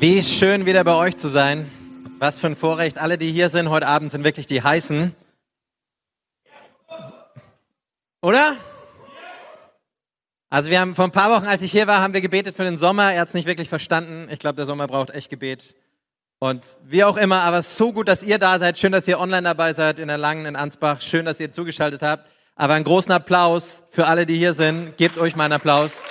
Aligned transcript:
Wie 0.00 0.22
schön 0.22 0.64
wieder 0.64 0.82
bei 0.82 0.94
euch 0.94 1.18
zu 1.18 1.28
sein. 1.28 1.70
Was 2.18 2.40
für 2.40 2.46
ein 2.46 2.56
Vorrecht. 2.56 2.96
Alle, 2.96 3.18
die 3.18 3.30
hier 3.32 3.50
sind 3.50 3.68
heute 3.68 3.86
Abend, 3.86 4.10
sind 4.10 4.24
wirklich 4.24 4.46
die 4.46 4.62
heißen. 4.62 5.14
Oder? 8.22 8.56
Also 10.48 10.70
wir 10.70 10.80
haben 10.80 10.94
vor 10.94 11.04
ein 11.04 11.10
paar 11.10 11.30
Wochen, 11.30 11.46
als 11.46 11.60
ich 11.60 11.70
hier 11.70 11.86
war, 11.86 12.00
haben 12.00 12.14
wir 12.14 12.22
gebetet 12.22 12.56
für 12.56 12.64
den 12.64 12.78
Sommer. 12.78 13.12
Er 13.12 13.20
hat 13.20 13.28
es 13.28 13.34
nicht 13.34 13.44
wirklich 13.44 13.68
verstanden. 13.68 14.26
Ich 14.30 14.38
glaube, 14.38 14.56
der 14.56 14.64
Sommer 14.64 14.86
braucht 14.86 15.10
echt 15.10 15.28
Gebet. 15.28 15.74
Und 16.38 16.78
wie 16.86 17.04
auch 17.04 17.18
immer, 17.18 17.42
aber 17.42 17.60
so 17.60 17.92
gut, 17.92 18.08
dass 18.08 18.22
ihr 18.22 18.38
da 18.38 18.58
seid. 18.58 18.78
Schön, 18.78 18.92
dass 18.92 19.06
ihr 19.06 19.20
online 19.20 19.42
dabei 19.42 19.74
seid 19.74 19.98
in 19.98 20.08
der 20.08 20.16
Langen 20.16 20.46
in 20.46 20.56
Ansbach. 20.56 21.02
Schön, 21.02 21.26
dass 21.26 21.40
ihr 21.40 21.52
zugeschaltet 21.52 22.02
habt. 22.02 22.26
Aber 22.56 22.72
einen 22.72 22.86
großen 22.86 23.12
Applaus 23.12 23.82
für 23.90 24.06
alle, 24.06 24.24
die 24.24 24.36
hier 24.36 24.54
sind. 24.54 24.96
Gebt 24.96 25.18
euch 25.18 25.36
mal 25.36 25.44
einen 25.44 25.52
Applaus. 25.52 26.02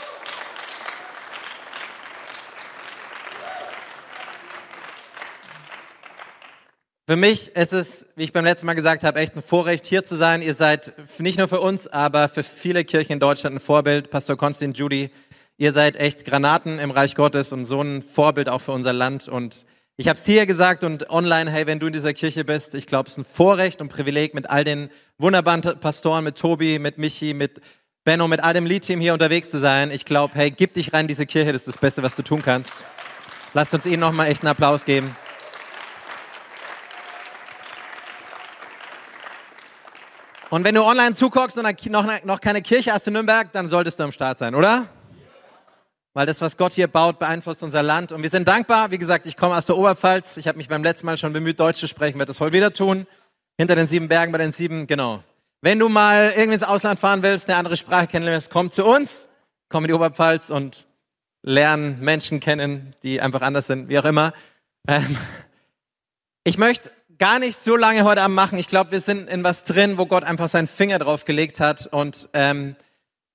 Für 7.10 7.16
mich 7.16 7.56
ist 7.56 7.74
es, 7.74 8.06
wie 8.16 8.26
ich 8.26 8.34
beim 8.34 8.46
letzten 8.46 8.68
Mal 8.68 8.76
gesagt 8.76 9.04
habe, 9.04 9.20
echt 9.20 9.36
ein 9.36 9.42
Vorrecht, 9.42 9.88
hier 9.88 10.04
zu 10.04 10.16
sein. 10.16 10.44
Ihr 10.44 10.54
seid 10.54 10.94
nicht 11.18 11.40
nur 11.40 11.48
für 11.48 11.60
uns, 11.60 11.88
aber 11.88 12.30
für 12.30 12.44
viele 12.44 12.86
Kirchen 12.86 13.14
in 13.14 13.20
Deutschland 13.20 13.56
ein 13.56 13.60
Vorbild. 13.60 14.12
Pastor 14.12 14.38
Konstantin 14.38 14.76
Judy, 14.76 15.10
ihr 15.58 15.72
seid 15.72 15.96
echt 15.96 16.24
Granaten 16.24 16.78
im 16.78 16.92
Reich 16.92 17.16
Gottes 17.16 17.52
und 17.52 17.66
so 17.66 17.82
ein 17.82 18.04
Vorbild 18.04 18.48
auch 18.48 18.62
für 18.62 18.74
unser 18.74 18.94
Land. 18.94 19.28
Und 19.28 19.66
ich 19.98 20.08
habe 20.08 20.20
es 20.20 20.26
hier 20.28 20.46
gesagt 20.46 20.84
und 20.84 21.10
online, 21.10 21.50
hey, 21.50 21.66
wenn 21.66 21.80
du 21.80 21.88
in 21.88 21.94
dieser 21.94 22.14
Kirche 22.14 22.46
bist, 22.46 22.76
ich 22.76 22.86
glaube, 22.86 23.08
es 23.08 23.18
ist 23.18 23.26
ein 23.26 23.26
Vorrecht 23.26 23.82
und 23.82 23.88
Privileg, 23.88 24.36
mit 24.36 24.48
all 24.48 24.64
den 24.64 24.92
wunderbaren 25.18 25.62
Pastoren, 25.80 26.24
mit 26.24 26.38
Tobi, 26.38 26.78
mit 26.78 27.00
Michi, 27.00 27.34
mit 27.34 27.60
Benno, 28.04 28.28
mit 28.28 28.44
all 28.44 28.54
dem 28.54 28.68
Lead-Team 28.68 29.02
hier 29.02 29.14
unterwegs 29.14 29.50
zu 29.50 29.57
sein. 29.57 29.90
Ich 29.90 30.06
glaube, 30.06 30.36
hey, 30.36 30.52
gib 30.52 30.74
dich 30.74 30.94
rein 30.94 31.06
in 31.06 31.07
diese 31.07 31.26
Kirche, 31.26 31.54
das 31.54 31.62
ist 31.62 31.70
das 31.70 31.78
Beste, 31.80 32.04
was 32.04 32.16
du 32.16 32.22
tun 32.22 32.44
kannst. 32.44 32.86
Lasst 33.56 33.73
uns 33.73 33.88
ihnen 33.88 34.00
nochmal 34.02 34.28
echt 34.28 34.44
einen 34.44 34.52
Applaus 34.52 34.86
geben. 34.86 35.16
Und 40.50 40.64
wenn 40.64 40.73
du 40.73 40.83
online 40.83 41.14
zuguckst 41.14 41.58
und 41.58 41.86
noch, 41.92 42.23
noch 42.23 42.42
keine 42.42 42.61
Kirche 42.61 42.92
hast 42.92 43.05
in 43.05 43.14
Nürnberg, 43.14 43.52
dann 43.52 43.67
solltest 43.67 44.00
du 44.00 44.03
am 44.03 44.11
Start 44.11 44.39
sein, 44.39 44.55
oder? 44.55 44.88
Weil 46.14 46.25
das, 46.25 46.42
was 46.42 46.58
Gott 46.58 46.73
hier 46.73 46.88
baut, 46.88 47.19
beeinflusst 47.19 47.61
unser 47.61 47.83
Land. 47.83 48.11
Und 48.11 48.23
wir 48.23 48.30
sind 48.31 48.47
dankbar. 48.47 48.89
Wie 48.89 48.97
gesagt, 48.97 49.27
ich 49.27 49.38
komme 49.38 49.55
aus 49.55 49.67
der 49.67 49.77
Oberpfalz. 49.77 50.38
Ich 50.38 50.47
habe 50.47 50.58
mich 50.58 50.67
beim 50.67 50.83
letzten 50.83 51.05
Mal 51.05 51.17
schon 51.17 51.33
bemüht, 51.33 51.59
Deutsch 51.59 51.80
zu 51.80 51.88
sprechen, 51.88 52.17
werde 52.17 52.31
das 52.31 52.39
heute 52.39 52.53
wieder 52.53 52.73
tun. 52.73 53.05
Hinter 53.58 53.75
den 53.75 53.86
sieben 53.86 54.08
Bergen 54.08 54.31
bei 54.31 54.39
den 54.39 54.52
sieben, 54.52 54.88
genau. 54.88 55.23
Wenn 55.61 55.77
du 55.77 55.88
mal 55.88 56.31
irgendwie 56.31 56.55
ins 56.55 56.64
Ausland 56.64 57.00
fahren 57.00 57.22
willst, 57.22 57.47
eine 57.47 57.58
andere 57.58 57.77
Sprache 57.77 58.08
kennenlernst, 58.08 58.50
komm 58.50 58.72
zu 58.72 58.86
uns, 58.86 59.30
komm 59.70 59.83
in 59.83 59.89
die 59.89 59.94
Oberpfalz 59.94 60.50
und 60.50 60.88
lern 61.44 62.00
Menschen 62.00 62.39
kennen, 62.39 62.95
die 63.03 63.22
einfach 63.22 63.42
anders 63.42 63.67
sind, 63.67 63.88
wie 63.88 64.00
auch 64.00 64.05
immer. 64.05 64.33
Ähm, 64.88 65.16
ich 66.44 66.58
möchte 66.58 66.89
gar 67.20 67.38
nicht 67.38 67.58
so 67.58 67.75
lange 67.75 68.06
heute 68.06 68.22
Abend 68.22 68.36
machen. 68.36 68.58
Ich 68.58 68.67
glaube, 68.67 68.92
wir 68.92 69.02
sind 69.02 69.30
in 69.30 69.44
was 69.44 69.66
drin, 69.66 69.98
wo 69.98 70.06
Gott 70.06 70.23
einfach 70.23 70.48
seinen 70.48 70.67
Finger 70.67 70.98
drauf 71.00 71.26
gelegt 71.26 71.59
hat. 71.59 71.86
Und 71.88 72.30
ähm, 72.34 72.76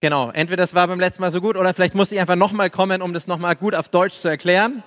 genau, 0.00 0.30
entweder 0.30 0.62
das 0.62 0.74
war 0.74 0.88
beim 0.88 0.98
letzten 0.98 1.20
Mal 1.20 1.30
so 1.30 1.40
gut 1.40 1.56
oder 1.56 1.72
vielleicht 1.74 1.94
muss 1.94 2.10
ich 2.10 2.18
einfach 2.18 2.34
nochmal 2.34 2.70
kommen, 2.70 3.02
um 3.02 3.12
das 3.12 3.26
nochmal 3.26 3.54
gut 3.54 3.74
auf 3.74 3.90
Deutsch 3.90 4.14
zu 4.14 4.28
erklären. 4.28 4.82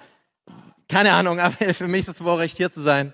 Keine 0.89 1.13
Ahnung, 1.13 1.39
aber 1.39 1.55
für 1.73 1.87
mich 1.87 2.01
ist 2.01 2.09
es 2.09 2.17
Vorrecht, 2.17 2.57
hier 2.57 2.71
zu 2.71 2.81
sein. 2.81 3.13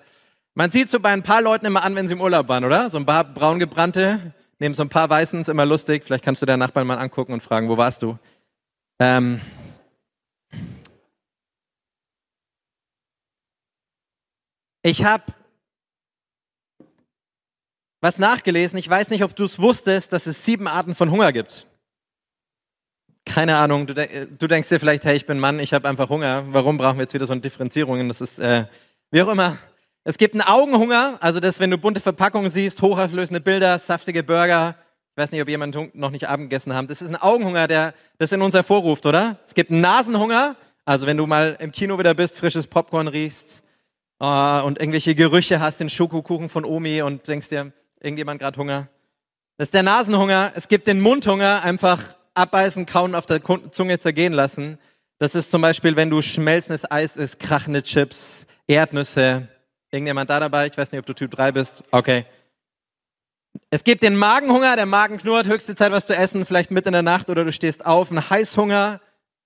Man 0.55 0.71
sieht 0.71 0.89
so 0.89 0.99
bei 0.99 1.09
ein 1.09 1.23
paar 1.23 1.41
Leuten 1.41 1.65
immer 1.65 1.83
an, 1.83 1.95
wenn 1.95 2.07
sie 2.07 2.13
im 2.13 2.21
Urlaub 2.21 2.47
waren, 2.47 2.63
oder? 2.63 2.89
So 2.89 2.97
ein 2.97 3.05
paar 3.05 3.25
braungebrannte, 3.25 4.33
neben 4.59 4.73
so 4.73 4.83
ein 4.83 4.89
paar 4.89 5.09
Weißen, 5.09 5.41
ist 5.41 5.49
immer 5.49 5.65
lustig. 5.65 6.05
Vielleicht 6.05 6.23
kannst 6.23 6.41
du 6.41 6.45
deinen 6.45 6.59
Nachbarn 6.59 6.87
mal 6.87 6.97
angucken 6.97 7.33
und 7.33 7.41
fragen, 7.41 7.67
wo 7.67 7.75
warst 7.75 8.03
du? 8.03 8.17
Ähm, 8.99 9.41
ich 14.83 15.03
habe 15.03 15.23
was 18.03 18.19
nachgelesen. 18.19 18.77
Ich 18.77 18.89
weiß 18.89 19.11
nicht, 19.11 19.23
ob 19.23 19.33
du 19.33 19.45
es 19.45 19.59
wusstest, 19.59 20.11
dass 20.11 20.27
es 20.27 20.43
sieben 20.43 20.67
Arten 20.67 20.93
von 20.93 21.09
Hunger 21.09 21.31
gibt. 21.31 21.65
Keine 23.23 23.55
Ahnung, 23.55 23.87
du, 23.87 23.93
du 23.93 24.47
denkst 24.47 24.67
dir 24.67 24.77
vielleicht, 24.77 25.05
hey, 25.05 25.15
ich 25.15 25.25
bin 25.25 25.39
Mann, 25.39 25.57
ich 25.61 25.73
habe 25.73 25.87
einfach 25.87 26.09
Hunger. 26.09 26.43
Warum 26.49 26.75
brauchen 26.75 26.97
wir 26.97 27.03
jetzt 27.03 27.13
wieder 27.13 27.25
so 27.25 27.31
eine 27.31 27.39
Differenzierung? 27.39 28.05
Das 28.09 28.19
ist, 28.19 28.39
äh, 28.39 28.65
wie 29.09 29.21
auch 29.21 29.29
immer. 29.29 29.57
Es 30.03 30.17
gibt 30.17 30.33
einen 30.33 30.41
Augenhunger, 30.41 31.17
also 31.21 31.39
das, 31.39 31.61
wenn 31.61 31.71
du 31.71 31.77
bunte 31.77 32.01
Verpackungen 32.01 32.49
siehst, 32.49 32.81
hochauflösende 32.81 33.39
Bilder, 33.39 33.79
saftige 33.79 34.21
Burger. 34.21 34.75
Ich 35.15 35.23
weiß 35.23 35.31
nicht, 35.31 35.41
ob 35.41 35.47
jemand 35.47 35.95
noch 35.95 36.11
nicht 36.11 36.27
Abend 36.27 36.49
gegessen 36.49 36.75
hat. 36.75 36.89
Das 36.89 37.01
ist 37.01 37.09
ein 37.09 37.15
Augenhunger, 37.15 37.69
der 37.69 37.93
das 38.17 38.33
in 38.33 38.41
uns 38.41 38.53
hervorruft, 38.53 39.05
oder? 39.05 39.37
Es 39.45 39.53
gibt 39.53 39.71
einen 39.71 39.79
Nasenhunger, 39.79 40.57
also 40.83 41.07
wenn 41.07 41.15
du 41.15 41.25
mal 41.25 41.55
im 41.57 41.71
Kino 41.71 41.97
wieder 41.97 42.13
bist, 42.13 42.37
frisches 42.37 42.67
Popcorn 42.67 43.07
riechst 43.07 43.63
uh, 44.21 44.61
und 44.65 44.81
irgendwelche 44.81 45.15
Gerüche 45.15 45.61
hast, 45.61 45.79
den 45.79 45.89
Schokokuchen 45.89 46.49
von 46.49 46.65
Omi 46.65 47.01
und 47.01 47.25
denkst 47.29 47.47
dir, 47.47 47.71
Irgendjemand 48.03 48.41
gerade 48.41 48.59
Hunger? 48.59 48.89
Das 49.57 49.69
ist 49.69 49.73
der 49.73 49.81
Nasenhunger. 49.81 50.51
Es 50.55 50.67
gibt 50.67 50.87
den 50.87 50.99
Mundhunger, 50.99 51.63
einfach 51.63 52.03
abbeißen, 52.33 52.85
kauen, 52.85 53.15
auf 53.15 53.25
der 53.25 53.41
Zunge 53.71 53.97
zergehen 53.97 54.33
lassen. 54.33 54.77
Das 55.19 55.35
ist 55.35 55.49
zum 55.49 55.61
Beispiel, 55.61 55.95
wenn 55.95 56.09
du 56.09 56.21
schmelzendes 56.21 56.89
Eis 56.91 57.15
isst, 57.15 57.39
krachende 57.39 57.81
Chips, 57.81 58.45
Erdnüsse. 58.67 59.47
Irgendjemand 59.89 60.29
da 60.29 60.41
dabei? 60.41 60.67
Ich 60.67 60.77
weiß 60.77 60.91
nicht, 60.91 60.99
ob 60.99 61.05
du 61.05 61.13
Typ 61.13 61.31
3 61.31 61.53
bist. 61.53 61.83
Okay. 61.91 62.25
Es 63.69 63.85
gibt 63.85 64.03
den 64.03 64.17
Magenhunger, 64.17 64.75
der 64.75 64.87
Magen 64.87 65.17
knurrt, 65.17 65.47
höchste 65.47 65.75
Zeit, 65.75 65.91
was 65.91 66.07
zu 66.07 66.15
essen, 66.15 66.45
vielleicht 66.45 66.71
mit 66.71 66.85
in 66.85 66.91
der 66.93 67.03
Nacht 67.03 67.29
oder 67.29 67.45
du 67.45 67.53
stehst 67.53 67.85
auf. 67.85 68.11
Ein 68.11 68.29
Heißhunger, 68.29 68.99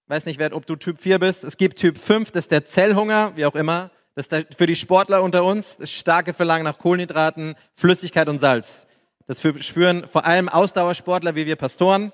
weiß 0.08 0.26
nicht, 0.26 0.42
ob 0.54 0.66
du 0.66 0.78
Typ 0.78 1.00
4 1.00 1.20
bist. 1.20 1.44
Es 1.44 1.58
gibt 1.58 1.78
Typ 1.78 2.00
5, 2.00 2.32
das 2.32 2.46
ist 2.46 2.52
der 2.52 2.66
Zellhunger, 2.66 3.34
wie 3.36 3.46
auch 3.46 3.56
immer. 3.56 3.92
Das 4.18 4.26
ist 4.26 4.56
für 4.58 4.66
die 4.66 4.76
Sportler 4.76 5.22
unter 5.22 5.44
uns 5.44 5.78
das 5.78 5.92
starke 5.92 6.34
Verlangen 6.34 6.64
nach 6.64 6.80
Kohlenhydraten, 6.80 7.54
Flüssigkeit 7.76 8.28
und 8.28 8.40
Salz. 8.40 8.88
Das 9.28 9.44
spüren 9.60 10.08
vor 10.08 10.26
allem 10.26 10.50
Ausdauersportler 10.50 11.36
wie 11.36 11.46
wir 11.46 11.56
Pastoren. 11.56 12.12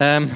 Ähm, 0.00 0.30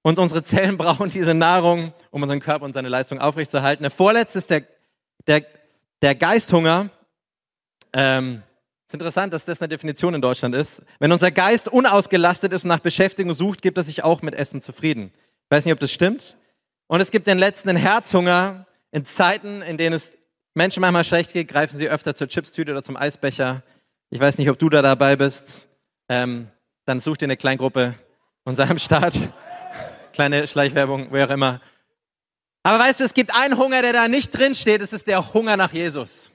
und 0.00 0.18
unsere 0.18 0.42
Zellen 0.42 0.78
brauchen 0.78 1.10
diese 1.10 1.34
Nahrung, 1.34 1.92
um 2.10 2.22
unseren 2.22 2.40
Körper 2.40 2.64
und 2.64 2.72
seine 2.72 2.88
Leistung 2.88 3.18
aufrechtzuerhalten. 3.18 3.82
Der 3.82 3.90
vorletzte 3.90 4.38
ist 4.38 4.48
der, 4.48 4.62
der, 5.26 5.44
der 6.00 6.14
Geisthunger. 6.14 6.88
Ähm, 7.92 8.42
ist 8.86 8.94
interessant, 8.94 9.34
dass 9.34 9.44
das 9.44 9.60
eine 9.60 9.68
Definition 9.68 10.14
in 10.14 10.22
Deutschland 10.22 10.54
ist. 10.54 10.82
Wenn 11.00 11.12
unser 11.12 11.30
Geist 11.30 11.68
unausgelastet 11.68 12.54
ist 12.54 12.64
und 12.64 12.68
nach 12.68 12.80
Beschäftigung 12.80 13.34
sucht, 13.34 13.60
gibt 13.60 13.76
er 13.76 13.84
sich 13.84 14.04
auch 14.04 14.22
mit 14.22 14.34
Essen 14.34 14.62
zufrieden. 14.62 15.12
Ich 15.14 15.50
weiß 15.50 15.66
nicht, 15.66 15.74
ob 15.74 15.80
das 15.80 15.92
stimmt. 15.92 16.38
Und 16.86 17.02
es 17.02 17.10
gibt 17.10 17.26
den 17.26 17.36
letzten, 17.36 17.68
den 17.68 17.76
Herzhunger. 17.76 18.64
In 18.90 19.04
Zeiten, 19.04 19.62
in 19.62 19.76
denen 19.76 19.94
es 19.94 20.16
Menschen 20.54 20.80
manchmal 20.80 21.04
schlecht 21.04 21.32
geht, 21.32 21.48
greifen 21.48 21.76
sie 21.76 21.88
öfter 21.88 22.14
zur 22.14 22.28
Chipstüte 22.28 22.72
oder 22.72 22.82
zum 22.82 22.96
Eisbecher. 22.96 23.62
Ich 24.10 24.20
weiß 24.20 24.38
nicht, 24.38 24.50
ob 24.50 24.58
du 24.58 24.68
da 24.68 24.82
dabei 24.82 25.16
bist. 25.16 25.68
Ähm, 26.08 26.48
dann 26.86 27.00
such 27.00 27.18
dir 27.18 27.26
eine 27.26 27.36
Kleingruppe 27.36 27.94
und 28.44 28.56
sei 28.56 28.68
am 28.68 28.78
Start. 28.78 29.14
Kleine 30.12 30.48
Schleichwerbung, 30.48 31.08
wer 31.10 31.26
auch 31.26 31.32
immer. 31.32 31.60
Aber 32.62 32.78
weißt 32.78 33.00
du, 33.00 33.04
es 33.04 33.14
gibt 33.14 33.34
einen 33.34 33.58
Hunger, 33.58 33.82
der 33.82 33.92
da 33.92 34.08
nicht 34.08 34.30
drin 34.30 34.54
steht. 34.54 34.80
Es 34.80 34.92
ist 34.92 35.06
der 35.06 35.32
Hunger 35.34 35.56
nach 35.56 35.72
Jesus. 35.72 36.32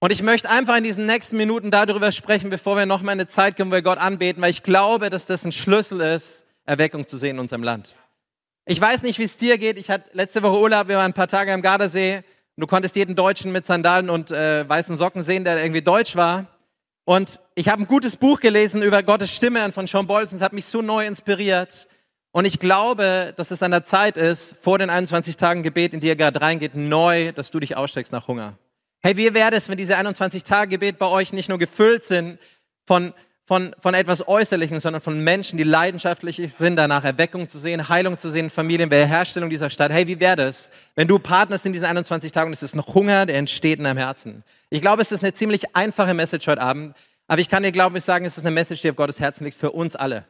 Und 0.00 0.10
ich 0.10 0.22
möchte 0.22 0.50
einfach 0.50 0.76
in 0.76 0.84
diesen 0.84 1.06
nächsten 1.06 1.36
Minuten 1.36 1.70
darüber 1.70 2.12
sprechen, 2.12 2.50
bevor 2.50 2.76
wir 2.76 2.84
nochmal 2.84 3.12
eine 3.12 3.26
Zeit 3.26 3.56
kommen, 3.56 3.70
wo 3.70 3.76
wir 3.76 3.82
Gott 3.82 3.98
anbeten, 3.98 4.42
weil 4.42 4.50
ich 4.50 4.62
glaube, 4.62 5.08
dass 5.08 5.24
das 5.26 5.44
ein 5.44 5.52
Schlüssel 5.52 6.00
ist, 6.00 6.44
Erweckung 6.66 7.06
zu 7.06 7.16
sehen 7.16 7.36
in 7.36 7.40
unserem 7.40 7.62
Land. 7.62 8.02
Ich 8.66 8.80
weiß 8.80 9.02
nicht, 9.02 9.18
wie 9.18 9.24
es 9.24 9.36
dir 9.36 9.58
geht. 9.58 9.76
Ich 9.78 9.90
hatte 9.90 10.10
letzte 10.14 10.42
Woche 10.42 10.58
Urlaub, 10.58 10.88
wir 10.88 10.96
waren 10.96 11.10
ein 11.10 11.14
paar 11.14 11.28
Tage 11.28 11.52
am 11.52 11.60
Gardasee. 11.60 12.22
Und 12.56 12.60
du 12.62 12.66
konntest 12.66 12.96
jeden 12.96 13.14
Deutschen 13.14 13.52
mit 13.52 13.66
Sandalen 13.66 14.08
und 14.08 14.30
äh, 14.30 14.66
weißen 14.66 14.96
Socken 14.96 15.22
sehen, 15.22 15.44
der 15.44 15.62
irgendwie 15.62 15.82
deutsch 15.82 16.16
war. 16.16 16.46
Und 17.04 17.40
ich 17.54 17.68
habe 17.68 17.82
ein 17.82 17.86
gutes 17.86 18.16
Buch 18.16 18.40
gelesen 18.40 18.80
über 18.82 19.02
Gottes 19.02 19.30
Stimme 19.30 19.70
von 19.70 19.86
Sean 19.86 20.06
Bolton. 20.06 20.36
Es 20.36 20.42
hat 20.42 20.54
mich 20.54 20.64
so 20.64 20.80
neu 20.80 21.06
inspiriert. 21.06 21.88
Und 22.32 22.46
ich 22.46 22.58
glaube, 22.58 23.34
dass 23.36 23.50
es 23.50 23.62
an 23.62 23.70
der 23.70 23.84
Zeit 23.84 24.16
ist, 24.16 24.56
vor 24.60 24.78
den 24.78 24.88
21 24.88 25.36
Tagen 25.36 25.62
Gebet, 25.62 25.92
in 25.92 26.00
die 26.00 26.06
ihr 26.06 26.16
gerade 26.16 26.40
reingeht, 26.40 26.74
neu, 26.74 27.32
dass 27.32 27.50
du 27.50 27.60
dich 27.60 27.76
aussteckst 27.76 28.12
nach 28.12 28.28
Hunger. 28.28 28.56
Hey, 29.02 29.18
wie 29.18 29.34
wäre 29.34 29.54
es, 29.54 29.68
wenn 29.68 29.76
diese 29.76 29.98
21 29.98 30.42
Tage 30.42 30.70
Gebet 30.70 30.98
bei 30.98 31.06
euch 31.06 31.34
nicht 31.34 31.50
nur 31.50 31.58
gefüllt 31.58 32.02
sind 32.02 32.38
von 32.86 33.12
von, 33.46 33.74
von 33.78 33.92
etwas 33.94 34.26
Äußerlichem, 34.26 34.80
sondern 34.80 35.02
von 35.02 35.22
Menschen, 35.22 35.58
die 35.58 35.64
leidenschaftlich 35.64 36.40
sind, 36.56 36.76
danach 36.76 37.04
Erweckung 37.04 37.48
zu 37.48 37.58
sehen, 37.58 37.88
Heilung 37.88 38.16
zu 38.16 38.30
sehen, 38.30 38.48
Familien, 38.48 38.90
Wiederherstellung 38.90 39.50
dieser 39.50 39.68
Stadt. 39.68 39.92
Hey, 39.92 40.06
wie 40.06 40.18
wäre 40.18 40.36
das, 40.36 40.70
wenn 40.94 41.08
du 41.08 41.18
partnerst 41.18 41.66
in 41.66 41.74
diesen 41.74 41.84
21 41.84 42.32
Tagen 42.32 42.48
und 42.48 42.54
es 42.54 42.62
ist 42.62 42.74
noch 42.74 42.94
Hunger, 42.94 43.26
der 43.26 43.36
entsteht 43.36 43.78
in 43.78 43.84
deinem 43.84 43.98
Herzen? 43.98 44.44
Ich 44.70 44.80
glaube, 44.80 45.02
es 45.02 45.12
ist 45.12 45.22
eine 45.22 45.34
ziemlich 45.34 45.76
einfache 45.76 46.14
Message 46.14 46.46
heute 46.46 46.62
Abend, 46.62 46.96
aber 47.28 47.40
ich 47.40 47.48
kann 47.48 47.62
dir, 47.62 47.72
glaube 47.72 47.98
ich, 47.98 48.04
sagen, 48.04 48.24
es 48.24 48.38
ist 48.38 48.44
eine 48.44 48.50
Message, 48.54 48.80
die 48.80 48.90
auf 48.90 48.96
Gottes 48.96 49.20
Herzen 49.20 49.44
liegt 49.44 49.58
für 49.58 49.72
uns 49.72 49.94
alle. 49.94 50.24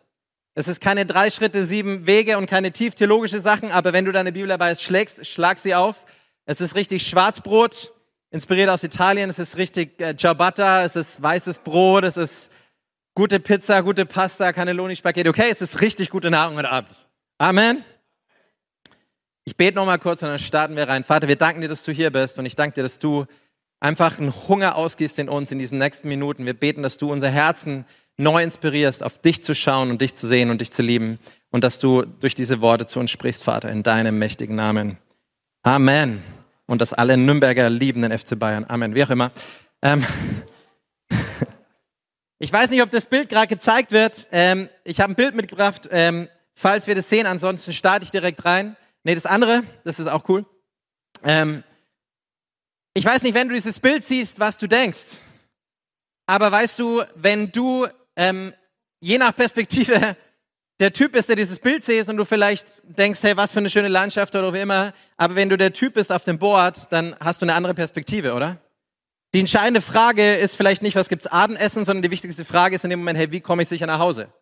Es 0.57 0.69
ist 0.69 0.81
keine 0.81 1.07
drei 1.07 1.31
Schritte, 1.31 1.65
sieben 1.65 2.07
Wege 2.07 2.39
und 2.39 2.47
keine 2.47 2.73
tief 2.73 2.95
theologische 2.95 3.41
Sachen, 3.41 3.71
aber 3.71 3.93
wenn 3.93 4.05
du 4.05 4.13
deine 4.13 4.33
Bibel 4.33 4.49
dabei 4.49 4.75
schlägst, 4.75 5.27
schlag 5.27 5.59
sie 5.59 5.75
auf. 5.75 6.05
Es 6.47 6.61
ist 6.61 6.75
richtig 6.75 7.07
Schwarzbrot, 7.07 7.93
inspiriert 8.31 8.71
aus 8.71 8.83
Italien, 8.83 9.31
es 9.31 9.39
ist 9.39 9.57
richtig 9.57 10.01
äh, 10.01 10.17
Ciabatta, 10.17 10.85
es 10.85 10.97
ist 10.97 11.23
weißes 11.23 11.61
Brot, 11.61 12.05
es 12.05 12.17
ist 12.17 12.51
Gute 13.17 13.39
Pizza, 13.39 13.81
gute 13.81 14.07
Pasta, 14.07 14.53
Cannelloni, 14.53 14.97
Spaghetti. 14.97 15.29
Okay, 15.29 15.49
es 15.49 15.63
ist 15.63 15.81
richtig 15.81 16.11
gute 16.11 16.33
Nahrung 16.33 16.57
heute 16.57 16.69
Abend. 16.69 17.07
Amen. 17.39 17.85
Ich 19.45 19.57
bete 19.57 19.77
noch 19.77 19.87
mal 19.87 19.99
kurz 19.99 20.21
und 20.25 20.31
dann 20.31 20.41
starten 20.41 20.75
wir 20.75 20.89
rein. 20.89 21.05
Vater, 21.05 21.29
wir 21.29 21.37
danken 21.37 21.61
dir, 21.61 21.69
dass 21.69 21.85
du 21.85 21.93
hier 21.93 22.11
bist 22.11 22.41
und 22.41 22.47
ich 22.47 22.57
danke 22.57 22.75
dir, 22.75 22.83
dass 22.83 22.99
du 22.99 23.27
einfach 23.79 24.19
einen 24.19 24.35
Hunger 24.49 24.75
ausgießt 24.75 25.21
in 25.21 25.29
uns 25.29 25.53
in 25.53 25.61
diesen 25.61 25.79
nächsten 25.79 26.09
Minuten. 26.09 26.45
Wir 26.45 26.55
beten, 26.55 26.83
dass 26.83 26.97
du 26.97 27.13
unser 27.13 27.31
Herzen 27.31 27.85
neu 28.17 28.43
inspirierst, 28.43 29.05
auf 29.05 29.19
dich 29.19 29.45
zu 29.45 29.55
schauen 29.55 29.91
und 29.91 30.01
dich 30.01 30.15
zu 30.17 30.27
sehen 30.27 30.51
und 30.51 30.61
dich 30.61 30.73
zu 30.73 30.83
lieben 30.83 31.21
und 31.51 31.63
dass 31.63 31.79
du 31.79 32.03
durch 32.03 32.35
diese 32.35 32.61
Worte 32.63 32.87
zu 32.87 32.99
uns 32.99 33.13
sprichst, 33.13 33.45
Vater, 33.45 33.71
in 33.71 33.85
deinem 33.85 34.19
mächtigen 34.19 34.57
Namen. 34.57 34.99
Amen. 35.63 36.21
Und 36.67 36.81
dass 36.81 36.93
alle 36.93 37.17
Nürnberger 37.17 37.71
lieben 37.71 38.03
den 38.03 38.19
FC 38.19 38.37
Bayern. 38.37 38.65
Amen. 38.67 38.97
Wie 38.97 39.05
auch 39.05 39.11
immer. 39.11 39.31
Ähm 39.83 40.05
ich 42.39 42.53
weiß 42.53 42.71
nicht, 42.71 42.83
ob 42.83 42.91
das 42.91 43.07
Bild 43.07 43.29
gerade 43.29 43.47
gezeigt 43.47 43.93
wird. 43.93 44.29
Ähm, 44.33 44.69
ich 44.85 45.01
habe 45.01 45.13
ein 45.13 45.17
Bild 45.17 45.35
mitgebracht, 45.35 45.89
ähm, 45.91 46.29
falls 46.55 46.87
wir 46.87 46.95
das 46.95 47.09
sehen. 47.09 47.27
Ansonsten 47.27 47.73
starte 47.73 48.05
ich 48.05 48.11
direkt 48.11 48.45
rein. 48.45 48.77
Nee, 49.05 49.15
das 49.15 49.27
andere, 49.27 49.63
das 49.85 49.99
ist 49.99 50.09
auch 50.09 50.29
cool. 50.29 50.45
Ähm, 51.23 51.63
ich 52.95 53.05
weiß 53.05 53.23
nicht, 53.23 53.35
wenn 53.35 53.49
du 53.49 53.55
dieses 53.55 53.81
Bild 53.81 54.05
siehst, 54.05 54.41
was 54.41 54.59
du 54.59 54.67
denkst. 54.67 55.19
Aber 56.27 56.51
weißt 56.51 56.79
du, 56.79 57.03
wenn 57.15 57.53
du 57.53 57.87
ähm, 58.17 58.53
je 59.01 59.19
nach 59.19 59.35
Perspektive 59.35 60.17
der 60.81 60.93
Typ 60.93 61.13
bist, 61.13 61.29
der 61.29 61.37
dieses 61.37 61.59
Bild 61.59 61.85
siehst 61.85 62.09
und 62.09 62.17
du 62.17 62.25
vielleicht 62.25 62.81
denkst, 62.85 63.23
hey, 63.23 63.37
was 63.37 63.53
für 63.53 63.59
eine 63.59 63.71
schöne 63.71 63.89
Landschaft 63.89 64.35
oder 64.35 64.53
wie 64.53 64.61
immer, 64.61 64.93
aber 65.17 65.37
wenn 65.37 65.49
du 65.49 65.57
der 65.57 65.73
Typ 65.73 65.95
bist 65.95 66.11
auf 66.11 66.25
dem 66.25 66.39
Board, 66.39 66.91
dann 66.91 67.15
hast 67.21 67.43
du 67.43 67.47
eine 67.47 67.55
andere 67.55 67.75
Perspektive, 67.75 68.35
oder? 68.35 68.59
Die 69.35 69.41
entscheidende 69.41 69.81
Frage 69.81 70.37
ist 70.37 70.55
vielleicht 70.55 70.83
nicht, 70.83 70.95
was 70.95 71.09
gibt's 71.09 71.27
Abendessen, 71.27 71.85
sondern 71.85 72.05
die 72.05 72.13
wichtigste 72.13 72.45
Frage 72.45 72.77
ist 72.77 72.85
in 72.85 72.91
dem 72.91 73.01
Moment, 73.01 73.19
hey, 73.19 73.33
wie 73.33 73.41
komme 73.41 73.63
ich 73.63 73.69
sicher 73.69 73.85
nach 73.87 73.99
Hause? 73.99 74.33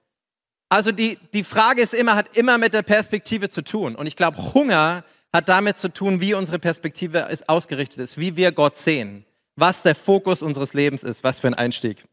Also 0.69 0.93
die, 0.93 1.19
die 1.33 1.45
Frage 1.45 1.81
ist 1.81 1.95
immer, 1.95 2.15
hat 2.15 2.37
immer 2.37 2.59
mit 2.59 2.75
der 2.75 2.83
Perspektive 2.83 3.49
zu 3.49 3.63
tun. 3.63 3.97
Und 3.97 4.05
ich 4.05 4.17
glaube, 4.17 4.37
Hunger 4.53 5.03
hat 5.33 5.49
damit 5.49 5.79
zu 5.79 5.89
tun, 5.89 6.21
wie 6.21 6.35
unsere 6.35 6.59
Perspektive 6.59 7.21
ist, 7.31 7.49
ausgerichtet 7.49 8.01
ist, 8.01 8.19
wie 8.19 8.37
wir 8.37 8.53
Gott 8.53 8.77
sehen, 8.77 9.25
was 9.57 9.83
der 9.83 9.95
Fokus 9.95 10.43
unseres 10.43 10.75
Lebens 10.75 11.05
ist, 11.05 11.25
was 11.25 11.41
für 11.41 11.47
ein 11.47 11.55
Einstieg. 11.55 12.05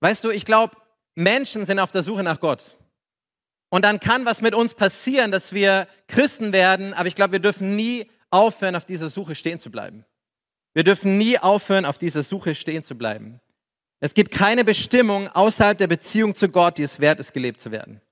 Weißt 0.00 0.24
du, 0.24 0.30
ich 0.30 0.44
glaube, 0.44 0.76
Menschen 1.14 1.66
sind 1.66 1.78
auf 1.78 1.92
der 1.92 2.02
Suche 2.02 2.24
nach 2.24 2.40
Gott. 2.40 2.76
Und 3.68 3.84
dann 3.84 4.00
kann 4.00 4.26
was 4.26 4.42
mit 4.42 4.56
uns 4.56 4.74
passieren, 4.74 5.30
dass 5.30 5.52
wir 5.52 5.86
Christen 6.08 6.52
werden, 6.52 6.94
aber 6.94 7.06
ich 7.06 7.14
glaube, 7.14 7.34
wir 7.34 7.40
dürfen 7.40 7.76
nie 7.76 8.10
aufhören, 8.30 8.74
auf 8.74 8.86
dieser 8.86 9.08
Suche 9.08 9.36
stehen 9.36 9.60
zu 9.60 9.70
bleiben. 9.70 10.04
Wir 10.76 10.84
dürfen 10.84 11.16
nie 11.16 11.38
aufhören, 11.38 11.86
auf 11.86 11.96
dieser 11.96 12.22
Suche 12.22 12.54
stehen 12.54 12.84
zu 12.84 12.98
bleiben. 12.98 13.40
Es 13.98 14.12
gibt 14.12 14.30
keine 14.30 14.62
Bestimmung 14.62 15.26
außerhalb 15.28 15.78
der 15.78 15.86
Beziehung 15.86 16.34
zu 16.34 16.50
Gott, 16.50 16.76
die 16.76 16.82
es 16.82 17.00
wert 17.00 17.18
ist, 17.18 17.32
gelebt 17.32 17.62
zu 17.62 17.70
werden. 17.70 18.02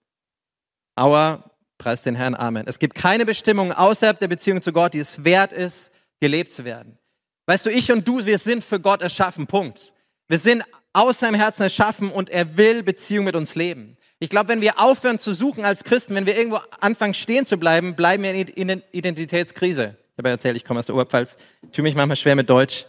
Aber, 0.94 1.50
preis 1.76 2.00
den 2.00 2.14
Herrn, 2.14 2.34
Amen. 2.34 2.64
Es 2.66 2.78
gibt 2.78 2.94
keine 2.94 3.26
Bestimmung 3.26 3.70
außerhalb 3.70 4.18
der 4.18 4.28
Beziehung 4.28 4.62
zu 4.62 4.72
Gott, 4.72 4.94
die 4.94 5.00
es 5.00 5.24
wert 5.26 5.52
ist, 5.52 5.92
gelebt 6.20 6.52
zu 6.52 6.64
werden. 6.64 6.96
Weißt 7.44 7.66
du, 7.66 7.70
ich 7.70 7.92
und 7.92 8.08
du, 8.08 8.24
wir 8.24 8.38
sind 8.38 8.64
für 8.64 8.80
Gott 8.80 9.02
erschaffen, 9.02 9.46
Punkt. 9.46 9.92
Wir 10.28 10.38
sind 10.38 10.64
aus 10.94 11.18
seinem 11.18 11.34
Herzen 11.34 11.64
erschaffen 11.64 12.10
und 12.10 12.30
er 12.30 12.56
will 12.56 12.82
Beziehung 12.82 13.26
mit 13.26 13.36
uns 13.36 13.56
leben. 13.56 13.98
Ich 14.20 14.30
glaube, 14.30 14.48
wenn 14.48 14.62
wir 14.62 14.80
aufhören 14.80 15.18
zu 15.18 15.34
suchen 15.34 15.66
als 15.66 15.84
Christen, 15.84 16.14
wenn 16.14 16.24
wir 16.24 16.38
irgendwo 16.38 16.60
anfangen 16.80 17.12
stehen 17.12 17.44
zu 17.44 17.58
bleiben, 17.58 17.94
bleiben 17.94 18.22
wir 18.22 18.32
in 18.32 18.82
Identitätskrise. 18.92 19.98
Ich 20.14 20.18
habe 20.18 20.28
ja 20.28 20.34
erzählt, 20.34 20.56
ich 20.56 20.64
komme 20.64 20.78
aus 20.78 20.86
der 20.86 20.94
Oberpfalz, 20.94 21.36
tue 21.72 21.82
mich 21.82 21.96
manchmal 21.96 22.16
schwer 22.16 22.36
mit 22.36 22.48
Deutsch. 22.48 22.86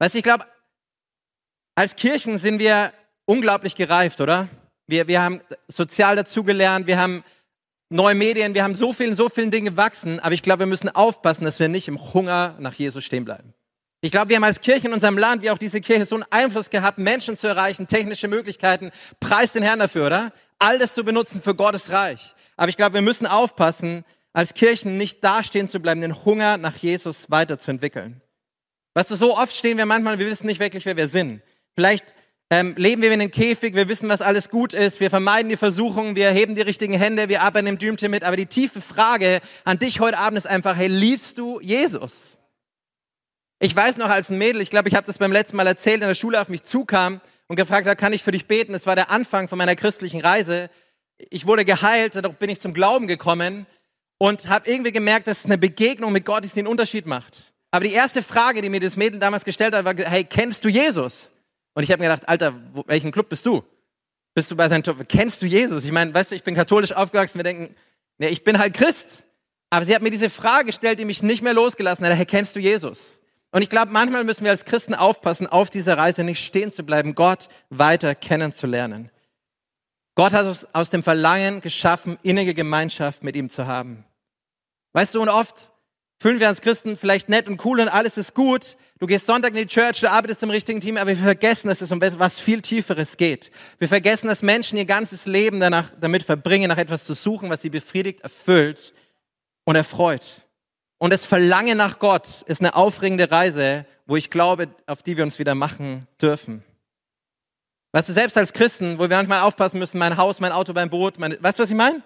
Weißt 0.00 0.14
du, 0.14 0.18
ich 0.18 0.24
glaube, 0.24 0.44
als 1.76 1.94
Kirchen 1.94 2.36
sind 2.36 2.58
wir 2.58 2.92
unglaublich 3.26 3.76
gereift, 3.76 4.20
oder? 4.20 4.48
Wir, 4.88 5.06
wir 5.06 5.22
haben 5.22 5.40
sozial 5.68 6.16
dazugelernt, 6.16 6.88
wir 6.88 6.98
haben 6.98 7.22
neue 7.90 8.16
Medien, 8.16 8.54
wir 8.54 8.64
haben 8.64 8.74
so 8.74 8.92
vielen, 8.92 9.14
so 9.14 9.28
vielen 9.28 9.52
Dinge 9.52 9.70
gewachsen, 9.70 10.18
aber 10.18 10.34
ich 10.34 10.42
glaube, 10.42 10.60
wir 10.60 10.66
müssen 10.66 10.88
aufpassen, 10.88 11.44
dass 11.44 11.60
wir 11.60 11.68
nicht 11.68 11.86
im 11.86 12.12
Hunger 12.12 12.56
nach 12.58 12.74
Jesus 12.74 13.04
stehen 13.04 13.24
bleiben. 13.24 13.54
Ich 14.00 14.10
glaube, 14.10 14.30
wir 14.30 14.36
haben 14.36 14.44
als 14.44 14.60
Kirche 14.60 14.88
in 14.88 14.92
unserem 14.92 15.16
Land, 15.16 15.42
wie 15.42 15.50
auch 15.50 15.58
diese 15.58 15.80
Kirche, 15.80 16.04
so 16.04 16.16
einen 16.16 16.26
Einfluss 16.30 16.70
gehabt, 16.70 16.98
Menschen 16.98 17.36
zu 17.36 17.46
erreichen, 17.46 17.86
technische 17.86 18.26
Möglichkeiten. 18.26 18.90
Preis 19.20 19.52
den 19.52 19.62
Herrn 19.62 19.78
dafür, 19.78 20.08
oder? 20.08 20.32
All 20.58 20.78
das 20.78 20.92
zu 20.92 21.04
benutzen 21.04 21.40
für 21.40 21.54
Gottes 21.54 21.90
Reich. 21.90 22.34
Aber 22.56 22.68
ich 22.68 22.76
glaube, 22.76 22.94
wir 22.94 23.00
müssen 23.00 23.26
aufpassen, 23.26 24.04
als 24.34 24.52
Kirchen 24.52 24.98
nicht 24.98 25.24
dastehen 25.24 25.68
zu 25.68 25.80
bleiben, 25.80 26.02
den 26.02 26.24
Hunger 26.24 26.58
nach 26.58 26.76
Jesus 26.76 27.30
weiterzuentwickeln. 27.30 28.20
Weißt 28.92 29.10
du, 29.10 29.16
so 29.16 29.38
oft 29.38 29.56
stehen 29.56 29.78
wir 29.78 29.86
manchmal, 29.86 30.18
wir 30.18 30.26
wissen 30.26 30.46
nicht 30.46 30.60
wirklich, 30.60 30.84
wer 30.84 30.96
wir 30.96 31.08
sind. 31.08 31.40
Vielleicht 31.74 32.14
ähm, 32.50 32.74
leben 32.76 33.00
wir 33.00 33.12
in 33.12 33.20
einem 33.20 33.30
Käfig, 33.30 33.74
wir 33.74 33.88
wissen, 33.88 34.08
was 34.08 34.22
alles 34.22 34.50
gut 34.50 34.74
ist, 34.74 35.00
wir 35.00 35.08
vermeiden 35.08 35.48
die 35.48 35.56
Versuchungen, 35.56 36.16
wir 36.16 36.30
heben 36.30 36.56
die 36.56 36.62
richtigen 36.62 36.94
Hände, 36.94 37.28
wir 37.28 37.42
arbeiten 37.42 37.68
im 37.68 37.78
Dream 37.78 37.96
mit. 38.10 38.24
Aber 38.24 38.36
die 38.36 38.46
tiefe 38.46 38.80
Frage 38.80 39.40
an 39.64 39.78
dich 39.78 40.00
heute 40.00 40.18
Abend 40.18 40.36
ist 40.36 40.46
einfach, 40.46 40.76
hey, 40.76 40.88
liebst 40.88 41.38
du 41.38 41.60
Jesus? 41.60 42.38
Ich 43.60 43.74
weiß 43.74 43.96
noch 43.98 44.10
als 44.10 44.30
ein 44.30 44.38
Mädel, 44.38 44.60
ich 44.60 44.70
glaube, 44.70 44.88
ich 44.88 44.96
habe 44.96 45.06
das 45.06 45.18
beim 45.18 45.32
letzten 45.32 45.56
Mal 45.56 45.66
erzählt, 45.66 46.02
in 46.02 46.08
der 46.08 46.14
Schule 46.16 46.40
auf 46.40 46.48
mich 46.48 46.64
zukam 46.64 47.20
und 47.46 47.54
gefragt 47.54 47.86
hat, 47.86 47.98
kann 47.98 48.12
ich 48.12 48.24
für 48.24 48.32
dich 48.32 48.46
beten? 48.46 48.72
Das 48.72 48.86
war 48.86 48.96
der 48.96 49.10
Anfang 49.10 49.46
von 49.46 49.58
meiner 49.58 49.76
christlichen 49.76 50.20
Reise. 50.20 50.70
Ich 51.30 51.46
wurde 51.46 51.64
geheilt, 51.64 52.16
dadurch 52.16 52.34
bin 52.34 52.50
ich 52.50 52.60
zum 52.60 52.74
Glauben 52.74 53.06
gekommen 53.06 53.66
und 54.18 54.48
habe 54.48 54.70
irgendwie 54.70 54.92
gemerkt, 54.92 55.26
dass 55.26 55.44
eine 55.44 55.58
Begegnung 55.58 56.12
mit 56.12 56.24
Gott 56.24 56.44
ist, 56.44 56.56
die 56.56 56.60
einen 56.60 56.68
Unterschied 56.68 57.06
macht. 57.06 57.54
Aber 57.70 57.84
die 57.84 57.92
erste 57.92 58.22
Frage, 58.22 58.62
die 58.62 58.68
mir 58.68 58.80
das 58.80 58.96
Mädel 58.96 59.18
damals 59.18 59.44
gestellt 59.44 59.74
hat, 59.74 59.84
war, 59.84 59.94
hey, 59.96 60.24
kennst 60.24 60.64
du 60.64 60.68
Jesus? 60.68 61.32
Und 61.74 61.82
ich 61.82 61.90
habe 61.90 62.02
mir 62.02 62.08
gedacht, 62.08 62.28
Alter, 62.28 62.54
wo, 62.72 62.84
welchen 62.86 63.10
Club 63.10 63.28
bist 63.28 63.44
du? 63.46 63.64
Bist 64.34 64.50
du 64.50 64.56
bei 64.56 64.68
seinem 64.68 64.82
Club? 64.82 64.98
Kennst 65.08 65.42
du 65.42 65.46
Jesus? 65.46 65.84
Ich 65.84 65.92
meine, 65.92 66.14
weißt 66.14 66.30
du, 66.30 66.36
ich 66.36 66.44
bin 66.44 66.54
katholisch 66.54 66.92
aufgewachsen, 66.92 67.38
wir 67.38 67.44
denken, 67.44 67.74
nee, 68.18 68.28
ich 68.28 68.44
bin 68.44 68.58
halt 68.58 68.74
Christ. 68.74 69.26
Aber 69.70 69.84
sie 69.84 69.94
hat 69.94 70.02
mir 70.02 70.10
diese 70.10 70.30
Frage 70.30 70.66
gestellt, 70.66 71.00
die 71.00 71.04
mich 71.04 71.22
nicht 71.22 71.42
mehr 71.42 71.54
losgelassen 71.54 72.06
hat. 72.06 72.14
Hey, 72.14 72.26
kennst 72.26 72.54
du 72.54 72.60
Jesus? 72.60 73.22
Und 73.50 73.62
ich 73.62 73.70
glaube, 73.70 73.92
manchmal 73.92 74.24
müssen 74.24 74.44
wir 74.44 74.50
als 74.50 74.64
Christen 74.64 74.94
aufpassen, 74.94 75.46
auf 75.46 75.70
dieser 75.70 75.96
Reise 75.96 76.24
nicht 76.24 76.44
stehen 76.44 76.72
zu 76.72 76.84
bleiben, 76.84 77.14
Gott 77.14 77.48
weiter 77.70 78.14
kennenzulernen. 78.14 79.10
Gott 80.14 80.32
hat 80.32 80.46
uns 80.46 80.66
aus 80.72 80.90
dem 80.90 81.02
Verlangen 81.02 81.60
geschaffen, 81.60 82.18
innige 82.22 82.54
Gemeinschaft 82.54 83.22
mit 83.22 83.36
ihm 83.36 83.48
zu 83.48 83.66
haben. 83.66 84.04
Weißt 84.92 85.14
du, 85.14 85.22
und 85.22 85.28
oft 85.28 85.72
fühlen 86.18 86.40
wir 86.40 86.48
als 86.48 86.60
Christen 86.60 86.96
vielleicht 86.96 87.28
nett 87.28 87.48
und 87.48 87.64
cool 87.64 87.80
und 87.80 87.88
alles 87.88 88.16
ist 88.16 88.34
gut, 88.34 88.76
Du 89.00 89.08
gehst 89.08 89.26
Sonntag 89.26 89.50
in 89.50 89.56
die 89.56 89.66
Church, 89.66 90.00
du 90.00 90.10
arbeitest 90.10 90.44
im 90.44 90.50
richtigen 90.50 90.80
Team, 90.80 90.96
aber 90.96 91.10
wir 91.10 91.16
vergessen, 91.16 91.68
dass 91.68 91.80
es 91.80 91.90
um 91.90 92.00
was 92.00 92.40
viel 92.40 92.62
Tieferes 92.62 93.16
geht. 93.16 93.50
Wir 93.78 93.86
vergessen, 93.86 94.28
dass 94.28 94.40
Menschen 94.40 94.78
ihr 94.78 94.84
ganzes 94.84 95.26
Leben 95.26 95.58
danach, 95.58 95.90
damit 96.00 96.22
verbringen, 96.22 96.68
nach 96.68 96.78
etwas 96.78 97.04
zu 97.04 97.12
suchen, 97.12 97.50
was 97.50 97.60
sie 97.60 97.70
befriedigt, 97.70 98.20
erfüllt 98.20 98.94
und 99.64 99.74
erfreut. 99.74 100.46
Und 100.96 101.12
das 101.12 101.26
Verlangen 101.26 101.76
nach 101.76 101.98
Gott 101.98 102.42
ist 102.46 102.60
eine 102.60 102.76
aufregende 102.76 103.30
Reise, 103.30 103.84
wo 104.06 104.16
ich 104.16 104.30
glaube, 104.30 104.68
auf 104.86 105.02
die 105.02 105.16
wir 105.16 105.24
uns 105.24 105.40
wieder 105.40 105.56
machen 105.56 106.06
dürfen. 106.22 106.62
Weißt 107.94 108.08
du, 108.08 108.12
selbst 108.12 108.36
als 108.36 108.52
Christen, 108.52 108.98
wo 108.98 109.08
wir 109.08 109.16
manchmal 109.16 109.42
aufpassen 109.42 109.78
müssen, 109.78 109.98
mein 109.98 110.16
Haus, 110.16 110.40
mein 110.40 110.50
Auto, 110.50 110.72
mein 110.72 110.90
Boot, 110.90 111.20
meine, 111.20 111.40
weißt 111.40 111.60
du, 111.60 111.62
was 111.62 111.70
ich 111.70 111.76
meine? 111.76 112.02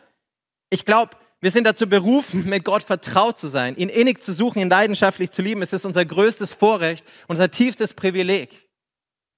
Ich 0.68 0.84
glaube, 0.84 1.16
wir 1.40 1.50
sind 1.50 1.64
dazu 1.64 1.88
berufen, 1.88 2.46
mit 2.46 2.62
Gott 2.66 2.82
vertraut 2.82 3.38
zu 3.38 3.48
sein, 3.48 3.74
ihn 3.74 3.88
innig 3.88 4.22
zu 4.22 4.34
suchen, 4.34 4.60
ihn 4.60 4.68
leidenschaftlich 4.68 5.30
zu 5.30 5.40
lieben. 5.40 5.62
Es 5.62 5.72
ist 5.72 5.86
unser 5.86 6.04
größtes 6.04 6.52
Vorrecht, 6.52 7.06
unser 7.26 7.50
tiefstes 7.50 7.94
Privileg. 7.94 8.68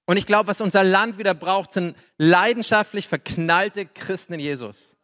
Und 0.05 0.17
ich 0.17 0.25
glaube, 0.25 0.49
was 0.49 0.59
unser 0.59 0.83
Land 0.83 1.17
wieder 1.17 1.33
braucht, 1.33 1.71
sind 1.71 1.95
leidenschaftlich 2.17 3.07
verknallte 3.07 3.85
Christen 3.85 4.33
in 4.33 4.41
Jesus, 4.41 4.97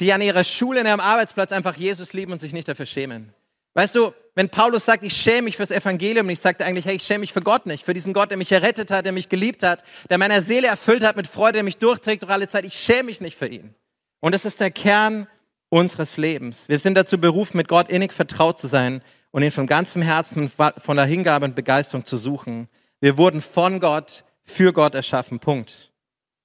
die 0.00 0.12
an 0.12 0.22
ihrer 0.22 0.44
Schule, 0.44 0.82
in 0.82 0.86
ihrem 0.86 1.00
Arbeitsplatz 1.00 1.50
einfach 1.50 1.74
Jesus 1.74 2.12
lieben 2.12 2.30
und 2.30 2.38
sich 2.38 2.52
nicht 2.52 2.68
dafür 2.68 2.86
schämen. 2.86 3.34
Weißt 3.74 3.94
du, 3.94 4.12
wenn 4.34 4.48
Paulus 4.48 4.86
sagt, 4.86 5.04
ich 5.04 5.14
schäme 5.14 5.42
mich 5.42 5.56
fürs 5.56 5.70
Evangelium, 5.70 6.28
ich 6.30 6.40
sagte 6.40 6.64
eigentlich, 6.64 6.86
hey, 6.86 6.96
ich 6.96 7.02
schäme 7.02 7.20
mich 7.20 7.32
für 7.32 7.40
Gott 7.40 7.66
nicht, 7.66 7.84
für 7.84 7.92
diesen 7.92 8.14
Gott, 8.14 8.30
der 8.30 8.38
mich 8.38 8.50
errettet 8.50 8.90
hat, 8.90 9.04
der 9.04 9.12
mich 9.12 9.28
geliebt 9.28 9.62
hat, 9.62 9.84
der 10.08 10.18
meine 10.18 10.40
Seele 10.40 10.68
erfüllt 10.68 11.04
hat 11.04 11.16
mit 11.16 11.26
Freude, 11.26 11.54
der 11.54 11.62
mich 11.62 11.76
durchträgt 11.76 12.22
durch 12.22 12.32
alle 12.32 12.48
Zeit. 12.48 12.64
Ich 12.64 12.74
schäme 12.74 13.04
mich 13.04 13.20
nicht 13.20 13.36
für 13.36 13.46
ihn. 13.46 13.74
Und 14.20 14.34
das 14.34 14.44
ist 14.44 14.60
der 14.60 14.70
Kern 14.70 15.26
unseres 15.68 16.16
Lebens. 16.16 16.68
Wir 16.68 16.78
sind 16.78 16.94
dazu 16.94 17.18
berufen, 17.18 17.56
mit 17.56 17.68
Gott 17.68 17.88
innig 17.88 18.12
vertraut 18.12 18.58
zu 18.58 18.66
sein 18.66 19.02
und 19.30 19.42
ihn 19.42 19.50
von 19.50 19.66
ganzem 19.66 20.02
Herzen, 20.02 20.48
von 20.48 20.96
der 20.96 21.06
Hingabe 21.06 21.44
und 21.44 21.54
Begeisterung 21.54 22.04
zu 22.04 22.16
suchen. 22.16 22.68
Wir 23.00 23.18
wurden 23.18 23.40
von 23.40 23.80
Gott, 23.80 24.24
für 24.44 24.72
Gott 24.72 24.94
erschaffen. 24.94 25.40
Punkt. 25.40 25.90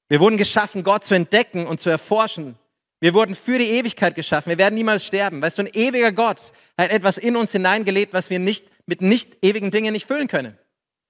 Wir 0.10 0.20
wurden 0.20 0.38
geschaffen, 0.38 0.84
Gott 0.84 1.04
zu 1.04 1.14
entdecken 1.14 1.68
und 1.68 1.80
zu 1.80 1.90
erforschen. 1.90 2.56
Wir 3.00 3.14
wurden 3.14 3.36
für 3.36 3.60
die 3.60 3.70
Ewigkeit 3.70 4.16
geschaffen. 4.16 4.50
Wir 4.50 4.58
werden 4.58 4.76
niemals 4.76 5.06
sterben. 5.06 5.42
Weißt 5.42 5.58
du, 5.58 5.64
ein 5.64 5.74
ewiger 5.74 6.12
Gott 6.12 6.52
hat 6.78 6.90
etwas 6.90 7.18
in 7.18 7.36
uns 7.36 7.52
hineingelebt, 7.52 8.14
was 8.14 8.30
wir 8.30 8.40
nicht 8.40 8.68
mit 8.88 9.02
nicht 9.02 9.44
ewigen 9.44 9.70
Dingen 9.70 9.94
nicht 9.94 10.08
füllen 10.08 10.28
können. 10.28 10.58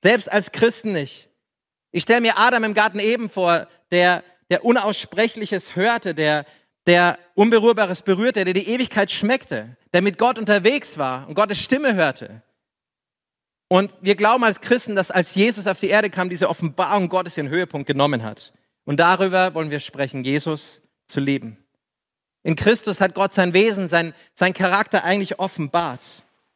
Selbst 0.04 0.32
als 0.32 0.52
Christen 0.52 0.92
nicht. 0.92 1.30
Ich 1.92 2.04
stelle 2.04 2.22
mir 2.22 2.38
Adam 2.38 2.64
im 2.66 2.74
Garten 2.74 3.00
eben 3.00 3.30
vor, 3.30 3.68
der, 3.92 4.24
der 4.50 4.66
Unaussprechliches 4.66 5.76
hörte, 5.76 6.14
der, 6.14 6.46
der 6.86 7.18
Unberührbares 7.36 8.02
berührte, 8.02 8.44
der 8.44 8.54
die 8.54 8.68
Ewigkeit 8.68 9.12
schmeckte, 9.12 9.78
der 9.94 10.02
mit 10.02 10.18
Gott 10.18 10.38
unterwegs 10.38 10.98
war 10.98 11.28
und 11.28 11.36
Gottes 11.36 11.60
Stimme 11.60 11.96
hörte. 11.96 12.42
Und 13.70 13.94
wir 14.02 14.16
glauben 14.16 14.44
als 14.44 14.62
Christen, 14.62 14.96
dass 14.96 15.12
als 15.12 15.36
Jesus 15.36 15.68
auf 15.68 15.80
die 15.80 15.90
Erde 15.90 16.10
kam, 16.10 16.30
diese 16.30 16.50
Offenbarung 16.50 17.10
Gottes 17.10 17.38
ihren 17.38 17.50
Höhepunkt 17.50 17.88
genommen 17.88 18.24
hat. 18.24 18.54
Und 18.86 19.00
darüber 19.00 19.54
wollen 19.54 19.72
wir 19.72 19.82
sprechen, 19.82 20.24
Jesus 20.24 20.82
zu 21.08 21.20
lieben. 21.20 21.58
In 22.48 22.56
Christus 22.56 23.02
hat 23.02 23.14
Gott 23.14 23.34
sein 23.34 23.54
Wesen, 23.54 23.90
sein, 23.90 24.14
sein 24.34 24.54
Charakter 24.54 25.04
eigentlich 25.04 25.38
offenbart. 25.38 26.00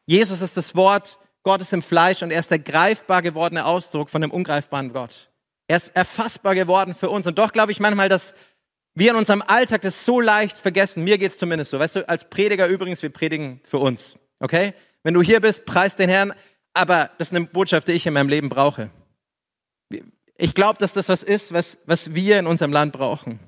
Jesus 0.06 0.40
ist 0.40 0.56
das 0.56 0.74
Wort 0.74 1.18
Gottes 1.42 1.70
im 1.74 1.82
Fleisch 1.82 2.22
und 2.22 2.30
er 2.30 2.40
ist 2.40 2.50
der 2.50 2.60
greifbar 2.60 3.20
gewordene 3.20 3.66
Ausdruck 3.66 4.08
von 4.08 4.22
dem 4.22 4.30
ungreifbaren 4.30 4.94
Gott. 4.94 5.28
Er 5.68 5.76
ist 5.76 5.94
erfassbar 5.94 6.54
geworden 6.54 6.94
für 6.94 7.10
uns. 7.10 7.26
Und 7.26 7.38
doch 7.38 7.52
glaube 7.52 7.72
ich 7.72 7.78
manchmal, 7.78 8.08
dass 8.08 8.34
wir 8.94 9.10
in 9.10 9.18
unserem 9.18 9.42
Alltag 9.46 9.82
das 9.82 10.06
so 10.06 10.18
leicht 10.18 10.58
vergessen. 10.58 11.04
Mir 11.04 11.18
geht's 11.18 11.36
zumindest 11.36 11.72
so. 11.72 11.78
Weißt 11.78 11.96
du, 11.96 12.08
als 12.08 12.24
Prediger 12.30 12.68
übrigens, 12.68 13.02
wir 13.02 13.10
predigen 13.10 13.60
für 13.62 13.78
uns. 13.78 14.16
Okay? 14.40 14.72
Wenn 15.02 15.12
du 15.12 15.20
hier 15.20 15.42
bist, 15.42 15.66
preis 15.66 15.94
den 15.94 16.08
Herrn. 16.08 16.32
Aber 16.72 17.10
das 17.18 17.28
ist 17.28 17.36
eine 17.36 17.44
Botschaft, 17.44 17.88
die 17.88 17.92
ich 17.92 18.06
in 18.06 18.14
meinem 18.14 18.30
Leben 18.30 18.48
brauche. 18.48 18.88
Ich 20.38 20.54
glaube, 20.54 20.78
dass 20.78 20.94
das 20.94 21.10
was 21.10 21.22
ist, 21.22 21.52
was, 21.52 21.76
was 21.84 22.14
wir 22.14 22.38
in 22.38 22.46
unserem 22.46 22.72
Land 22.72 22.94
brauchen. 22.94 23.40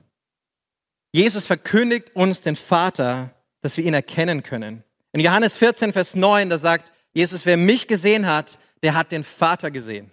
Jesus 1.15 1.47
verkündigt 1.47 2.17
uns 2.17 2.41
den 2.41 2.57
Vater, 2.57 3.31
dass 3.61 3.77
wir 3.77 3.85
ihn 3.85 3.95
erkennen 3.95 4.43
können. 4.43 4.83
In 5.13 5.21
Johannes 5.21 5.57
14, 5.59 5.93
Vers 5.93 6.17
9, 6.17 6.51
da 6.51 6.59
sagt 6.59 6.93
Jesus, 7.13 7.47
wer 7.47 7.57
mich 7.57 7.87
gesehen 7.87 8.27
hat, 8.27 8.59
der 8.83 8.95
hat 8.95 9.13
den 9.13 9.23
Vater 9.23 9.71
gesehen. 9.71 10.11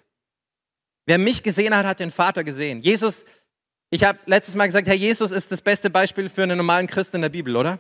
Wer 1.08 1.18
mich 1.18 1.42
gesehen 1.42 1.76
hat, 1.76 1.88
hat 1.88 2.00
den 2.00 2.12
Vater 2.12 2.44
gesehen. 2.44 2.84
Jesus, 2.84 3.26
ich 3.90 4.04
habe 4.04 4.20
letztes 4.28 4.54
Mal 4.54 4.68
gesagt, 4.68 4.88
Herr 4.88 4.94
Jesus 4.94 5.32
ist 5.32 5.52
das 5.52 5.62
beste 5.62 5.90
Beispiel 5.90 6.30
für 6.30 6.44
einen 6.44 6.58
normalen 6.58 6.86
Christen 6.86 7.16
in 7.16 7.24
der 7.24 7.30
Bibel, 7.30 7.56
oder? 7.56 7.80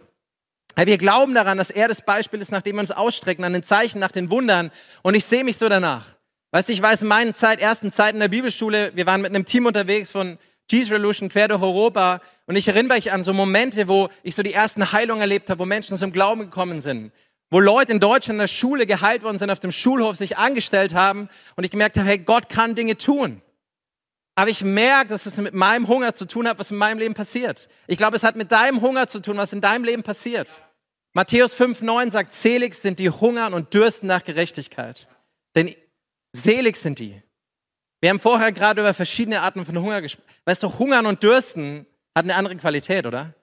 Herr, 0.75 0.87
wir 0.87 0.97
glauben 0.97 1.35
daran, 1.35 1.59
dass 1.59 1.69
er 1.69 1.87
das 1.87 2.01
Beispiel 2.01 2.41
ist, 2.41 2.51
nach 2.51 2.63
dem 2.63 2.77
wir 2.77 2.81
uns 2.81 2.89
ausstrecken, 2.89 3.45
an 3.45 3.53
den 3.53 3.61
Zeichen, 3.61 3.99
nach 3.99 4.11
den 4.11 4.31
Wundern. 4.31 4.71
Und 5.03 5.13
ich 5.13 5.25
sehe 5.25 5.43
mich 5.43 5.57
so 5.57 5.69
danach. 5.69 6.17
Weißt 6.49 6.69
du, 6.69 6.73
ich 6.73 6.81
weiß, 6.81 7.03
in 7.03 7.07
meinen 7.07 7.35
Zeit, 7.35 7.61
ersten 7.61 7.91
Zeiten 7.91 8.15
in 8.15 8.21
der 8.21 8.29
Bibelschule, 8.29 8.93
wir 8.95 9.05
waren 9.05 9.21
mit 9.21 9.29
einem 9.29 9.45
Team 9.45 9.67
unterwegs 9.67 10.09
von 10.09 10.39
Jesus 10.71 10.91
Revolution 10.91 11.29
quer 11.29 11.47
durch 11.47 11.61
Europa. 11.61 12.21
Und 12.45 12.55
ich 12.55 12.67
erinnere 12.67 12.97
mich 12.97 13.11
an 13.11 13.23
so 13.23 13.33
Momente, 13.33 13.87
wo 13.87 14.09
ich 14.23 14.35
so 14.35 14.43
die 14.43 14.53
ersten 14.53 14.91
Heilungen 14.91 15.21
erlebt 15.21 15.49
habe, 15.49 15.59
wo 15.59 15.65
Menschen 15.65 15.97
zum 15.97 16.11
Glauben 16.11 16.41
gekommen 16.41 16.81
sind 16.81 17.11
wo 17.51 17.59
Leute 17.59 17.91
in 17.91 17.99
Deutschland 17.99 18.37
in 18.37 18.39
der 18.39 18.47
Schule 18.47 18.87
geheilt 18.87 19.23
worden 19.23 19.37
sind, 19.37 19.51
auf 19.51 19.59
dem 19.59 19.73
Schulhof 19.73 20.15
sich 20.15 20.37
angestellt 20.37 20.95
haben 20.95 21.29
und 21.57 21.65
ich 21.65 21.69
gemerkt 21.69 21.97
habe, 21.97 22.07
hey, 22.07 22.17
Gott 22.17 22.47
kann 22.47 22.75
Dinge 22.75 22.97
tun. 22.97 23.41
Aber 24.35 24.49
ich 24.49 24.63
merke, 24.63 25.09
dass 25.09 25.25
es 25.25 25.35
mit 25.37 25.53
meinem 25.53 25.89
Hunger 25.89 26.13
zu 26.13 26.25
tun 26.25 26.47
hat, 26.47 26.57
was 26.57 26.71
in 26.71 26.77
meinem 26.77 26.97
Leben 26.97 27.13
passiert. 27.13 27.67
Ich 27.87 27.97
glaube, 27.97 28.15
es 28.15 28.23
hat 28.23 28.37
mit 28.37 28.53
deinem 28.53 28.81
Hunger 28.81 29.07
zu 29.07 29.19
tun, 29.19 29.35
was 29.35 29.51
in 29.51 29.59
deinem 29.59 29.83
Leben 29.83 30.01
passiert. 30.01 30.63
Matthäus 31.11 31.53
5,9 31.53 32.11
sagt, 32.11 32.33
selig 32.33 32.73
sind 32.73 32.99
die 32.99 33.09
hungern 33.09 33.53
und 33.53 33.73
dürsten 33.73 34.07
nach 34.07 34.23
Gerechtigkeit. 34.23 35.09
Denn 35.53 35.75
selig 36.31 36.77
sind 36.77 36.99
die. 36.99 37.21
Wir 38.01 38.09
haben 38.09 38.19
vorher 38.19 38.51
gerade 38.51 38.81
über 38.81 38.93
verschiedene 38.93 39.41
Arten 39.41 39.65
von 39.65 39.77
Hunger 39.77 40.01
gesprochen. 40.01 40.27
Weißt 40.45 40.63
du, 40.63 40.79
hungern 40.79 41.05
und 41.05 41.23
dürsten 41.23 41.85
hat 42.15 42.25
eine 42.25 42.35
andere 42.35 42.55
Qualität, 42.55 43.05
oder? 43.05 43.33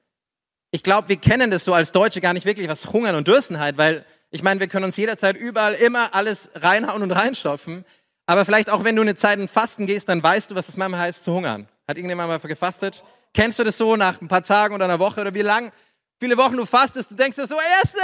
ich 0.71 0.83
glaube, 0.83 1.09
wir 1.09 1.17
kennen 1.17 1.50
das 1.50 1.65
so 1.65 1.73
als 1.73 1.93
Deutsche 1.93 2.21
gar 2.21 2.35
nicht 2.35 2.45
wirklich, 2.45 2.69
was 2.69 2.93
Hungern 2.93 3.15
und 3.15 3.27
Dürstenheit, 3.27 3.79
weil 3.79 4.05
ich 4.31 4.43
meine, 4.43 4.61
wir 4.61 4.69
können 4.69 4.85
uns 4.85 4.97
jederzeit 4.97 5.37
überall 5.37 5.75
immer 5.75 6.15
alles 6.15 6.50
reinhauen 6.55 7.03
und 7.03 7.11
reinstopfen. 7.11 7.85
Aber 8.27 8.45
vielleicht 8.45 8.69
auch, 8.69 8.85
wenn 8.85 8.95
du 8.95 9.00
eine 9.00 9.15
Zeit 9.15 9.38
in 9.38 9.49
Fasten 9.49 9.87
gehst, 9.87 10.11
dann 10.11 10.23
weißt 10.23 10.50
du, 10.50 10.55
was 10.55 10.69
es 10.69 10.77
manchmal 10.77 11.00
heißt 11.00 11.25
zu 11.25 11.33
hungern. 11.33 11.67
Hat 11.87 11.97
irgendjemand 11.97 12.29
mal 12.29 12.38
gefastet? 12.38 13.03
Kennst 13.33 13.59
du 13.59 13.65
das 13.65 13.79
so 13.79 13.97
nach 13.97 14.21
ein 14.21 14.29
paar 14.29 14.43
Tagen 14.43 14.75
oder 14.75 14.85
einer 14.85 14.99
Woche 14.99 15.23
oder 15.23 15.33
wie 15.33 15.41
lang, 15.41 15.73
viele 16.21 16.37
Wochen 16.37 16.57
du 16.57 16.67
fastest, 16.67 17.11
du 17.11 17.15
denkst 17.15 17.37
dir 17.37 17.47
so, 17.47 17.57
Essen, 17.83 18.00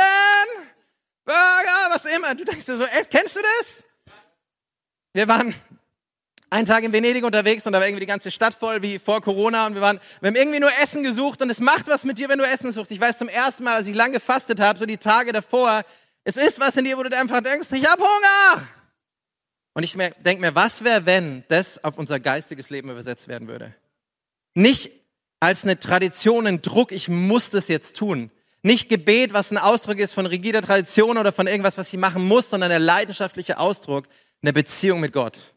Burger, 1.27 1.91
was 1.91 2.07
immer. 2.07 2.35
Du 2.35 2.45
denkst 2.45 2.65
dir 2.65 2.77
so, 2.77 2.85
kennst 3.11 3.37
du 3.37 3.41
das? 3.41 3.85
Wir 5.13 5.29
waren 5.29 5.55
einen 6.55 6.67
Tag 6.67 6.85
in 6.85 6.93
Venedig 6.93 7.25
unterwegs 7.25 7.67
und 7.67 7.73
da 7.73 7.81
war 7.81 7.87
irgendwie 7.89 8.03
die 8.03 8.07
ganze 8.07 8.31
Stadt 8.31 8.55
voll 8.55 8.81
wie 8.81 9.01
vor 9.01 9.21
Corona 9.21 9.67
und 9.67 9.75
wir 9.75 9.83
waren, 9.83 10.01
wir 10.21 10.29
haben 10.29 10.37
irgendwie 10.37 10.61
nur 10.61 10.71
Essen 10.81 11.03
gesucht 11.03 11.43
und 11.43 11.51
es 11.51 11.59
macht 11.59 11.89
was 11.89 12.05
mit 12.05 12.17
dir, 12.17 12.29
wenn 12.29 12.39
du 12.39 12.45
Essen 12.45 12.71
suchst. 12.71 12.93
Ich 12.93 13.01
weiß 13.01 13.19
zum 13.19 13.27
ersten 13.27 13.65
Mal, 13.65 13.75
als 13.75 13.89
ich 13.89 13.95
lange 13.95 14.15
gefastet 14.15 14.61
habe, 14.61 14.79
so 14.79 14.87
die 14.87 14.97
Tage 14.97 15.33
davor, 15.33 15.83
es 16.23 16.37
ist 16.37 16.61
was 16.61 16.77
in 16.77 16.85
dir, 16.85 16.97
wo 16.97 17.03
du 17.03 17.19
einfach 17.19 17.41
denkst, 17.41 17.67
ich 17.73 17.85
habe 17.91 18.03
Hunger. 18.03 18.69
Und 19.73 19.83
ich 19.83 19.95
denke 19.95 20.41
mir, 20.41 20.55
was 20.55 20.85
wäre, 20.85 21.05
wenn 21.07 21.43
das 21.49 21.83
auf 21.83 21.99
unser 21.99 22.21
geistiges 22.21 22.71
Leben 22.71 22.89
übersetzt 22.89 23.27
werden 23.27 23.49
würde? 23.49 23.75
Nicht 24.55 24.93
als 25.41 25.65
eine 25.65 25.81
Tradition, 25.81 26.47
ein 26.47 26.63
Druck, 26.63 26.93
ich 26.93 27.09
muss 27.09 27.51
das 27.51 27.67
jetzt 27.67 27.97
tun. 27.97 28.31
Nicht 28.63 28.89
Gebet, 28.89 29.33
was 29.33 29.51
ein 29.51 29.59
Ausdruck 29.59 29.99
ist 29.99 30.13
von 30.13 30.25
rigider 30.25 30.63
Tradition 30.63 31.19
oder 31.19 31.33
von 31.33 31.49
irgendwas, 31.49 31.79
was 31.79 31.89
ich 31.89 31.99
machen 31.99 32.25
muss, 32.25 32.49
sondern 32.49 32.71
der 32.71 32.79
leidenschaftliche 32.79 33.59
Ausdruck, 33.59 34.07
eine 34.41 34.53
Beziehung 34.53 35.01
mit 35.01 35.13
Gott 35.13 35.54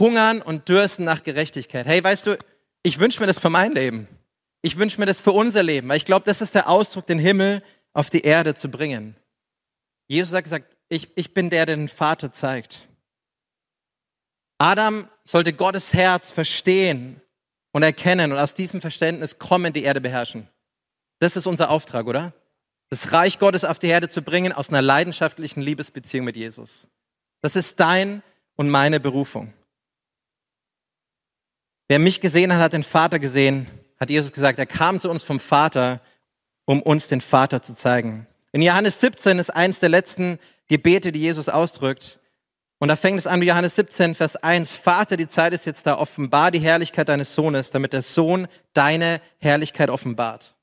hungern 0.00 0.42
und 0.42 0.68
dürsten 0.68 1.04
nach 1.04 1.22
Gerechtigkeit. 1.22 1.86
Hey, 1.86 2.02
weißt 2.02 2.26
du, 2.26 2.38
ich 2.82 2.98
wünsche 2.98 3.20
mir 3.20 3.26
das 3.26 3.38
für 3.38 3.50
mein 3.50 3.72
Leben. 3.72 4.08
Ich 4.62 4.76
wünsche 4.76 5.00
mir 5.00 5.06
das 5.06 5.20
für 5.20 5.32
unser 5.32 5.62
Leben, 5.62 5.88
weil 5.88 5.96
ich 5.96 6.04
glaube, 6.04 6.24
das 6.24 6.40
ist 6.40 6.54
der 6.54 6.68
Ausdruck, 6.68 7.06
den 7.06 7.18
Himmel 7.18 7.62
auf 7.92 8.10
die 8.10 8.22
Erde 8.22 8.54
zu 8.54 8.70
bringen. 8.70 9.16
Jesus 10.08 10.34
hat 10.34 10.44
gesagt, 10.44 10.76
ich, 10.88 11.08
ich 11.16 11.34
bin 11.34 11.50
der, 11.50 11.66
der 11.66 11.76
den 11.76 11.88
Vater 11.88 12.32
zeigt. 12.32 12.86
Adam 14.58 15.08
sollte 15.24 15.52
Gottes 15.52 15.92
Herz 15.92 16.30
verstehen 16.30 17.20
und 17.72 17.82
erkennen 17.82 18.32
und 18.32 18.38
aus 18.38 18.54
diesem 18.54 18.80
Verständnis 18.80 19.38
kommen 19.38 19.72
die 19.72 19.82
Erde 19.82 20.00
beherrschen. 20.00 20.48
Das 21.18 21.36
ist 21.36 21.46
unser 21.46 21.70
Auftrag, 21.70 22.06
oder? 22.06 22.32
Das 22.90 23.12
Reich 23.12 23.38
Gottes 23.38 23.64
auf 23.64 23.78
die 23.78 23.88
Erde 23.88 24.08
zu 24.08 24.22
bringen 24.22 24.52
aus 24.52 24.68
einer 24.68 24.82
leidenschaftlichen 24.82 25.62
Liebesbeziehung 25.62 26.24
mit 26.24 26.36
Jesus. 26.36 26.88
Das 27.40 27.56
ist 27.56 27.80
dein 27.80 28.22
und 28.56 28.68
meine 28.68 29.00
Berufung. 29.00 29.52
Wer 31.92 31.98
mich 31.98 32.22
gesehen 32.22 32.54
hat, 32.54 32.62
hat 32.62 32.72
den 32.72 32.84
Vater 32.84 33.18
gesehen, 33.18 33.66
hat 34.00 34.08
Jesus 34.08 34.32
gesagt. 34.32 34.58
Er 34.58 34.64
kam 34.64 34.98
zu 34.98 35.10
uns 35.10 35.22
vom 35.24 35.38
Vater, 35.38 36.00
um 36.64 36.80
uns 36.80 37.08
den 37.08 37.20
Vater 37.20 37.60
zu 37.60 37.74
zeigen. 37.74 38.26
In 38.52 38.62
Johannes 38.62 38.98
17 39.00 39.38
ist 39.38 39.50
eines 39.50 39.78
der 39.78 39.90
letzten 39.90 40.38
Gebete, 40.68 41.12
die 41.12 41.20
Jesus 41.20 41.50
ausdrückt. 41.50 42.18
Und 42.78 42.88
da 42.88 42.96
fängt 42.96 43.18
es 43.18 43.26
an, 43.26 43.42
Johannes 43.42 43.74
17, 43.74 44.14
Vers 44.14 44.36
1. 44.36 44.74
Vater, 44.74 45.18
die 45.18 45.28
Zeit 45.28 45.52
ist 45.52 45.66
jetzt 45.66 45.86
da, 45.86 45.98
offenbar 45.98 46.50
die 46.50 46.60
Herrlichkeit 46.60 47.10
deines 47.10 47.34
Sohnes, 47.34 47.72
damit 47.72 47.92
der 47.92 48.00
Sohn 48.00 48.48
deine 48.72 49.20
Herrlichkeit 49.36 49.90
offenbart. 49.90 50.54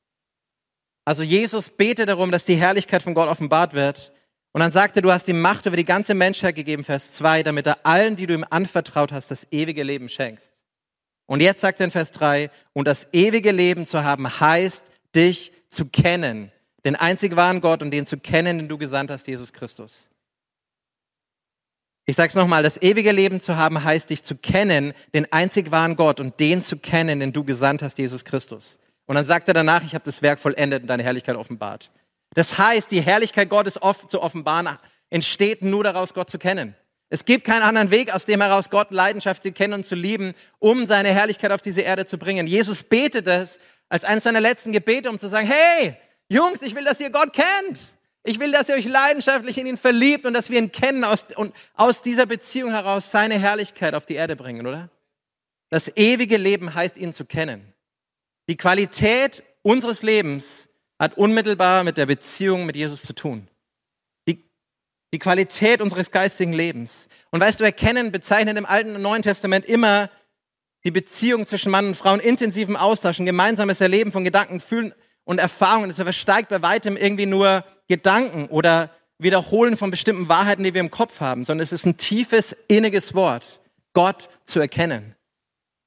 Also 1.06 1.22
Jesus 1.22 1.70
betet 1.70 2.10
darum, 2.10 2.32
dass 2.32 2.46
die 2.46 2.56
Herrlichkeit 2.56 3.04
von 3.04 3.14
Gott 3.14 3.30
offenbart 3.30 3.76
wird. 3.76 4.14
Und 4.52 4.62
dann 4.62 4.72
sagt 4.72 4.96
er, 4.96 5.04
du 5.04 5.12
hast 5.12 5.28
die 5.28 5.34
Macht 5.34 5.68
über 5.68 5.78
die 5.78 5.86
ganze 5.86 6.16
Menschheit 6.16 6.56
gegeben, 6.56 6.84
Vers 6.84 7.12
2, 7.12 7.44
damit 7.44 7.68
er 7.68 7.86
allen, 7.86 8.16
die 8.16 8.26
du 8.26 8.34
ihm 8.34 8.46
anvertraut 8.50 9.12
hast, 9.12 9.30
das 9.30 9.46
ewige 9.52 9.84
Leben 9.84 10.10
schenkst. 10.10 10.59
Und 11.30 11.42
jetzt 11.42 11.62
sagt 11.62 11.80
er 11.80 11.84
in 11.84 11.92
Vers 11.92 12.10
3, 12.10 12.50
und 12.74 12.88
das 12.88 13.10
ewige 13.14 13.52
Leben 13.52 13.86
zu 13.86 14.04
haben 14.04 14.40
heißt, 14.40 14.92
dich 15.16 15.54
zu 15.70 15.86
kennen. 15.86 16.52
Den 16.84 16.96
einzig 16.96 17.36
wahren 17.36 17.62
Gott 17.62 17.84
und 17.84 17.92
den 17.92 18.08
zu 18.08 18.18
kennen, 18.18 18.58
den 18.58 18.68
du 18.68 18.80
gesandt 18.80 19.12
hast, 19.12 19.28
Jesus 19.28 19.54
Christus. 19.54 20.10
Ich 22.08 22.16
sage 22.16 22.30
es 22.30 22.36
nochmal, 22.36 22.64
das 22.64 22.82
ewige 22.82 23.12
Leben 23.12 23.40
zu 23.40 23.58
haben 23.58 23.84
heißt, 23.84 24.10
dich 24.10 24.24
zu 24.24 24.38
kennen, 24.38 24.96
den 25.14 25.32
einzig 25.32 25.70
wahren 25.70 25.96
Gott 25.96 26.20
und 26.20 26.40
den 26.40 26.64
zu 26.64 26.78
kennen, 26.78 27.20
den 27.20 27.32
du 27.32 27.44
gesandt 27.44 27.84
hast, 27.84 28.00
Jesus 28.00 28.26
Christus. 28.26 28.80
Und 29.06 29.14
dann 29.14 29.26
sagt 29.26 29.48
er 29.50 29.54
danach, 29.54 29.84
ich 29.84 29.94
habe 29.94 30.06
das 30.06 30.24
Werk 30.24 30.40
vollendet 30.40 30.82
und 30.82 30.88
deine 30.88 31.04
Herrlichkeit 31.04 31.36
offenbart. 31.36 31.92
Das 32.34 32.58
heißt, 32.58 32.90
die 32.90 33.02
Herrlichkeit 33.02 33.50
Gottes 33.50 33.80
oft 33.80 34.10
zu 34.10 34.24
offenbaren 34.24 34.80
entsteht 35.12 35.62
nur 35.62 35.84
daraus, 35.84 36.16
Gott 36.16 36.32
zu 36.32 36.40
kennen. 36.40 36.76
Es 37.10 37.26
gibt 37.26 37.44
keinen 37.44 37.64
anderen 37.64 37.90
Weg, 37.90 38.14
aus 38.14 38.26
dem 38.26 38.42
heraus 38.42 38.70
Gott 38.70 38.92
Leidenschaft 38.92 39.42
zu 39.42 39.52
kennen 39.52 39.74
und 39.74 39.84
zu 39.84 39.96
lieben, 39.96 40.36
um 40.60 40.86
seine 40.86 41.10
Herrlichkeit 41.10 41.52
auf 41.52 41.62
diese 41.62 41.82
Erde 41.82 42.06
zu 42.06 42.20
bringen. 42.20 42.46
Jesus 42.46 42.84
betet 42.84 43.28
es 43.28 43.60
als 43.90 44.04
eines 44.04 44.24
seiner 44.24 44.42
letzten 44.42 44.72
Gebete, 44.72 45.10
um 45.10 45.18
zu 45.18 45.28
sagen, 45.28 45.48
hey, 45.48 45.96
Jungs, 46.30 46.62
ich 46.62 46.76
will, 46.76 46.84
dass 46.84 47.00
ihr 47.00 47.10
Gott 47.10 47.34
kennt. 47.34 47.88
Ich 48.24 48.40
will, 48.40 48.52
dass 48.52 48.70
ihr 48.70 48.76
euch 48.76 48.86
leidenschaftlich 48.86 49.58
in 49.58 49.66
ihn 49.66 49.78
verliebt 49.78 50.26
und 50.26 50.36
dass 50.36 50.52
wir 50.52 50.60
ihn 50.60 50.72
kennen 50.72 51.04
aus, 51.04 51.26
und 51.36 51.56
aus 51.74 52.04
dieser 52.04 52.28
Beziehung 52.28 52.72
heraus 52.72 53.10
seine 53.10 53.40
Herrlichkeit 53.40 53.96
auf 53.96 54.06
die 54.06 54.14
Erde 54.14 54.36
bringen, 54.36 54.68
oder? 54.68 54.90
Das 55.70 55.92
ewige 55.96 56.38
Leben 56.38 56.76
heißt, 56.76 56.98
ihn 56.98 57.14
zu 57.14 57.26
kennen. 57.26 57.74
Die 58.48 58.58
Qualität 58.58 59.42
unseres 59.64 60.04
Lebens 60.04 60.68
hat 61.00 61.18
unmittelbar 61.18 61.84
mit 61.84 61.98
der 61.98 62.06
Beziehung 62.06 62.68
mit 62.68 62.76
Jesus 62.76 63.02
zu 63.02 63.14
tun 63.14 63.48
die 65.14 65.20
Qualität 65.20 65.82
unseres 65.82 66.12
geistigen 66.12 66.54
Lebens. 66.54 67.08
Und 67.32 67.40
weißt 67.40 67.60
du, 67.60 67.64
erkennen 67.64 68.12
bezeichnet 68.12 68.58
im 68.58 68.66
Alten 68.66 68.96
und 68.96 69.02
Neuen 69.02 69.22
Testament 69.22 69.66
immer 69.66 70.10
die 70.84 70.92
Beziehung 70.92 71.46
zwischen 71.46 71.72
Mann 71.72 71.88
und 71.88 71.96
Frau 71.96 72.14
in 72.14 72.20
intensivem 72.20 72.76
Austausch, 72.76 73.20
ein 73.20 73.26
gemeinsames 73.26 73.82
Erleben 73.82 74.12
von 74.12 74.24
Gedanken, 74.24 74.60
Fühlen 74.60 74.94
und 75.26 75.40
Erfahrungen. 75.40 75.90
Es 75.90 75.98
versteigt 75.98 76.50
bei 76.50 76.62
weitem 76.62 76.96
irgendwie 76.96 77.26
nur 77.26 77.66
Gedanken 77.88 78.48
oder 78.48 78.90
Wiederholen 79.18 79.76
von 79.76 79.92
bestimmten 79.92 80.30
Wahrheiten, 80.30 80.64
die 80.64 80.74
wir 80.74 80.80
im 80.80 80.92
Kopf 80.92 81.20
haben, 81.20 81.44
sondern 81.44 81.64
es 81.64 81.74
ist 81.74 81.86
ein 81.86 81.98
tiefes, 81.98 82.56
inniges 82.68 83.14
Wort, 83.14 83.60
Gott 83.94 84.30
zu 84.46 84.60
erkennen. 84.60 85.16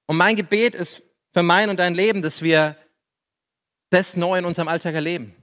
Und 0.07 0.19
mein 0.19 0.37
Gebet 0.37 0.75
ist 0.75 1.03
für 1.33 1.43
mein 1.43 1.71
und 1.71 1.81
dein 1.81 1.95
Leben, 1.95 2.21
dass 2.21 2.43
wir 2.43 2.77
das 3.89 4.17
neu 4.17 4.39
in 4.39 4.45
unserem 4.45 4.69
Alltag 4.69 4.95
erleben. 4.95 5.35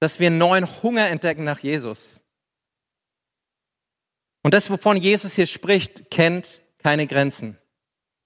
Dass 0.00 0.18
wir 0.18 0.30
neuen 0.30 0.82
Hunger 0.82 1.08
entdecken 1.08 1.44
nach 1.44 1.60
Jesus 1.60 2.23
und 4.44 4.52
das, 4.52 4.70
wovon 4.70 4.98
Jesus 4.98 5.34
hier 5.34 5.46
spricht, 5.46 6.10
kennt 6.10 6.60
keine 6.82 7.06
Grenzen. 7.06 7.58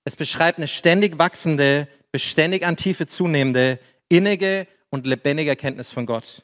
Es 0.04 0.16
beschreibt 0.16 0.58
eine 0.58 0.66
ständig 0.66 1.16
wachsende, 1.16 1.86
beständig 2.10 2.66
an 2.66 2.76
Tiefe 2.76 3.06
zunehmende, 3.06 3.78
innige 4.08 4.66
und 4.90 5.06
lebendige 5.06 5.50
Erkenntnis 5.50 5.92
von 5.92 6.06
Gott. 6.06 6.42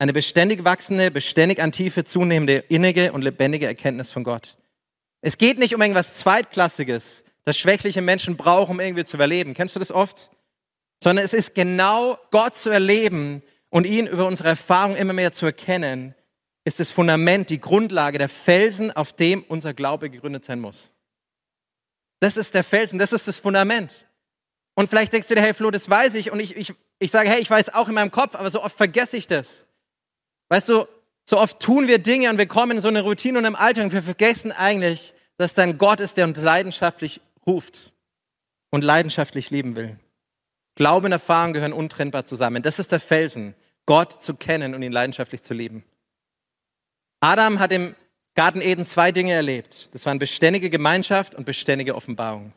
Eine 0.00 0.12
beständig 0.12 0.64
wachsende, 0.64 1.12
beständig 1.12 1.62
an 1.62 1.70
Tiefe 1.70 2.02
zunehmende, 2.02 2.64
innige 2.68 3.12
und 3.12 3.22
lebendige 3.22 3.66
Erkenntnis 3.66 4.10
von 4.10 4.24
Gott. 4.24 4.56
Es 5.20 5.38
geht 5.38 5.58
nicht 5.58 5.76
um 5.76 5.80
irgendwas 5.80 6.18
Zweitklassiges, 6.18 7.24
das 7.44 7.56
schwächliche 7.56 8.02
Menschen 8.02 8.36
brauchen, 8.36 8.72
um 8.72 8.80
irgendwie 8.80 9.04
zu 9.04 9.16
überleben. 9.16 9.54
Kennst 9.54 9.76
du 9.76 9.80
das 9.80 9.92
oft? 9.92 10.30
Sondern 11.02 11.24
es 11.24 11.32
ist 11.32 11.54
genau 11.54 12.18
Gott 12.32 12.56
zu 12.56 12.70
erleben 12.70 13.42
und 13.70 13.86
ihn 13.86 14.08
über 14.08 14.26
unsere 14.26 14.48
Erfahrung 14.48 14.96
immer 14.96 15.12
mehr 15.12 15.30
zu 15.30 15.46
erkennen, 15.46 16.16
ist 16.68 16.80
das 16.80 16.90
Fundament, 16.90 17.50
die 17.50 17.60
Grundlage, 17.60 18.18
der 18.18 18.28
Felsen, 18.28 18.92
auf 18.92 19.12
dem 19.12 19.42
unser 19.48 19.74
Glaube 19.74 20.10
gegründet 20.10 20.44
sein 20.44 20.60
muss. 20.60 20.92
Das 22.20 22.36
ist 22.36 22.54
der 22.54 22.62
Felsen, 22.62 22.98
das 22.98 23.12
ist 23.12 23.26
das 23.26 23.38
Fundament. 23.38 24.06
Und 24.74 24.88
vielleicht 24.88 25.12
denkst 25.12 25.28
du 25.28 25.34
dir, 25.34 25.40
hey 25.40 25.54
Flo, 25.54 25.70
das 25.70 25.88
weiß 25.88 26.14
ich. 26.14 26.30
Und 26.30 26.40
ich, 26.40 26.56
ich, 26.56 26.74
ich 26.98 27.10
sage, 27.10 27.28
hey, 27.28 27.40
ich 27.40 27.50
weiß 27.50 27.74
auch 27.74 27.88
in 27.88 27.94
meinem 27.94 28.10
Kopf, 28.10 28.34
aber 28.34 28.50
so 28.50 28.62
oft 28.62 28.76
vergesse 28.76 29.16
ich 29.16 29.26
das. 29.26 29.64
Weißt 30.50 30.68
du, 30.68 30.86
so 31.24 31.38
oft 31.38 31.58
tun 31.58 31.88
wir 31.88 31.98
Dinge 31.98 32.30
und 32.30 32.38
wir 32.38 32.46
kommen 32.46 32.76
in 32.76 32.82
so 32.82 32.88
eine 32.88 33.00
Routine 33.00 33.38
und 33.38 33.44
im 33.44 33.56
Alltag 33.56 33.84
und 33.84 33.92
wir 33.92 34.02
vergessen 34.02 34.52
eigentlich, 34.52 35.14
dass 35.36 35.54
dein 35.54 35.78
Gott 35.78 36.00
ist, 36.00 36.16
der 36.16 36.26
uns 36.26 36.40
leidenschaftlich 36.40 37.20
ruft 37.46 37.92
und 38.70 38.84
leidenschaftlich 38.84 39.50
lieben 39.50 39.74
will. 39.74 39.98
Glaube 40.74 41.06
und 41.06 41.12
Erfahrung 41.12 41.54
gehören 41.54 41.72
untrennbar 41.72 42.24
zusammen. 42.24 42.62
Das 42.62 42.78
ist 42.78 42.92
der 42.92 43.00
Felsen, 43.00 43.54
Gott 43.86 44.12
zu 44.12 44.34
kennen 44.34 44.74
und 44.74 44.82
ihn 44.82 44.92
leidenschaftlich 44.92 45.42
zu 45.42 45.54
lieben. 45.54 45.82
Adam 47.20 47.58
hat 47.58 47.72
im 47.72 47.94
Garten 48.34 48.60
Eden 48.60 48.84
zwei 48.84 49.10
Dinge 49.10 49.32
erlebt. 49.32 49.88
Das 49.92 50.06
waren 50.06 50.18
beständige 50.18 50.70
Gemeinschaft 50.70 51.34
und 51.34 51.44
beständige 51.44 51.96
Offenbarung. 51.96 52.52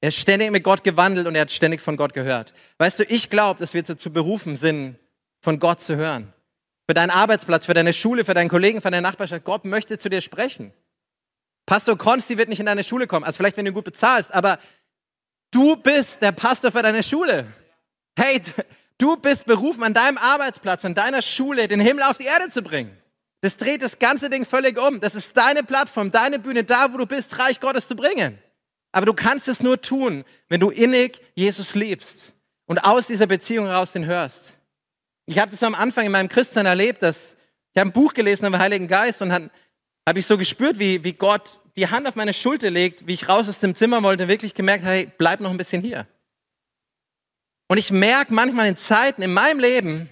Er 0.00 0.08
ist 0.08 0.18
ständig 0.18 0.50
mit 0.50 0.64
Gott 0.64 0.82
gewandelt 0.82 1.26
und 1.26 1.34
er 1.34 1.42
hat 1.42 1.52
ständig 1.52 1.80
von 1.82 1.96
Gott 1.96 2.14
gehört. 2.14 2.54
Weißt 2.78 2.98
du, 2.98 3.04
ich 3.04 3.30
glaube, 3.30 3.60
dass 3.60 3.74
wir 3.74 3.82
dazu 3.82 4.12
berufen 4.12 4.56
sind, 4.56 4.96
von 5.40 5.58
Gott 5.58 5.80
zu 5.82 5.96
hören. 5.96 6.32
Für 6.88 6.94
deinen 6.94 7.10
Arbeitsplatz, 7.10 7.66
für 7.66 7.74
deine 7.74 7.92
Schule, 7.92 8.24
für 8.24 8.34
deinen 8.34 8.48
Kollegen, 8.48 8.80
für 8.80 8.90
deine 8.90 9.02
Nachbarschaft. 9.02 9.44
Gott 9.44 9.64
möchte 9.64 9.98
zu 9.98 10.08
dir 10.08 10.20
sprechen. 10.20 10.72
Pastor 11.66 11.96
Konsti 11.96 12.36
wird 12.36 12.48
nicht 12.48 12.58
in 12.58 12.66
deine 12.66 12.82
Schule 12.82 13.06
kommen. 13.06 13.24
Also 13.24 13.36
vielleicht, 13.36 13.56
wenn 13.56 13.66
du 13.66 13.72
gut 13.72 13.84
bezahlst, 13.84 14.34
aber 14.34 14.58
du 15.52 15.76
bist 15.76 16.22
der 16.22 16.32
Pastor 16.32 16.72
für 16.72 16.82
deine 16.82 17.02
Schule. 17.02 17.46
Hey, 18.18 18.42
du 18.98 19.16
bist 19.16 19.46
berufen, 19.46 19.84
an 19.84 19.94
deinem 19.94 20.18
Arbeitsplatz, 20.18 20.84
an 20.84 20.94
deiner 20.94 21.22
Schule 21.22 21.68
den 21.68 21.78
Himmel 21.78 22.02
auf 22.02 22.18
die 22.18 22.24
Erde 22.24 22.48
zu 22.48 22.62
bringen. 22.62 22.99
Das 23.40 23.56
dreht 23.56 23.82
das 23.82 23.98
ganze 23.98 24.28
Ding 24.28 24.44
völlig 24.44 24.78
um. 24.78 25.00
Das 25.00 25.14
ist 25.14 25.36
deine 25.36 25.62
Plattform, 25.62 26.10
deine 26.10 26.38
Bühne, 26.38 26.64
da 26.64 26.92
wo 26.92 26.98
du 26.98 27.06
bist, 27.06 27.38
Reich 27.38 27.60
Gottes 27.60 27.88
zu 27.88 27.96
bringen. 27.96 28.38
Aber 28.92 29.06
du 29.06 29.14
kannst 29.14 29.48
es 29.48 29.62
nur 29.62 29.80
tun, 29.80 30.24
wenn 30.48 30.60
du 30.60 30.70
innig 30.70 31.20
Jesus 31.34 31.74
liebst 31.74 32.34
und 32.66 32.78
aus 32.84 33.06
dieser 33.06 33.26
Beziehung 33.26 33.66
heraus 33.66 33.92
den 33.92 34.04
hörst. 34.04 34.54
Ich 35.26 35.38
habe 35.38 35.50
das 35.50 35.62
am 35.62 35.74
Anfang 35.74 36.06
in 36.06 36.12
meinem 36.12 36.28
Christsein 36.28 36.66
erlebt, 36.66 37.02
dass 37.02 37.36
ich 37.72 37.78
habe 37.78 37.90
ein 37.90 37.92
Buch 37.92 38.14
gelesen 38.14 38.46
über 38.46 38.58
Heiligen 38.58 38.88
Geist 38.88 39.22
und 39.22 39.32
habe 39.32 39.50
ich 40.18 40.26
so 40.26 40.36
gespürt, 40.36 40.78
wie, 40.78 41.04
wie 41.04 41.12
Gott 41.12 41.60
die 41.76 41.88
Hand 41.88 42.08
auf 42.08 42.16
meine 42.16 42.34
Schulter 42.34 42.68
legt, 42.68 43.06
wie 43.06 43.12
ich 43.12 43.28
raus 43.28 43.48
aus 43.48 43.60
dem 43.60 43.76
Zimmer 43.76 44.02
wollte, 44.02 44.28
wirklich 44.28 44.54
gemerkt, 44.54 44.84
hey, 44.84 45.08
bleib 45.18 45.40
noch 45.40 45.50
ein 45.50 45.56
bisschen 45.56 45.82
hier. 45.82 46.06
Und 47.68 47.78
ich 47.78 47.92
merke 47.92 48.34
manchmal 48.34 48.66
in 48.66 48.76
Zeiten 48.76 49.22
in 49.22 49.32
meinem 49.32 49.60
Leben, 49.60 50.10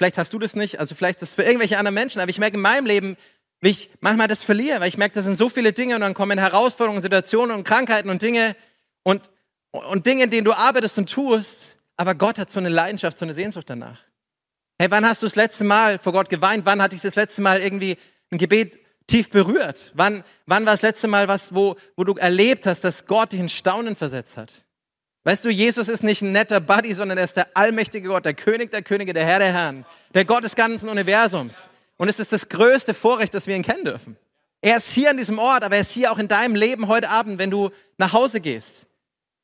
vielleicht 0.00 0.16
hast 0.16 0.32
du 0.32 0.38
das 0.38 0.56
nicht, 0.56 0.80
also 0.80 0.94
vielleicht 0.94 1.20
ist 1.20 1.32
das 1.32 1.34
für 1.34 1.42
irgendwelche 1.42 1.76
anderen 1.76 1.92
Menschen, 1.92 2.22
aber 2.22 2.30
ich 2.30 2.38
merke 2.38 2.56
in 2.56 2.62
meinem 2.62 2.86
Leben, 2.86 3.18
wie 3.60 3.68
ich 3.68 3.90
manchmal 4.00 4.28
das 4.28 4.42
verliere, 4.42 4.80
weil 4.80 4.88
ich 4.88 4.96
merke, 4.96 5.14
das 5.14 5.26
sind 5.26 5.36
so 5.36 5.50
viele 5.50 5.74
Dinge 5.74 5.94
und 5.94 6.00
dann 6.00 6.14
kommen 6.14 6.38
Herausforderungen, 6.38 7.02
Situationen 7.02 7.54
und 7.54 7.64
Krankheiten 7.64 8.08
und 8.08 8.22
Dinge 8.22 8.56
und, 9.02 9.28
und 9.72 10.06
Dinge, 10.06 10.24
in 10.24 10.30
denen 10.30 10.46
du 10.46 10.54
arbeitest 10.54 10.96
und 10.96 11.10
tust, 11.10 11.76
aber 11.98 12.14
Gott 12.14 12.38
hat 12.38 12.50
so 12.50 12.60
eine 12.60 12.70
Leidenschaft, 12.70 13.18
so 13.18 13.26
eine 13.26 13.34
Sehnsucht 13.34 13.68
danach. 13.68 14.00
Hey, 14.78 14.90
wann 14.90 15.04
hast 15.04 15.20
du 15.20 15.26
das 15.26 15.36
letzte 15.36 15.64
Mal 15.64 15.98
vor 15.98 16.14
Gott 16.14 16.30
geweint? 16.30 16.64
Wann 16.64 16.80
hatte 16.80 16.96
ich 16.96 17.02
das 17.02 17.14
letzte 17.14 17.42
Mal 17.42 17.60
irgendwie 17.60 17.98
ein 18.30 18.38
Gebet 18.38 18.78
tief 19.06 19.28
berührt? 19.28 19.92
Wann, 19.96 20.24
wann 20.46 20.64
war 20.64 20.72
das 20.72 20.80
letzte 20.80 21.08
Mal 21.08 21.28
was, 21.28 21.54
wo, 21.54 21.76
wo 21.94 22.04
du 22.04 22.14
erlebt 22.14 22.64
hast, 22.64 22.84
dass 22.84 23.04
Gott 23.04 23.32
dich 23.32 23.40
in 23.40 23.50
Staunen 23.50 23.96
versetzt 23.96 24.38
hat? 24.38 24.64
Weißt 25.30 25.44
du, 25.44 25.48
Jesus 25.48 25.88
ist 25.88 26.02
nicht 26.02 26.22
ein 26.22 26.32
netter 26.32 26.58
Buddy, 26.58 26.92
sondern 26.92 27.16
er 27.16 27.22
ist 27.22 27.36
der 27.36 27.46
allmächtige 27.54 28.08
Gott, 28.08 28.24
der 28.24 28.34
König 28.34 28.72
der 28.72 28.82
Könige, 28.82 29.12
der 29.12 29.24
Herr 29.24 29.38
der 29.38 29.52
Herren, 29.52 29.86
der 30.12 30.24
Gott 30.24 30.42
des 30.42 30.56
ganzen 30.56 30.88
Universums. 30.88 31.70
Und 31.98 32.08
es 32.08 32.18
ist 32.18 32.32
das 32.32 32.48
größte 32.48 32.94
Vorrecht, 32.94 33.32
dass 33.32 33.46
wir 33.46 33.54
ihn 33.54 33.62
kennen 33.62 33.84
dürfen. 33.84 34.16
Er 34.60 34.76
ist 34.76 34.88
hier 34.88 35.08
an 35.08 35.18
diesem 35.18 35.38
Ort, 35.38 35.62
aber 35.62 35.76
er 35.76 35.82
ist 35.82 35.92
hier 35.92 36.10
auch 36.10 36.18
in 36.18 36.26
deinem 36.26 36.56
Leben 36.56 36.88
heute 36.88 37.10
Abend, 37.10 37.38
wenn 37.38 37.48
du 37.48 37.70
nach 37.96 38.12
Hause 38.12 38.40
gehst. 38.40 38.88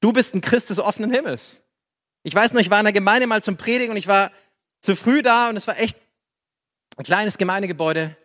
Du 0.01 0.12
bist 0.12 0.35
ein 0.35 0.40
Christ 0.40 0.70
des 0.70 0.81
offenen 0.81 1.12
Himmels. 1.12 1.61
Ich 2.25 2.35
weiß 2.35 2.53
noch, 2.53 2.61
ich 2.61 2.70
war 2.70 2.81
in 2.81 2.87
der 2.87 2.92
Gemeinde 2.92 3.29
mal 3.29 3.40
zum 3.40 3.57
Predigen 3.57 3.92
und 3.92 3.96
ich 3.96 4.09
war 4.09 4.33
zu 4.81 4.96
früh 4.96 5.22
da 5.22 5.51
und 5.51 5.57
es 5.57 5.68
war 5.68 5.79
echt 5.79 5.96
ein 6.96 7.05
kleines 7.05 7.38
Gemeindegebäude. 7.38 8.16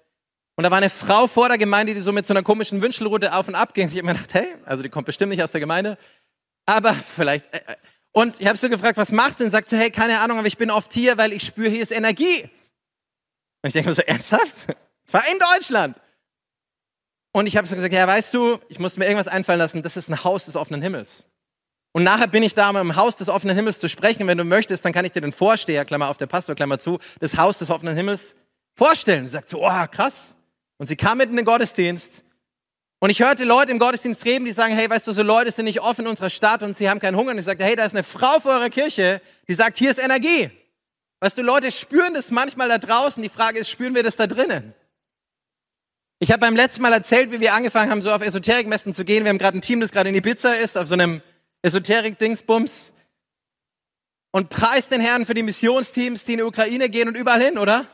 Und 0.55 0.63
da 0.63 0.71
war 0.71 0.79
eine 0.79 0.89
Frau 0.89 1.27
vor 1.27 1.47
der 1.47 1.59
Gemeinde, 1.59 1.93
die 1.93 1.99
so 1.99 2.11
mit 2.11 2.25
so 2.25 2.33
einer 2.33 2.41
komischen 2.41 2.81
Wünschelroute 2.81 3.35
auf 3.35 3.47
und 3.47 3.53
ab 3.53 3.75
ging. 3.75 3.85
Und 3.85 3.93
ich 3.93 3.99
habe 3.99 4.07
mir 4.07 4.13
gedacht, 4.13 4.33
hey, 4.33 4.47
also 4.65 4.81
die 4.81 4.89
kommt 4.89 5.05
bestimmt 5.05 5.29
nicht 5.29 5.43
aus 5.43 5.51
der 5.51 5.61
Gemeinde, 5.61 5.99
aber 6.65 6.93
vielleicht. 6.93 7.45
Äh, 7.53 7.57
äh. 7.57 7.75
Und 8.13 8.41
ich 8.41 8.47
habe 8.47 8.57
sie 8.57 8.69
gefragt, 8.69 8.97
was 8.97 9.11
machst 9.11 9.39
du? 9.39 9.45
Und 9.45 9.51
sagt 9.51 9.69
so, 9.69 9.77
hey, 9.77 9.89
keine 9.89 10.19
Ahnung, 10.19 10.37
aber 10.37 10.47
ich 10.47 10.57
bin 10.57 10.69
oft 10.69 10.93
hier, 10.93 11.17
weil 11.17 11.31
ich 11.31 11.43
spüre, 11.43 11.69
hier 11.69 11.81
ist 11.81 11.91
Energie. 11.91 12.43
Und 13.61 13.67
ich 13.67 13.73
denke 13.73 13.89
mir 13.89 13.95
so, 13.95 14.01
ernsthaft? 14.01 14.67
Das 15.05 15.15
war 15.15 15.31
in 15.33 15.39
Deutschland. 15.39 15.97
Und 17.33 17.47
ich 17.47 17.57
habe 17.57 17.67
so 17.67 17.75
gesagt, 17.75 17.93
ja, 17.93 18.07
weißt 18.07 18.33
du, 18.33 18.59
ich 18.69 18.79
musste 18.79 18.99
mir 18.99 19.07
irgendwas 19.07 19.27
einfallen 19.27 19.59
lassen, 19.59 19.81
das 19.83 19.97
ist 19.97 20.09
ein 20.09 20.23
Haus 20.23 20.45
des 20.45 20.55
offenen 20.55 20.81
Himmels. 20.81 21.25
Und 21.93 22.03
nachher 22.03 22.27
bin 22.27 22.43
ich 22.43 22.53
da, 22.53 22.69
um 22.69 22.77
im 22.77 22.95
Haus 22.95 23.17
des 23.17 23.27
offenen 23.27 23.55
Himmels 23.55 23.79
zu 23.79 23.89
sprechen. 23.89 24.27
Wenn 24.27 24.37
du 24.37 24.45
möchtest, 24.45 24.85
dann 24.85 24.93
kann 24.93 25.03
ich 25.03 25.11
dir 25.11 25.21
den 25.21 25.33
Vorsteher, 25.33 25.83
Klammer 25.83 26.09
auf 26.09 26.17
der 26.17 26.27
Pastor, 26.27 26.55
Klammer 26.55 26.79
zu, 26.79 26.99
des 27.21 27.35
Haus 27.37 27.59
des 27.59 27.69
offenen 27.69 27.95
Himmels 27.95 28.37
vorstellen. 28.77 29.25
Sie 29.25 29.33
sagt 29.33 29.49
so, 29.49 29.65
oh, 29.65 29.87
krass. 29.91 30.35
Und 30.77 30.87
sie 30.87 30.95
kam 30.95 31.17
mitten 31.17 31.31
in 31.31 31.37
den 31.37 31.45
Gottesdienst. 31.45 32.23
Und 33.03 33.09
ich 33.09 33.19
hörte 33.19 33.45
Leute 33.45 33.71
im 33.71 33.79
Gottesdienst 33.79 34.23
reden, 34.25 34.45
die 34.45 34.51
sagen, 34.51 34.75
hey, 34.75 34.87
weißt 34.87 35.07
du, 35.07 35.11
so 35.11 35.23
Leute 35.23 35.51
sind 35.51 35.65
nicht 35.65 35.81
offen 35.81 36.01
in 36.01 36.07
unserer 36.07 36.29
Stadt 36.29 36.61
und 36.61 36.77
sie 36.77 36.87
haben 36.87 36.99
keinen 36.99 37.17
Hunger. 37.17 37.31
Und 37.31 37.39
ich 37.39 37.45
sagte, 37.45 37.63
hey, 37.63 37.75
da 37.75 37.83
ist 37.83 37.95
eine 37.95 38.03
Frau 38.03 38.39
vor 38.39 38.51
eurer 38.51 38.69
Kirche, 38.69 39.21
die 39.47 39.55
sagt, 39.55 39.79
hier 39.79 39.89
ist 39.89 39.97
Energie. 39.97 40.51
Weißt 41.19 41.35
du, 41.35 41.41
Leute 41.41 41.71
spüren 41.71 42.13
das 42.13 42.29
manchmal 42.29 42.69
da 42.69 42.77
draußen. 42.77 43.23
Die 43.23 43.29
Frage 43.29 43.57
ist, 43.57 43.71
spüren 43.71 43.95
wir 43.95 44.03
das 44.03 44.17
da 44.17 44.27
drinnen? 44.27 44.75
Ich 46.19 46.31
habe 46.31 46.41
beim 46.41 46.55
letzten 46.55 46.83
Mal 46.83 46.93
erzählt, 46.93 47.31
wie 47.31 47.39
wir 47.39 47.55
angefangen 47.55 47.89
haben, 47.89 48.03
so 48.03 48.11
auf 48.11 48.21
Esoterikmessen 48.21 48.93
zu 48.93 49.03
gehen. 49.03 49.23
Wir 49.23 49.29
haben 49.29 49.39
gerade 49.39 49.57
ein 49.57 49.61
Team, 49.61 49.79
das 49.79 49.91
gerade 49.91 50.09
in 50.09 50.13
die 50.13 50.21
Pizza 50.21 50.59
ist, 50.59 50.77
auf 50.77 50.85
so 50.87 50.93
einem 50.93 51.23
Esoterik-Dingsbums. 51.63 52.93
Und 54.29 54.49
preist 54.49 54.91
den 54.91 55.01
Herrn 55.01 55.25
für 55.25 55.33
die 55.33 55.41
Missionsteams, 55.41 56.23
die 56.25 56.33
in 56.33 56.37
die 56.37 56.43
Ukraine 56.43 56.87
gehen 56.87 57.07
und 57.07 57.17
überall 57.17 57.41
hin, 57.41 57.57
oder? 57.57 57.87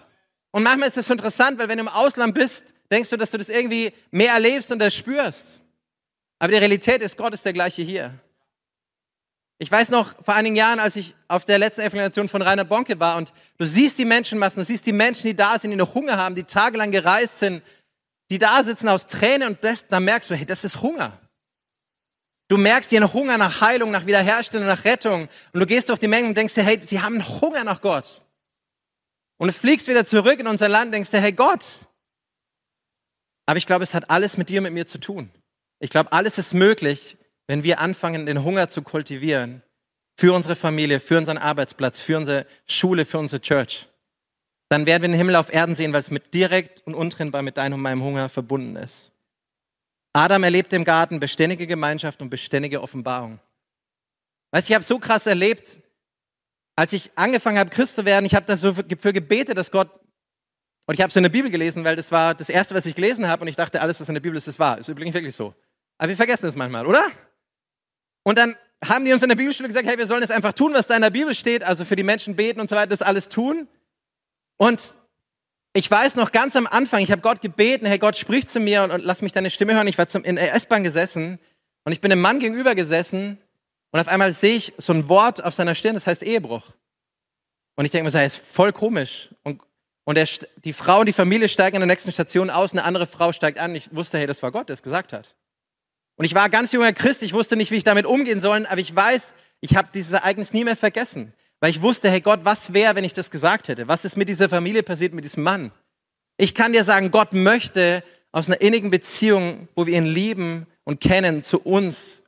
Und 0.52 0.64
manchmal 0.64 0.90
ist 0.90 0.98
das 0.98 1.08
so 1.08 1.14
interessant, 1.14 1.60
weil 1.60 1.70
wenn 1.70 1.78
du 1.78 1.86
im 1.86 1.88
Ausland 1.88 2.34
bist, 2.34 2.74
denkst 2.92 3.10
du, 3.10 3.18
dass 3.18 3.32
du 3.32 3.38
das 3.38 3.50
irgendwie 3.50 3.92
mehr 4.12 4.34
erlebst 4.34 4.72
und 4.72 4.80
das 4.80 4.96
spürst. 4.96 5.62
Aber 6.40 6.52
die 6.52 6.58
Realität 6.58 7.02
ist, 7.02 7.18
Gott 7.18 7.34
ist 7.34 7.46
der 7.46 7.54
gleiche 7.54 7.82
hier. 7.82 8.14
Ich 9.60 9.72
weiß 9.72 9.90
noch, 9.90 10.14
vor 10.24 10.36
einigen 10.36 10.56
Jahren, 10.56 10.80
als 10.80 10.96
ich 10.96 11.16
auf 11.28 11.44
der 11.44 11.58
letzten 11.58 11.82
Evangelisation 11.82 12.28
von 12.28 12.44
Rainer 12.44 12.64
Bonke 12.64 13.00
war 13.00 13.18
und 13.18 13.34
du 13.58 13.66
siehst 13.66 13.98
die 13.98 14.06
Menschenmassen, 14.06 14.62
du 14.62 14.66
siehst 14.66 14.86
die 14.86 14.94
Menschen, 14.94 15.24
die 15.24 15.36
da 15.36 15.58
sind, 15.58 15.72
die 15.72 15.78
noch 15.78 15.96
Hunger 15.96 16.18
haben, 16.18 16.36
die 16.36 16.44
tagelang 16.44 16.92
gereist 16.92 17.40
sind, 17.40 17.64
die 18.30 18.38
da 18.38 18.64
sitzen 18.64 18.88
aus 18.88 19.08
Tränen 19.08 19.50
und 19.50 19.64
das, 19.64 19.88
dann 19.88 20.04
merkst 20.04 20.30
du, 20.30 20.36
hey, 20.36 20.46
das 20.46 20.64
ist 20.64 20.82
Hunger. 20.82 21.20
Du 22.50 22.58
merkst 22.58 22.92
ihren 22.92 23.12
Hunger 23.12 23.38
nach 23.38 23.62
Heilung, 23.62 23.90
nach 23.90 24.06
Wiederherstellung, 24.06 24.68
nach 24.68 24.86
Rettung 24.86 25.28
und 25.54 25.60
du 25.60 25.66
gehst 25.66 25.90
durch 25.90 26.00
die 26.00 26.08
Menge 26.08 26.28
und 26.28 26.38
denkst 26.38 26.54
dir, 26.54 26.64
hey, 26.64 26.80
sie 26.80 27.02
haben 27.02 27.28
Hunger 27.42 27.64
nach 27.64 27.82
Gott. 27.82 28.22
Und 29.38 29.48
du 29.48 29.54
fliegst 29.54 29.88
wieder 29.88 30.06
zurück 30.06 30.40
in 30.40 30.48
unser 30.48 30.70
Land 30.70 30.88
und 30.88 30.92
denkst 30.94 31.12
dir, 31.12 31.20
hey 31.20 31.32
Gott. 31.32 31.87
Aber 33.48 33.58
ich 33.58 33.66
glaube, 33.66 33.84
es 33.84 33.96
hat 33.96 34.12
alles 34.12 34.38
mit 34.38 34.50
dir, 34.50 34.62
mit 34.62 34.74
mir 34.74 34.86
zu 34.86 35.00
tun. 35.00 35.32
Ich 35.80 35.90
glaube, 35.90 36.12
alles 36.12 36.38
ist 36.38 36.54
möglich, 36.54 37.18
wenn 37.48 37.64
wir 37.64 37.80
anfangen, 37.80 38.26
den 38.26 38.44
Hunger 38.44 38.68
zu 38.70 38.82
kultivieren 38.82 39.64
für 40.20 40.34
unsere 40.34 40.56
Familie, 40.56 41.00
für 41.00 41.18
unseren 41.18 41.38
Arbeitsplatz, 41.38 42.00
für 42.00 42.18
unsere 42.18 42.46
Schule, 42.68 43.06
für 43.06 43.20
unsere 43.20 43.42
Church, 43.42 43.88
dann 44.70 44.86
werden 44.86 45.04
wir 45.04 45.10
den 45.10 45.18
Himmel 45.18 45.38
auf 45.38 45.54
Erden 45.54 45.76
sehen, 45.76 45.94
weil 45.94 46.02
es 46.02 46.12
mit 46.12 46.34
direkt 46.34 46.86
und 46.86 46.94
untrennbar 46.94 47.42
mit 47.42 47.58
deinem 47.58 47.76
und 47.76 47.82
meinem 47.82 48.04
Hunger 48.04 48.28
verbunden 48.28 48.76
ist. 48.76 49.12
Adam 50.12 50.44
erlebt 50.44 50.74
im 50.74 50.84
Garten 50.84 51.20
beständige 51.20 51.68
Gemeinschaft 51.68 52.22
und 52.22 52.30
beständige 52.30 52.82
Offenbarung. 52.82 53.40
Weißt, 54.52 54.68
ich 54.70 54.76
habe 54.76 54.84
so 54.84 55.00
krass 55.00 55.26
erlebt, 55.26 55.80
als 56.76 56.92
ich 56.92 57.12
angefangen 57.16 57.60
habe, 57.60 57.70
Christ 57.70 57.96
zu 57.96 58.04
werden, 58.04 58.26
ich 58.26 58.36
habe 58.36 58.46
das 58.46 58.62
so 58.62 58.74
für 58.74 59.14
gebetet, 59.14 59.58
dass 59.58 59.72
Gott 59.72 59.90
und 60.88 60.94
ich 60.94 61.02
habe 61.02 61.10
es 61.10 61.16
in 61.18 61.24
der 61.24 61.30
Bibel 61.30 61.52
gelesen, 61.52 61.84
weil 61.84 61.98
das 61.98 62.14
war 62.14 62.34
das 62.34 62.48
erste, 62.48 62.74
was 62.74 62.86
ich 62.86 62.96
gelesen 62.96 63.28
habe 63.28 63.42
und 63.42 63.50
ich 63.50 63.58
dachte, 63.58 63.82
alles, 63.82 64.00
was 64.00 64.08
in 64.08 64.16
der 64.16 64.22
Bibel 64.22 64.38
ist, 64.38 64.48
ist 64.48 64.58
wahr. 64.58 64.78
Ist 64.78 64.88
übrigens 64.88 65.14
wirklich 65.14 65.36
so. 65.36 65.54
Aber 65.98 66.08
wir 66.08 66.16
vergessen 66.16 66.48
es 66.48 66.56
manchmal, 66.56 66.86
oder? 66.86 67.06
Und 68.24 68.38
dann 68.38 68.56
haben 68.84 69.04
die 69.04 69.12
uns 69.12 69.22
in 69.22 69.28
der 69.28 69.36
Bibelschule 69.36 69.68
gesagt, 69.68 69.86
hey, 69.86 69.98
wir 69.98 70.08
sollen 70.08 70.24
es 70.24 70.32
einfach 70.32 70.54
tun, 70.54 70.74
was 70.74 70.88
da 70.88 70.96
in 70.96 71.02
der 71.02 71.10
Bibel 71.10 71.34
steht, 71.34 71.64
also 71.64 71.84
für 71.84 71.98
die 71.98 72.04
Menschen 72.04 72.38
beten 72.38 72.62
und 72.62 72.70
so 72.70 72.76
weiter, 72.78 72.88
das 72.88 73.02
alles 73.02 73.28
tun. 73.28 73.68
Und 74.56 74.96
ich 75.74 75.92
weiß 75.92 76.16
noch 76.16 76.32
ganz 76.32 76.56
am 76.56 76.68
Anfang, 76.68 77.02
ich 77.02 77.12
habe 77.12 77.22
Gott 77.22 77.42
gebeten, 77.42 77.86
hey 77.86 78.00
Gott, 78.00 78.16
sprich 78.16 78.48
zu 78.48 78.62
mir 78.62 78.84
und, 78.84 78.92
und 78.92 79.04
lass 79.04 79.22
mich 79.22 79.34
deine 79.34 79.50
Stimme 79.50 79.76
hören. 79.76 79.88
Ich 79.88 79.98
war 79.98 80.08
zum, 80.08 80.24
in 80.24 80.38
der 80.38 80.54
S-Bahn 80.54 80.84
gesessen 80.84 81.38
und 81.84 81.92
ich 81.92 82.00
bin 82.00 82.14
einem 82.14 82.22
Mann 82.22 82.40
gegenüber 82.40 82.76
gesessen 82.76 83.38
und 83.92 84.00
auf 84.00 84.08
einmal 84.08 84.32
sehe 84.32 84.56
ich 84.56 84.74
so 84.78 84.94
ein 84.94 85.10
Wort 85.10 85.44
auf 85.44 85.54
seiner 85.54 85.76
Stirn, 85.76 85.96
das 85.96 86.08
heißt 86.08 86.24
Ehebruch. 86.24 86.64
Und 87.76 87.84
ich 87.84 87.92
denke 87.92 88.06
mir 88.06 88.12
so, 88.12 88.20
er 88.20 88.26
ist 88.26 88.38
voll 88.38 88.72
komisch. 88.72 89.30
Und, 89.44 89.62
und 90.08 90.18
er, 90.18 90.26
die 90.64 90.72
Frau 90.72 91.02
und 91.02 91.08
die 91.08 91.14
Familie 91.14 91.50
steigen 91.50 91.76
an 91.76 91.82
der 91.82 91.88
nächsten 91.88 92.14
Station 92.14 92.50
aus, 92.50 92.72
eine 92.72 92.86
andere 92.86 93.06
Frau 93.06 93.34
steigt 93.34 93.60
an. 93.60 93.76
Ich 93.76 93.94
wusste, 93.94 94.18
hey, 94.18 94.26
das 94.26 94.42
war 94.42 94.54
Gott, 94.54 94.70
der 94.70 94.76
es 94.76 94.82
gesagt 94.82 95.12
hat. 95.12 95.36
Und 96.16 96.24
ich 96.24 96.34
war 96.34 96.48
ganz 96.48 96.72
junger 96.72 96.94
Christ, 96.94 97.24
ich 97.24 97.34
wusste 97.34 97.58
nicht, 97.58 97.72
wie 97.72 97.76
ich 97.76 97.84
damit 97.84 98.06
umgehen 98.06 98.40
soll, 98.40 98.66
aber 98.68 98.80
ich 98.80 98.96
weiß, 98.96 99.34
ich 99.60 99.76
habe 99.76 99.90
dieses 99.94 100.14
Ereignis 100.14 100.54
nie 100.54 100.64
mehr 100.64 100.78
vergessen. 100.78 101.34
Weil 101.60 101.72
ich 101.72 101.82
wusste, 101.82 102.10
hey 102.10 102.22
Gott, 102.22 102.40
was 102.44 102.72
wäre, 102.72 102.96
wenn 102.96 103.04
ich 103.04 103.12
das 103.12 103.32
gesagt 103.32 103.68
hätte? 103.68 103.90
Was 103.90 104.06
ist 104.06 104.16
mit 104.16 104.30
dieser 104.30 104.48
Familie 104.48 104.82
passiert, 104.82 105.14
mit 105.14 105.26
diesem 105.26 105.44
Mann? 105.44 105.72
Ich 106.38 106.56
kann 106.56 106.72
dir 106.72 106.86
sagen, 106.86 107.12
Gott 107.12 107.34
möchte 107.34 108.02
aus 108.32 108.48
einer 108.48 108.62
innigen 108.62 108.90
Beziehung, 108.90 109.68
wo 109.76 109.88
wir 109.88 109.98
ihn 109.98 110.06
lieben 110.06 110.68
und 110.86 111.02
kennen, 111.02 111.44
zu 111.44 111.60
uns, 111.60 112.24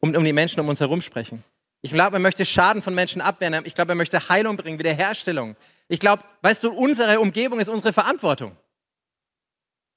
um, 0.00 0.16
um 0.16 0.24
die 0.24 0.32
Menschen 0.32 0.58
um 0.58 0.68
uns 0.68 0.80
herum 0.80 1.00
sprechen. 1.00 1.44
Ich 1.80 1.92
glaube, 1.92 2.16
er 2.16 2.20
möchte 2.20 2.44
Schaden 2.44 2.82
von 2.82 2.92
Menschen 2.92 3.22
abwehren. 3.22 3.54
Ich 3.66 3.76
glaube, 3.76 3.92
er 3.92 3.96
möchte 3.96 4.28
Heilung 4.28 4.56
bringen, 4.56 4.80
Wiederherstellung. 4.80 5.54
Ich 5.90 5.98
glaube, 5.98 6.22
weißt 6.42 6.62
du, 6.62 6.70
unsere 6.70 7.18
Umgebung 7.18 7.58
ist 7.58 7.68
unsere 7.68 7.92
Verantwortung. 7.92 8.56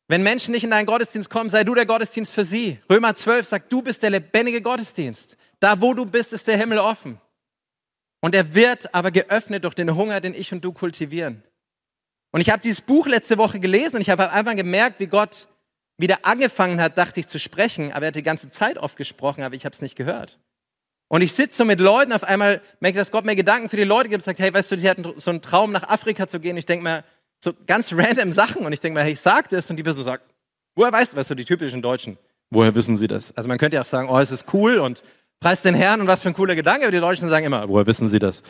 Wenn 0.08 0.24
Menschen 0.24 0.52
nicht 0.52 0.64
in 0.64 0.72
deinen 0.72 0.88
Gottesdienst 0.88 1.30
kommen, 1.30 1.52
sei 1.52 1.64
du 1.64 1.76
der 1.76 1.86
Gottesdienst 1.86 2.34
für 2.34 2.44
sie. 2.44 2.80
Römer 2.90 3.14
12 3.14 3.46
sagt, 3.46 3.72
du 3.72 3.84
bist 3.84 4.02
der 4.02 4.10
lebendige 4.10 4.62
Gottesdienst. 4.62 5.38
Da, 5.60 5.80
wo 5.82 5.94
du 5.94 6.08
bist, 6.08 6.34
ist 6.34 6.48
der 6.48 6.58
Himmel 6.58 6.80
offen. 6.80 7.22
Und 8.22 8.34
er 8.34 8.56
wird 8.56 8.94
aber 8.96 9.12
geöffnet 9.12 9.66
durch 9.66 9.76
den 9.76 9.96
Hunger, 9.96 10.20
den 10.20 10.34
ich 10.34 10.52
und 10.52 10.66
du 10.66 10.74
kultivieren. 10.74 11.44
Und 12.32 12.42
ich 12.42 12.50
habe 12.50 12.64
dieses 12.64 12.82
Buch 12.82 13.06
letzte 13.06 13.38
Woche 13.38 13.60
gelesen 13.60 13.98
und 13.98 14.02
ich 14.02 14.10
habe 14.10 14.32
einfach 14.32 14.56
gemerkt, 14.56 15.00
wie 15.00 15.08
Gott 15.08 15.48
wieder 16.00 16.26
angefangen 16.26 16.82
hat, 16.82 16.98
dachte 16.98 17.20
ich, 17.20 17.28
zu 17.28 17.38
sprechen. 17.38 17.94
Aber 17.94 18.06
er 18.06 18.08
hat 18.08 18.16
die 18.16 18.24
ganze 18.24 18.50
Zeit 18.50 18.80
oft 18.80 18.98
gesprochen, 18.98 19.44
aber 19.44 19.54
ich 19.54 19.64
habe 19.64 19.76
es 19.76 19.82
nicht 19.82 19.96
gehört. 19.96 20.40
Und 21.14 21.22
ich 21.22 21.34
sitze 21.34 21.58
so 21.58 21.66
mit 21.66 21.80
Leuten, 21.80 22.12
auf 22.12 22.24
einmal 22.24 22.60
merke 22.80 22.98
ich, 22.98 23.02
dass 23.02 23.12
Gott 23.12 23.24
mir 23.24 23.36
Gedanken 23.36 23.70
für 23.70 23.78
die 23.78 23.84
Leute 23.84 24.10
gibt, 24.10 24.24
sagt, 24.24 24.40
hey, 24.40 24.52
weißt 24.52 24.72
du, 24.72 24.78
die 24.78 24.90
hatten 24.90 25.06
so 25.18 25.30
einen 25.30 25.44
Traum, 25.44 25.72
nach 25.72 25.84
Afrika 25.84 26.28
zu 26.28 26.40
gehen. 26.40 26.58
Ich 26.58 26.66
denke 26.66 26.84
mir, 26.84 27.04
so 27.40 27.54
ganz 27.68 27.94
random 27.94 28.32
Sachen. 28.32 28.66
Und 28.66 28.74
ich 28.74 28.80
denke 28.80 28.98
mir, 28.98 29.04
hey, 29.06 29.14
ich 29.14 29.22
sag 29.22 29.48
das. 29.50 29.70
Und 29.70 29.76
die 29.76 29.84
Person 29.84 30.06
sagt, 30.06 30.24
woher 30.74 30.92
weißt 30.92 31.14
du, 31.14 31.18
was 31.18 31.28
so 31.28 31.36
die 31.36 31.46
typischen 31.46 31.84
Deutschen? 31.84 32.18
Woher 32.50 32.74
wissen 32.74 32.98
sie 32.98 33.06
das? 33.06 33.32
Also 33.38 33.48
man 33.48 33.60
könnte 33.60 33.76
ja 33.76 33.84
auch 33.84 33.86
sagen, 33.86 34.10
oh, 34.10 34.18
es 34.18 34.32
ist 34.32 34.52
cool 34.56 34.80
und 34.80 35.04
Preis 35.40 35.62
den 35.62 35.76
Herrn 35.76 36.02
und 36.02 36.08
was 36.08 36.24
für 36.24 36.30
ein 36.30 36.34
cooler 36.34 36.56
Gedanke. 36.56 36.82
Aber 36.86 36.92
die 36.92 37.00
Deutschen 37.00 37.30
sagen 37.30 37.46
immer, 37.46 37.70
woher 37.70 37.86
wissen 37.86 38.08
Sie 38.08 38.18
das? 38.18 38.42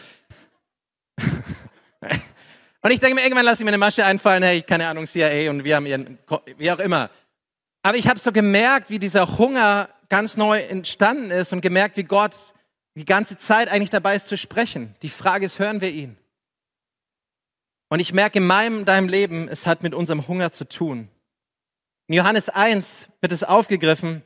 und 1.20 2.92
ich 2.92 3.02
denke 3.02 3.16
mir, 3.16 3.24
irgendwann 3.24 3.44
lasse 3.44 3.62
ich 3.62 3.66
mir 3.66 3.72
eine 3.72 3.78
Masche 3.78 4.06
einfallen, 4.06 4.42
hey, 4.42 4.62
keine 4.62 4.88
Ahnung, 4.88 5.06
CIA 5.06 5.50
und 5.50 5.66
wir 5.66 5.76
haben 5.76 5.86
ihren, 5.86 6.18
wie 6.58 6.72
auch 6.72 6.80
immer. 6.80 7.10
Aber 7.82 7.98
ich 7.98 8.08
habe 8.08 8.20
so 8.20 8.32
gemerkt, 8.32 8.90
wie 8.90 9.00
dieser 9.00 9.38
Hunger 9.38 9.90
ganz 10.14 10.38
neu 10.38 10.60
entstanden 10.60 11.32
ist 11.32 11.54
und 11.54 11.62
gemerkt, 11.62 11.98
wie 11.98 12.04
Gott 12.04 12.54
die 12.96 13.04
ganze 13.04 13.36
Zeit 13.36 13.68
eigentlich 13.72 13.90
dabei 13.90 14.16
ist 14.16 14.28
zu 14.28 14.38
sprechen. 14.38 14.94
Die 15.02 15.10
Frage 15.10 15.44
ist, 15.44 15.58
hören 15.58 15.82
wir 15.82 15.90
ihn? 15.90 16.16
Und 17.90 18.00
ich 18.00 18.14
merke 18.14 18.38
in 18.38 18.46
meinem, 18.46 18.86
deinem 18.86 19.10
Leben, 19.10 19.48
es 19.48 19.66
hat 19.66 19.82
mit 19.82 19.96
unserem 19.96 20.28
Hunger 20.28 20.52
zu 20.52 20.70
tun. 20.70 21.10
In 22.06 22.14
Johannes 22.14 22.50
1 22.50 23.10
wird 23.22 23.32
es 23.32 23.44
aufgegriffen, 23.44 24.22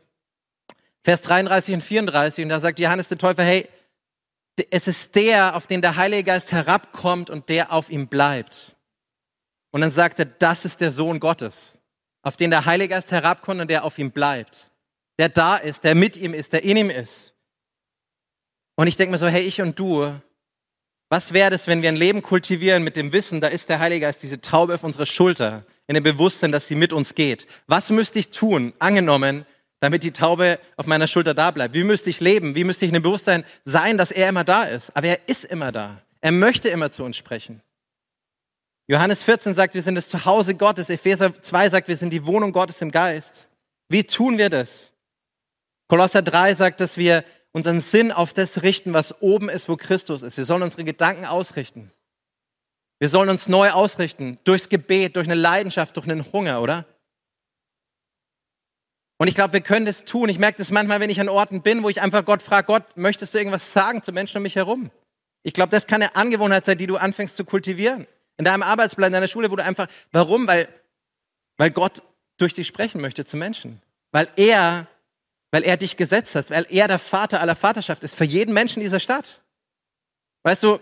Vers 1.06 1.22
33 1.22 1.76
und 1.76 1.82
34, 1.82 2.44
und 2.44 2.50
da 2.50 2.60
sagt 2.60 2.80
Johannes 2.80 3.08
der 3.08 3.18
Täufer, 3.18 3.44
hey, 3.44 3.66
es 4.70 4.90
ist 4.90 5.16
der, 5.16 5.56
auf 5.56 5.68
den 5.68 5.82
der 5.82 5.96
Heilige 5.96 6.26
Geist 6.26 6.52
herabkommt 6.52 7.30
und 7.30 7.48
der 7.48 7.72
auf 7.72 7.90
ihm 7.90 8.10
bleibt. 8.10 8.76
Und 9.72 9.80
dann 9.80 9.92
sagt 9.92 10.20
er, 10.20 10.26
das 10.26 10.66
ist 10.66 10.82
der 10.82 10.92
Sohn 10.92 11.22
Gottes, 11.22 11.80
auf 12.24 12.36
den 12.36 12.52
der 12.52 12.66
Heilige 12.66 12.90
Geist 12.96 13.14
herabkommt 13.14 13.62
und 13.62 13.70
der 13.70 13.86
auf 13.86 13.98
ihm 13.98 14.12
bleibt. 14.12 14.70
Der 15.20 15.30
da 15.30 15.58
ist, 15.58 15.84
der 15.84 15.96
mit 15.96 16.18
ihm 16.18 16.34
ist, 16.34 16.54
der 16.54 16.64
in 16.64 16.78
ihm 16.78 16.90
ist. 16.90 17.34
Und 18.76 18.88
ich 18.88 18.96
denke 18.96 19.12
mir 19.12 19.18
so, 19.18 19.28
hey, 19.28 19.42
ich 19.42 19.62
und 19.62 19.78
du, 19.80 20.14
was 21.10 21.34
wäre 21.34 21.56
es, 21.56 21.68
wenn 21.68 21.82
wir 21.82 21.90
ein 21.90 21.96
Leben 21.96 22.22
kultivieren 22.22 22.84
mit 22.84 22.96
dem 22.96 23.14
Wissen, 23.14 23.42
da 23.42 23.48
ist 23.48 23.70
der 23.70 23.80
Heilige 23.80 24.06
Geist, 24.06 24.22
diese 24.24 24.42
Taube 24.42 24.76
auf 24.76 24.84
unserer 24.84 25.06
Schulter, 25.06 25.64
in 25.88 25.96
dem 25.96 26.04
Bewusstsein, 26.04 26.52
dass 26.52 26.68
sie 26.68 26.76
mit 26.76 26.92
uns 26.92 27.16
geht. 27.16 27.48
Was 27.66 27.90
müsste 27.90 28.20
ich 28.20 28.30
tun, 28.30 28.74
angenommen, 28.78 29.46
damit 29.80 30.04
die 30.04 30.12
Taube 30.12 30.60
auf 30.76 30.86
meiner 30.86 31.08
Schulter 31.08 31.34
da 31.34 31.52
bleibt? 31.52 31.74
Wie 31.74 31.86
müsste 31.86 32.10
ich 32.10 32.20
leben? 32.20 32.56
Wie 32.56 32.66
müsste 32.66 32.86
ich 32.86 32.90
in 32.90 32.94
dem 32.94 33.04
Bewusstsein 33.04 33.46
sein, 33.64 33.98
dass 33.98 34.12
er 34.12 34.30
immer 34.30 34.44
da 34.44 34.64
ist? 34.64 34.96
Aber 34.96 35.08
er 35.08 35.20
ist 35.28 35.46
immer 35.46 35.72
da. 35.72 36.02
Er 36.20 36.32
möchte 36.34 36.68
immer 36.70 36.92
zu 36.92 37.04
uns 37.04 37.16
sprechen. 37.16 37.62
Johannes 38.88 39.24
14 39.24 39.54
sagt, 39.54 39.76
wir 39.76 39.82
sind 39.82 39.96
das 39.96 40.10
Zuhause 40.10 40.56
Gottes. 40.56 40.90
Epheser 40.90 41.40
2 41.40 41.70
sagt, 41.70 41.88
wir 41.88 41.98
sind 41.98 42.12
die 42.12 42.26
Wohnung 42.26 42.52
Gottes 42.52 42.82
im 42.82 42.92
Geist. 42.92 43.50
Wie 43.88 44.04
tun 44.04 44.38
wir 44.38 44.50
das? 44.50 44.92
Kolosser 45.88 46.22
3 46.22 46.54
sagt, 46.54 46.82
dass 46.82 46.98
wir 46.98 47.24
unseren 47.52 47.82
Sinn 47.82 48.12
auf 48.12 48.34
das 48.34 48.62
richten, 48.62 48.94
was 48.94 49.22
oben 49.22 49.50
ist, 49.50 49.70
wo 49.70 49.78
Christus 49.78 50.22
ist. 50.22 50.38
Wir 50.38 50.46
sollen 50.46 50.64
unsere 50.64 50.84
Gedanken 50.84 51.26
ausrichten. 51.26 51.92
Wir 53.00 53.10
sollen 53.10 53.30
uns 53.30 53.48
neu 53.48 53.70
ausrichten, 53.72 54.40
durchs 54.44 54.70
Gebet, 54.70 55.16
durch 55.16 55.28
eine 55.28 55.36
Leidenschaft, 55.36 55.96
durch 55.96 56.08
einen 56.08 56.32
Hunger, 56.32 56.62
oder? 56.62 56.86
Und 59.18 59.28
ich 59.28 59.36
glaube, 59.36 59.54
wir 59.54 59.62
können 59.62 59.86
das 59.86 60.06
tun. 60.06 60.30
Ich 60.30 60.40
merke 60.40 60.58
das 60.58 60.72
manchmal, 60.72 61.00
wenn 61.00 61.10
ich 61.10 61.20
an 61.20 61.30
Orten 61.30 61.62
bin, 61.62 61.84
wo 61.84 61.90
ich 61.90 62.02
einfach 62.02 62.24
Gott 62.26 62.42
frage, 62.42 62.68
Gott, 62.68 62.84
möchtest 62.96 63.34
du 63.34 63.38
irgendwas 63.40 63.74
sagen 63.74 64.04
zu 64.04 64.12
Menschen 64.12 64.38
um 64.38 64.44
mich 64.44 64.56
herum? 64.56 64.92
Ich 65.44 65.54
glaube, 65.54 65.70
das 65.70 65.88
kann 65.88 66.02
eine 66.02 66.16
Angewohnheit 66.16 66.66
sein, 66.66 66.78
die 66.78 66.88
du 66.88 66.98
anfängst 66.98 67.38
zu 67.38 67.46
kultivieren. 67.46 68.06
In 68.38 68.46
deinem 68.46 68.64
Arbeitsplatz, 68.64 69.08
in 69.08 69.14
deiner 69.14 69.28
Schule, 69.28 69.50
wo 69.50 69.56
du 69.56 69.64
einfach, 69.64 69.88
warum? 70.12 70.48
Weil, 70.48 70.68
weil 71.58 71.72
Gott 71.72 72.04
durch 72.38 72.54
dich 72.54 72.68
sprechen 72.68 73.02
möchte 73.02 73.26
zu 73.26 73.38
Menschen. 73.38 73.82
Weil 74.12 74.28
er, 74.36 74.88
weil 75.52 75.64
er 75.64 75.78
dich 75.78 75.98
gesetzt 75.98 76.36
hat, 76.36 76.50
weil 76.50 76.66
er 76.70 76.88
der 76.88 77.00
Vater 77.00 77.42
aller 77.42 77.56
Vaterschaft 77.56 78.04
ist 78.04 78.16
für 78.16 78.26
jeden 78.26 78.54
Menschen 78.54 78.82
dieser 78.82 79.00
Stadt. 79.00 79.44
Weißt 80.44 80.64
du, 80.64 80.80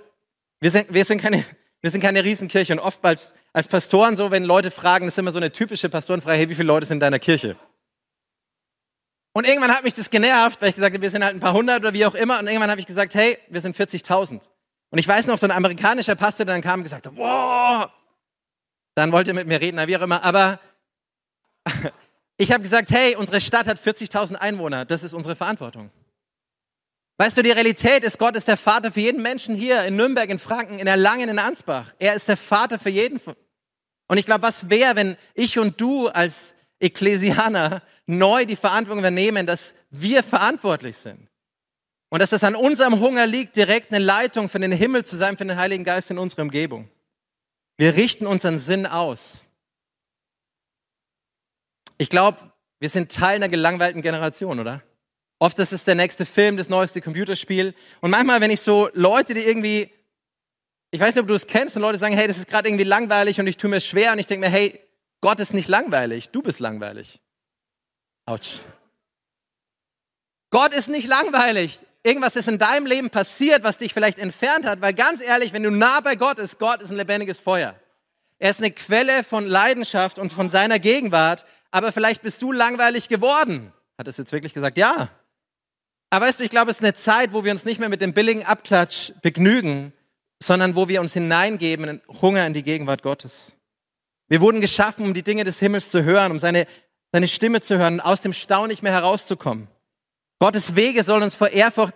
wir 0.60 0.71
sind, 0.71 0.93
wir 0.93 1.06
sind 1.06 1.21
keine, 1.21 1.45
wir 1.82 1.91
sind 1.91 2.01
keine 2.01 2.23
Riesenkirche 2.23 2.73
und 2.73 2.80
oftmals 2.80 3.32
als 3.54 3.67
Pastoren 3.67 4.15
so, 4.15 4.32
wenn 4.32 4.43
Leute 4.43 4.71
fragen, 4.71 5.06
das 5.06 5.13
ist 5.13 5.17
immer 5.17 5.32
so 5.32 5.38
eine 5.38 5.51
typische 5.51 5.89
Pastorenfrage, 5.89 6.38
hey, 6.38 6.49
wie 6.49 6.56
viele 6.56 6.67
Leute 6.67 6.86
sind 6.86 6.97
in 6.97 7.01
deiner 7.01 7.19
Kirche? 7.19 7.56
Und 9.34 9.45
irgendwann 9.45 9.71
hat 9.71 9.84
mich 9.84 9.93
das 9.93 10.10
genervt, 10.10 10.62
weil 10.62 10.69
ich 10.69 10.75
gesagt 10.75 10.93
habe, 10.93 11.01
wir 11.01 11.10
sind 11.10 11.23
halt 11.23 11.36
ein 11.36 11.41
paar 11.41 11.54
hundert 11.54 11.82
oder 11.82 11.93
wie 11.93 12.06
auch 12.06 12.15
immer. 12.15 12.39
Und 12.39 12.47
irgendwann 12.47 12.71
habe 12.71 12.80
ich 12.80 12.88
gesagt, 12.88 13.15
hey, 13.15 13.38
wir 13.49 13.60
sind 13.60 13.75
40.000. 13.75 14.39
Und 14.91 14.97
ich 14.97 15.08
weiß 15.08 15.28
noch, 15.28 15.38
so 15.38 15.45
ein 15.45 15.51
amerikanischer 15.51 16.15
Pastor, 16.15 16.45
der 16.45 16.56
dann 16.56 16.62
kam 16.62 16.80
und 16.80 16.84
gesagt 16.84 17.06
hat, 17.06 17.17
wow. 17.17 17.89
Dann 18.95 19.12
wollte 19.12 19.32
er 19.32 19.34
mit 19.34 19.45
mir 19.45 19.60
reden, 19.60 19.86
wie 19.88 19.97
auch 19.97 20.01
immer. 20.01 20.23
Aber 20.23 20.60
ich 22.38 22.52
habe 22.52 22.63
gesagt, 22.63 22.91
hey, 22.91 23.15
unsere 23.15 23.39
Stadt 23.39 23.67
hat 23.67 23.80
40.000 23.80 24.36
Einwohner. 24.36 24.86
Das 24.86 25.04
ist 25.04 25.13
unsere 25.13 25.36
Verantwortung. 25.36 25.89
Weißt 27.17 27.38
du, 27.38 27.43
die 27.43 27.52
Realität 27.52 28.04
ist, 28.04 28.19
Gott 28.19 28.36
ist 28.36 28.50
der 28.50 28.58
Vater 28.58 28.91
für 28.91 29.00
jeden 29.00 29.21
Menschen 29.21 29.56
hier 29.56 29.84
in 29.86 29.95
Nürnberg, 29.95 30.30
in 30.30 30.38
Franken, 30.38 30.80
in 30.80 30.88
Erlangen, 30.88 31.30
in 31.30 31.39
Ansbach. 31.39 31.93
Er 31.98 32.13
ist 32.13 32.28
der 32.28 32.36
Vater 32.36 32.78
für 32.78 32.89
jeden. 32.89 33.21
Und 34.08 34.17
ich 34.17 34.26
glaube, 34.26 34.41
was 34.41 34.69
wäre, 34.69 34.98
wenn 34.98 35.17
ich 35.34 35.58
und 35.58 35.80
du 35.80 36.10
als 36.10 36.56
Ekklesianer 36.80 37.82
neu 38.06 38.45
die 38.45 38.58
Verantwortung 38.58 39.00
übernehmen, 39.00 39.48
dass 39.48 39.76
wir 39.89 40.24
verantwortlich 40.24 40.98
sind. 40.98 41.30
Und 42.10 42.19
dass 42.19 42.34
es 42.34 42.43
an 42.43 42.56
unserem 42.56 43.00
Hunger 43.00 43.26
liegt, 43.26 43.56
direkt 43.56 43.91
eine 43.91 44.04
Leitung 44.04 44.50
für 44.50 44.60
den 44.60 44.74
Himmel 44.74 45.06
zu 45.06 45.15
sein, 45.15 45.38
für 45.38 45.45
den 45.45 45.58
Heiligen 45.58 45.86
Geist 45.86 46.12
in 46.12 46.17
unserer 46.17 46.41
Umgebung. 46.43 46.89
Wir 47.78 47.95
richten 47.95 48.28
unseren 48.28 48.58
Sinn 48.58 48.86
aus. 48.86 49.44
Ich 51.97 52.10
glaube, 52.10 52.39
wir 52.79 52.89
sind 52.89 53.12
Teil 53.12 53.36
einer 53.36 53.49
gelangweilten 53.49 54.01
Generation, 54.01 54.60
oder? 54.60 54.84
Oft 55.39 55.60
ist 55.60 55.73
es 55.73 55.84
der 55.84 55.95
nächste 55.95 56.25
Film, 56.25 56.58
das 56.58 56.69
neueste 56.69 57.01
Computerspiel. 57.01 57.73
Und 58.01 58.12
manchmal, 58.12 58.41
wenn 58.41 58.51
ich 58.51 58.62
so 58.62 58.89
Leute, 58.93 59.34
die 59.34 59.41
irgendwie, 59.41 59.89
ich 60.91 60.99
weiß 60.99 61.15
nicht, 61.15 61.21
ob 61.21 61.27
du 61.27 61.34
es 61.34 61.47
kennst, 61.47 61.75
und 61.75 61.81
Leute 61.81 61.99
sagen, 61.99 62.15
hey, 62.15 62.27
das 62.27 62.38
ist 62.38 62.47
gerade 62.47 62.69
irgendwie 62.69 62.86
langweilig 62.86 63.39
und 63.39 63.47
ich 63.47 63.58
tue 63.58 63.69
mir 63.69 63.81
schwer 63.81 64.13
und 64.13 64.19
ich 64.19 64.27
denke 64.27 64.47
mir, 64.47 64.51
hey, 64.51 64.79
Gott 65.21 65.39
ist 65.39 65.53
nicht 65.53 65.67
langweilig, 65.67 66.29
du 66.29 66.41
bist 66.41 66.60
langweilig. 66.60 67.19
Autsch. 68.25 68.60
Gott 70.51 70.73
ist 70.73 70.88
nicht 70.88 71.08
langweilig. 71.08 71.79
Irgendwas 72.03 72.36
ist 72.36 72.47
in 72.47 72.60
deinem 72.60 72.86
Leben 72.86 73.10
passiert, 73.10 73.63
was 73.63 73.77
dich 73.77 73.93
vielleicht 73.93 74.19
entfernt 74.19 74.65
hat, 74.65 74.81
weil 74.81 74.93
ganz 74.93 75.21
ehrlich, 75.21 75.53
wenn 75.53 75.63
du 75.63 75.71
nah 75.71 75.99
bei 76.01 76.15
Gott 76.15 76.38
bist, 76.38 76.60
Gott 76.60 76.81
ist 76.81 76.91
ein 76.91 76.97
lebendiges 76.97 77.39
Feuer. 77.39 77.75
Er 78.38 78.49
ist 78.51 78.60
eine 78.60 78.71
Quelle 78.71 79.23
von 79.23 79.47
Leidenschaft 79.47 80.19
und 80.19 80.31
von 80.31 80.49
seiner 80.49 80.77
Gegenwart, 80.77 81.45
aber 81.76 81.92
vielleicht 81.92 82.22
bist 82.22 82.42
du 82.42 82.52
langweilig 82.52 83.10
geworden. 83.10 83.74
Hat 83.98 84.08
es 84.08 84.18
jetzt 84.18 84.32
wirklich 84.32 84.54
gesagt? 84.54 84.78
Ja. 84.78 85.10
Aber 86.10 86.26
weißt 86.26 86.40
du, 86.40 86.46
ich 86.46 86.50
glaube, 86.50 86.72
es 86.72 86.78
ist 86.78 86.84
eine 86.84 86.94
Zeit, 86.94 87.34
wo 87.34 87.44
wir 87.44 87.52
uns 87.52 87.66
nicht 87.66 87.80
mehr 87.80 87.90
mit 87.90 88.00
dem 88.00 88.14
billigen 88.14 88.46
Abklatsch 88.46 89.12
begnügen, 89.22 89.92
sondern 90.42 90.76
wo 90.76 90.88
wir 90.88 91.02
uns 91.02 91.14
hineingeben 91.14 91.88
in 91.88 92.02
Hunger 92.22 92.48
in 92.48 92.54
die 92.54 92.64
Gegenwart 92.64 93.04
Gottes. 93.04 93.52
Wir 94.30 94.40
wurden 94.40 94.62
geschaffen, 94.62 95.06
um 95.06 95.14
die 95.14 95.24
Dinge 95.24 95.44
des 95.44 95.60
Himmels 95.60 95.92
zu 95.92 96.04
hören, 96.04 96.32
um 96.32 96.40
seine 96.40 96.66
seine 97.12 97.28
Stimme 97.28 97.60
zu 97.60 97.78
hören, 97.78 98.00
aus 98.00 98.22
dem 98.22 98.34
Stau 98.34 98.68
nicht 98.68 98.82
mehr 98.82 98.94
herauszukommen. 98.94 99.68
Gottes 100.40 100.76
Wege 100.76 101.04
sollen 101.04 101.24
uns 101.24 101.36
vor 101.36 101.50
Ehrfurcht 101.50 101.96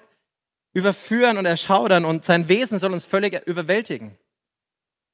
überführen 0.73 1.37
und 1.37 1.45
erschaudern 1.45 2.03
und 2.03 2.25
sein 2.25 2.49
Wesen 2.49 2.79
soll 2.79 2.91
uns 2.91 3.05
völlig 3.05 3.45
überwältigen. 3.47 4.17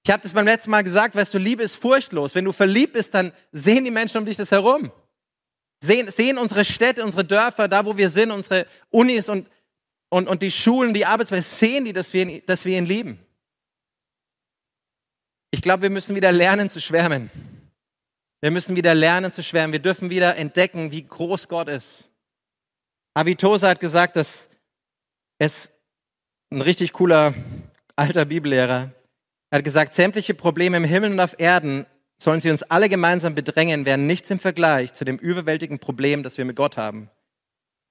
Ich 0.06 0.12
habe 0.12 0.22
das 0.22 0.34
beim 0.34 0.46
letzten 0.46 0.70
Mal 0.70 0.84
gesagt, 0.84 1.16
weißt 1.16 1.34
du, 1.34 1.40
Liebe 1.40 1.64
ist 1.64 1.78
furchtlos. 1.78 2.36
Wenn 2.36 2.46
du 2.46 2.52
verliebt 2.52 2.94
bist, 2.94 3.16
dann 3.16 3.34
sehen 3.52 3.86
die 3.86 3.92
Menschen 3.92 4.20
um 4.20 4.26
dich 4.26 4.38
das 4.38 4.52
herum. 4.52 4.92
Sehen, 5.80 6.12
sehen 6.12 6.38
unsere 6.38 6.64
Städte, 6.64 7.04
unsere 7.04 7.26
Dörfer, 7.26 7.68
da 7.68 7.84
wo 7.86 7.98
wir 7.98 8.12
sind, 8.12 8.30
unsere 8.30 8.68
Unis 8.92 9.30
und, 9.30 9.50
und, 10.10 10.28
und 10.28 10.44
die 10.44 10.52
Schulen, 10.52 10.94
die 10.94 11.08
Arbeitsplätze, 11.08 11.56
sehen 11.56 11.86
die, 11.86 11.94
dass 11.94 12.14
wir, 12.14 12.40
dass 12.42 12.66
wir 12.66 12.78
ihn 12.78 12.86
lieben. 12.86 13.20
Ich 15.50 15.64
glaube, 15.64 15.82
wir 15.82 15.90
müssen 15.90 16.16
wieder 16.16 16.32
lernen 16.32 16.70
zu 16.70 16.80
schwärmen. 16.80 17.32
Wir 18.42 18.52
müssen 18.52 18.76
wieder 18.76 18.94
lernen 18.94 19.32
zu 19.32 19.42
schwärmen. 19.42 19.74
Wir 19.74 19.82
dürfen 19.82 20.12
wieder 20.12 20.36
entdecken, 20.36 20.92
wie 20.92 21.02
groß 21.02 21.48
Gott 21.48 21.68
ist. 21.68 22.08
Avitosa 23.16 23.70
hat 23.70 23.80
gesagt, 23.80 24.18
dass 24.18 24.50
es 25.40 25.72
ein 26.52 26.62
richtig 26.62 26.94
cooler 26.94 27.34
alter 27.96 28.26
Bibellehrer 28.26 28.92
er 29.50 29.60
hat 29.60 29.64
gesagt, 29.64 29.94
sämtliche 29.94 30.34
Probleme 30.34 30.78
im 30.78 30.84
Himmel 30.84 31.12
und 31.12 31.20
auf 31.20 31.36
Erden 31.38 31.86
sollen 32.18 32.40
sie 32.40 32.50
uns 32.50 32.64
alle 32.64 32.90
gemeinsam 32.90 33.36
bedrängen, 33.36 33.86
wären 33.86 34.08
nichts 34.08 34.30
im 34.32 34.40
Vergleich 34.40 34.94
zu 34.94 35.06
dem 35.06 35.18
überwältigenden 35.18 35.80
Problem, 35.80 36.24
das 36.24 36.38
wir 36.38 36.46
mit 36.46 36.56
Gott 36.56 36.78
haben. 36.78 37.10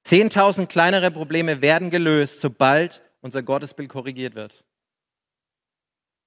Zehntausend 0.02 0.68
kleinere 0.68 1.10
Probleme 1.10 1.62
werden 1.62 1.90
gelöst, 1.90 2.40
sobald 2.40 3.02
unser 3.20 3.42
Gottesbild 3.42 3.88
korrigiert 3.88 4.34
wird. 4.34 4.64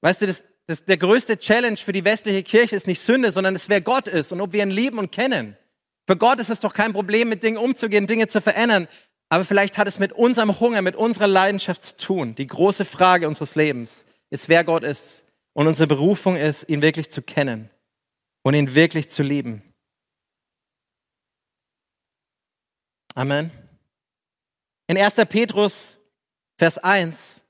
Weißt 0.02 0.22
du, 0.22 0.28
das, 0.28 0.46
das, 0.66 0.86
der 0.86 0.98
größte 0.98 1.38
Challenge 1.38 1.78
für 1.78 1.92
die 1.92 2.06
westliche 2.06 2.44
Kirche 2.44 2.76
ist 2.76 2.88
nicht 2.88 3.02
Sünde, 3.02 3.32
sondern 3.32 3.56
es, 3.56 3.70
wer 3.70 3.82
Gott 3.82 4.08
ist 4.08 4.32
und 4.32 4.42
ob 4.42 4.54
wir 4.54 4.63
ihn 4.63 4.72
lieben 4.72 4.98
und 4.98 5.12
kennen. 5.12 5.58
Für 6.08 6.18
Gott 6.18 6.40
ist 6.40 6.50
es 6.50 6.62
doch 6.62 6.74
kein 6.74 6.94
Problem, 6.94 7.30
mit 7.30 7.44
Dingen 7.44 7.58
umzugehen, 7.58 8.08
Dinge 8.08 8.28
zu 8.28 8.42
verändern. 8.42 8.88
Aber 9.30 9.44
vielleicht 9.44 9.78
hat 9.78 9.88
es 9.88 10.00
mit 10.00 10.13
unserem 10.13 10.60
Hunger, 10.60 10.82
mit 10.82 10.96
unserer 10.96 11.28
Leidenschaft 11.28 11.84
zu 11.84 11.98
tun. 11.98 12.36
Die 12.36 12.48
große 12.48 12.86
Frage 12.86 13.28
unseres 13.28 13.56
Lebens 13.56 14.07
ist, 14.30 14.50
wer 14.50 14.63
Gott 14.63 14.84
ist. 14.84 15.26
Und 15.54 15.68
unsere 15.68 15.88
Berufung 15.88 16.36
ist, 16.36 16.70
ihn 16.70 16.82
wirklich 16.82 17.10
zu 17.10 17.22
kennen 17.22 17.70
und 18.44 18.54
ihn 18.54 18.76
wirklich 18.76 19.10
zu 19.10 19.24
lieben. 19.24 19.62
Amen. 23.16 23.52
In 24.88 24.98
1. 24.98 25.16
Petrus, 25.28 25.98
Vers 26.58 26.78
1, 26.78 27.42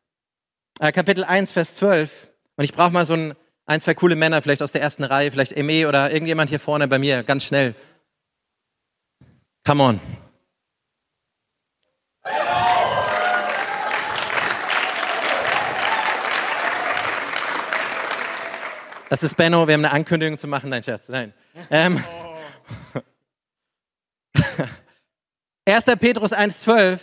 äh, 0.80 0.92
Kapitel 0.92 1.24
1, 1.26 1.52
Vers 1.52 1.76
12, 1.76 2.30
und 2.56 2.63
ich 2.63 2.74
brauche 2.74 2.92
mal 2.92 3.06
so 3.06 3.13
ein, 3.13 3.36
ein, 3.66 3.82
zwei 3.82 3.94
coole 3.94 4.16
Männer, 4.16 4.42
vielleicht 4.42 4.62
aus 4.62 4.72
der 4.72 4.82
ersten 4.82 5.04
Reihe, 5.04 5.30
vielleicht 5.30 5.52
Eme 5.54 5.88
oder 5.88 6.12
irgendjemand 6.12 6.50
hier 6.50 6.60
vorne 6.60 6.88
bei 6.88 7.00
mir, 7.00 7.24
ganz 7.24 7.44
schnell. 7.44 7.76
Come 9.66 9.84
on. 9.84 10.00
Das 19.10 19.24
ist 19.24 19.38
Benno, 19.38 19.67
wir 19.67 19.74
haben 19.74 19.86
eine 19.86 19.93
Ankündigung 19.93 20.38
zu 20.38 20.48
machen. 20.48 20.70
Nein, 20.70 20.84
Scherz, 20.84 21.08
nein. 21.08 21.34
Ähm, 21.70 22.04
1. 25.65 25.86
Petrus 26.00 26.34
1,12, 26.34 27.00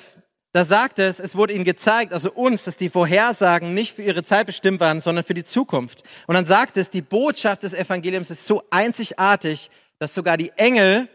da 0.53 0.65
sagt 0.65 0.99
es, 0.99 1.19
es 1.19 1.35
wurde 1.35 1.55
ihnen 1.55 1.65
gezeigt, 1.65 2.13
also 2.13 2.31
uns, 2.31 2.65
dass 2.65 2.77
die 2.77 2.91
Vorhersagen 2.91 3.73
nicht 3.73 3.97
für 3.97 4.03
ihre 4.03 4.23
Zeit 4.23 4.47
bestimmt 4.47 4.81
waren, 4.81 5.01
sondern 5.01 5.25
für 5.25 5.35
die 5.35 5.45
Zukunft. 5.45 6.03
Und 6.27 6.35
dann 6.35 6.45
sagt 6.45 6.77
es, 6.77 6.91
die 6.91 7.03
Botschaft 7.03 7.63
des 7.63 7.73
Evangeliums 7.73 8.31
ist 8.31 8.47
so 8.47 8.63
einzigartig, 8.71 9.71
dass 9.99 10.13
sogar 10.13 10.37
die 10.37 10.53
Engel 10.57 11.09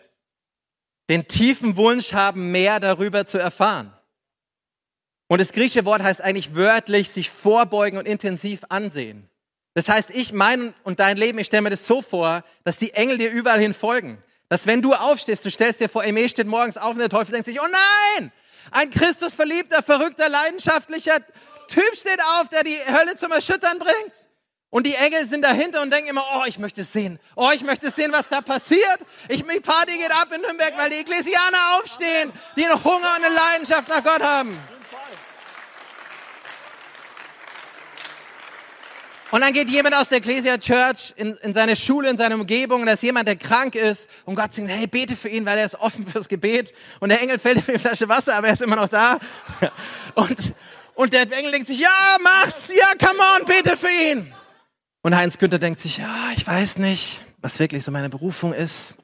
den 1.10 1.28
tiefen 1.28 1.76
Wunsch 1.76 2.14
haben, 2.14 2.52
mehr 2.52 2.80
darüber 2.80 3.28
zu 3.28 3.38
erfahren. 3.38 3.94
Und 5.28 5.40
das 5.40 5.54
griechische 5.54 5.86
Wort 5.86 6.02
heißt 6.02 6.22
eigentlich 6.22 6.56
wörtlich 6.56 7.10
sich 7.10 7.30
vorbeugen 7.30 8.00
und 8.00 8.08
intensiv 8.08 8.62
ansehen. 8.70 9.29
Das 9.80 9.88
heißt, 9.88 10.10
ich, 10.10 10.34
mein 10.34 10.74
und 10.84 11.00
dein 11.00 11.16
Leben, 11.16 11.40
ich 11.40 11.48
stelle 11.48 11.62
mir 11.62 11.70
das 11.70 11.88
so 11.88 12.02
vor, 12.02 12.44
dass 12.66 12.76
die 12.76 12.94
Engel 12.96 13.18
dir 13.18 13.32
überall 13.32 13.62
hin 13.62 13.74
folgen. 13.74 14.22
Dass 14.50 14.68
wenn 14.68 14.82
du 14.82 14.94
aufstehst, 14.94 15.46
du 15.46 15.50
stellst 15.50 15.80
dir 15.80 15.88
vor, 15.88 16.04
Eme 16.04 16.28
steht 16.28 16.48
morgens 16.48 16.76
auf 16.76 16.92
und 16.92 17.00
der 17.00 17.08
Teufel 17.08 17.32
denkt 17.32 17.46
sich, 17.46 17.62
oh 17.62 17.68
nein, 18.20 18.30
ein 18.72 18.90
Christus 18.90 19.36
verliebter, 19.36 19.82
verrückter, 19.82 20.28
leidenschaftlicher 20.28 21.20
Typ 21.70 21.96
steht 21.96 22.20
auf, 22.40 22.50
der 22.50 22.66
die 22.66 22.76
Hölle 22.76 23.16
zum 23.16 23.32
Erschüttern 23.32 23.80
bringt. 23.80 24.12
Und 24.70 24.86
die 24.86 24.96
Engel 24.96 25.26
sind 25.26 25.44
dahinter 25.44 25.82
und 25.82 25.94
denken 25.94 26.10
immer, 26.10 26.26
oh, 26.36 26.44
ich 26.46 26.60
möchte 26.60 26.82
es 26.82 26.92
sehen. 26.92 27.18
Oh, 27.38 27.52
ich 27.56 27.64
möchte 27.64 27.90
sehen, 27.90 28.12
was 28.12 28.28
da 28.28 28.42
passiert. 28.42 29.00
Ich, 29.30 29.46
die 29.46 29.60
Party 29.62 29.98
geht 29.98 30.12
ab 30.12 30.28
in 30.36 30.42
Nürnberg, 30.42 30.74
weil 30.76 30.90
die 30.90 30.98
Ekklesianer 30.98 31.80
aufstehen, 31.80 32.34
die 32.58 32.66
einen 32.66 32.84
Hunger 32.84 33.16
und 33.18 33.24
eine 33.24 33.34
Leidenschaft 33.34 33.88
nach 33.88 34.04
Gott 34.04 34.22
haben. 34.22 34.60
Und 39.32 39.42
dann 39.42 39.54
geht 39.54 39.70
jemand 39.70 39.96
aus 39.96 40.10
der 40.10 40.18
Ecclesia 40.18 40.58
Church 40.58 41.14
in, 41.16 41.36
in 41.44 41.54
seine 41.54 41.76
Schule, 41.76 42.10
in 42.10 42.18
seine 42.18 42.36
Umgebung, 42.36 42.82
und 42.82 42.88
da 42.88 42.94
ist 42.94 43.04
jemand, 43.04 43.28
der 43.28 43.36
krank 43.36 43.76
ist, 43.76 44.10
und 44.26 44.36
Gott 44.36 44.54
sagt, 44.54 44.68
hey, 44.68 44.88
bete 44.88 45.16
für 45.16 45.30
ihn, 45.30 45.46
weil 45.46 45.58
er 45.60 45.66
ist 45.66 45.76
offen 45.76 46.06
fürs 46.08 46.28
Gebet. 46.28 46.74
Und 47.00 47.10
der 47.10 47.22
Engel 47.22 47.38
fällt 47.38 47.58
ihm 47.58 47.64
eine 47.68 47.80
Flasche 47.80 48.10
Wasser, 48.10 48.36
aber 48.36 48.48
er 48.48 48.54
ist 48.54 48.62
immer 48.62 48.76
noch 48.76 48.88
da. 48.90 49.20
Und, 50.16 50.54
und 50.96 51.14
der 51.14 51.32
Engel 51.32 51.52
denkt 51.52 51.68
sich, 51.68 51.80
ja, 51.80 52.18
mach's, 52.22 52.68
ja, 52.68 52.88
come 53.00 53.20
on, 53.20 53.46
bete 53.46 53.78
für 53.78 53.90
ihn. 53.90 54.34
Und 55.02 55.16
Heinz 55.16 55.38
Günther 55.38 55.60
denkt 55.60 55.80
sich, 55.80 55.98
ja, 55.98 56.32
ich 56.36 56.46
weiß 56.46 56.78
nicht, 56.78 57.24
was 57.38 57.60
wirklich 57.60 57.86
so 57.86 57.92
meine 57.92 58.10
Berufung 58.10 58.52
ist, 58.52 58.98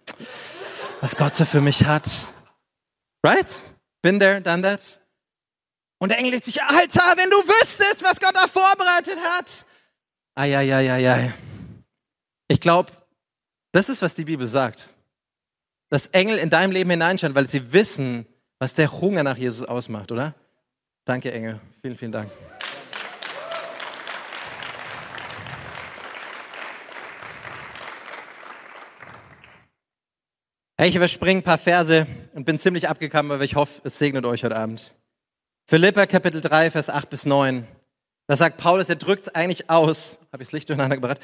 was 0.99 1.15
Gott 1.15 1.37
so 1.37 1.45
für 1.45 1.61
mich 1.61 1.85
hat. 1.85 2.09
Right? 3.23 3.61
Been 4.01 4.19
there, 4.19 4.41
done 4.41 4.61
that. 4.63 4.99
Und 5.99 6.09
der 6.09 6.17
Engel 6.17 6.31
denkt 6.31 6.45
sich, 6.45 6.61
Alter, 6.61 7.13
wenn 7.15 7.29
du 7.29 7.37
wüsstest, 7.37 8.03
was 8.03 8.19
Gott 8.19 8.35
da 8.35 8.47
vorbereitet 8.47 9.17
hat. 9.37 9.65
Eieieiei. 10.35 11.33
Ich 12.49 12.59
glaube, 12.59 12.91
das 13.71 13.89
ist, 13.89 14.01
was 14.01 14.15
die 14.15 14.25
Bibel 14.25 14.47
sagt. 14.47 14.93
Dass 15.89 16.07
Engel 16.07 16.37
in 16.37 16.49
deinem 16.49 16.71
Leben 16.71 16.89
hineinschauen, 16.89 17.35
weil 17.35 17.47
sie 17.47 17.71
wissen, 17.71 18.25
was 18.59 18.73
der 18.73 18.91
Hunger 19.01 19.23
nach 19.23 19.37
Jesus 19.37 19.67
ausmacht, 19.67 20.11
oder? 20.11 20.33
Danke, 21.05 21.31
Engel. 21.31 21.59
Vielen, 21.81 21.95
vielen 21.95 22.11
Dank. 22.11 22.31
Hey, 30.77 30.89
ich 30.89 30.95
überspringe 30.97 31.39
ein 31.39 31.43
paar 31.43 31.57
Verse 31.57 32.05
und 32.33 32.43
bin 32.43 32.59
ziemlich 32.59 32.89
abgekommen, 32.89 33.31
aber 33.31 33.43
ich 33.45 33.55
hoffe, 33.55 33.81
es 33.85 33.97
segnet 33.97 34.25
euch 34.25 34.43
heute 34.43 34.57
Abend. 34.57 34.93
Philippa 35.67 36.05
Kapitel 36.05 36.41
3, 36.41 36.71
Vers 36.71 36.89
8 36.89 37.09
bis 37.09 37.25
9. 37.25 37.65
Da 38.27 38.35
sagt 38.35 38.57
Paulus, 38.57 38.89
er 38.89 38.95
drückt 38.95 39.23
es 39.23 39.35
eigentlich 39.35 39.69
aus. 39.69 40.17
Habe 40.31 40.43
ich 40.43 40.49
das 40.49 40.53
Licht 40.53 40.69
durcheinander 40.69 40.95
gebracht? 40.95 41.19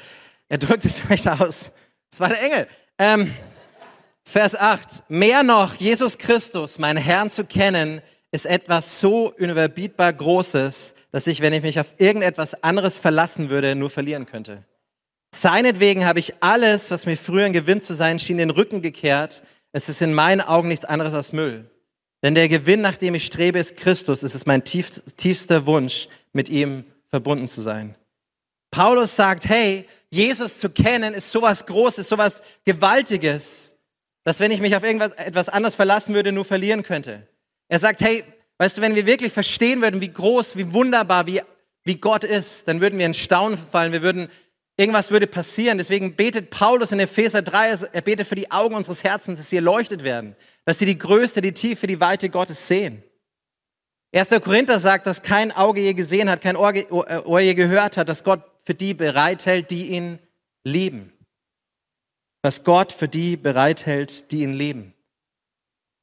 Er 0.48 0.58
drückt 0.58 0.84
es 0.84 1.02
eigentlich 1.08 1.28
aus. 1.28 1.72
Das 2.10 2.20
war 2.20 2.28
der 2.28 2.42
Engel. 2.42 2.68
Ähm, 2.98 3.34
Vers 4.24 4.54
8. 4.54 5.04
Mehr 5.08 5.42
noch, 5.42 5.74
Jesus 5.74 6.18
Christus, 6.18 6.78
meinen 6.78 6.98
Herrn 6.98 7.28
zu 7.28 7.44
kennen, 7.44 8.02
ist 8.30 8.46
etwas 8.46 9.00
so 9.00 9.32
unüberbietbar 9.36 10.12
Großes, 10.12 10.94
dass 11.10 11.26
ich, 11.26 11.40
wenn 11.40 11.52
ich 11.52 11.62
mich 11.62 11.80
auf 11.80 11.94
irgendetwas 11.98 12.62
anderes 12.62 12.96
verlassen 12.96 13.50
würde, 13.50 13.74
nur 13.74 13.90
verlieren 13.90 14.26
könnte. 14.26 14.64
Seinetwegen 15.34 16.06
habe 16.06 16.18
ich 16.18 16.34
alles, 16.40 16.90
was 16.90 17.06
mir 17.06 17.16
früher 17.16 17.46
ein 17.46 17.52
Gewinn 17.52 17.82
zu 17.82 17.94
sein 17.94 18.18
schien, 18.18 18.38
den 18.38 18.50
Rücken 18.50 18.80
gekehrt. 18.80 19.42
Es 19.72 19.88
ist 19.88 20.02
in 20.02 20.14
meinen 20.14 20.40
Augen 20.40 20.68
nichts 20.68 20.84
anderes 20.84 21.14
als 21.14 21.32
Müll. 21.32 21.70
Denn 22.22 22.34
der 22.34 22.48
Gewinn, 22.48 22.80
nach 22.80 22.96
dem 22.96 23.14
ich 23.14 23.26
strebe, 23.26 23.58
ist 23.58 23.76
Christus. 23.76 24.22
Es 24.22 24.34
ist 24.34 24.46
mein 24.46 24.64
tiefster 24.64 25.66
Wunsch, 25.66 26.08
mit 26.32 26.48
ihm 26.48 26.84
verbunden 27.12 27.46
zu 27.46 27.60
sein. 27.60 27.96
Paulus 28.70 29.14
sagt, 29.14 29.48
hey, 29.48 29.86
Jesus 30.10 30.58
zu 30.58 30.70
kennen 30.70 31.12
ist 31.14 31.30
sowas 31.30 31.66
Großes, 31.66 32.08
sowas 32.08 32.42
Gewaltiges, 32.64 33.74
dass 34.24 34.40
wenn 34.40 34.50
ich 34.50 34.60
mich 34.60 34.74
auf 34.74 34.82
irgendwas 34.82 35.12
etwas 35.12 35.50
anderes 35.50 35.74
verlassen 35.74 36.14
würde, 36.14 36.32
nur 36.32 36.44
verlieren 36.44 36.82
könnte. 36.82 37.28
Er 37.68 37.78
sagt, 37.78 38.00
hey, 38.00 38.24
weißt 38.58 38.78
du, 38.78 38.82
wenn 38.82 38.94
wir 38.94 39.06
wirklich 39.06 39.32
verstehen 39.32 39.82
würden, 39.82 40.00
wie 40.00 40.12
groß, 40.12 40.56
wie 40.56 40.72
wunderbar, 40.72 41.26
wie, 41.26 41.42
wie 41.84 41.96
Gott 41.96 42.24
ist, 42.24 42.66
dann 42.66 42.80
würden 42.80 42.98
wir 42.98 43.06
in 43.06 43.14
Staunen 43.14 43.58
fallen, 43.58 43.92
wir 43.92 44.02
würden, 44.02 44.30
irgendwas 44.78 45.10
würde 45.10 45.26
passieren. 45.26 45.76
Deswegen 45.76 46.16
betet 46.16 46.48
Paulus 46.48 46.92
in 46.92 47.00
Epheser 47.00 47.42
3, 47.42 47.88
er 47.92 48.00
betet 48.00 48.26
für 48.26 48.36
die 48.36 48.50
Augen 48.50 48.74
unseres 48.74 49.04
Herzens, 49.04 49.38
dass 49.38 49.50
sie 49.50 49.56
erleuchtet 49.56 50.02
werden, 50.02 50.34
dass 50.64 50.78
sie 50.78 50.86
die 50.86 50.98
Größe, 50.98 51.42
die 51.42 51.52
Tiefe, 51.52 51.86
die 51.86 52.00
Weite 52.00 52.30
Gottes 52.30 52.66
sehen. 52.68 53.02
1. 54.14 54.28
Korinther 54.42 54.78
sagt, 54.78 55.06
dass 55.06 55.22
kein 55.22 55.52
Auge 55.52 55.80
je 55.80 55.94
gesehen 55.94 56.28
hat, 56.28 56.42
kein 56.42 56.56
Ohr, 56.56 56.74
Ohr 57.26 57.40
je 57.40 57.54
gehört 57.54 57.96
hat, 57.96 58.08
dass 58.08 58.24
Gott 58.24 58.42
für 58.62 58.74
die 58.74 58.94
bereithält, 58.94 59.70
die 59.70 59.88
ihn 59.88 60.18
lieben. 60.64 61.12
Dass 62.42 62.64
Gott 62.64 62.92
für 62.92 63.08
die 63.08 63.36
bereithält, 63.36 64.30
die 64.30 64.42
ihn 64.42 64.52
lieben. 64.52 64.94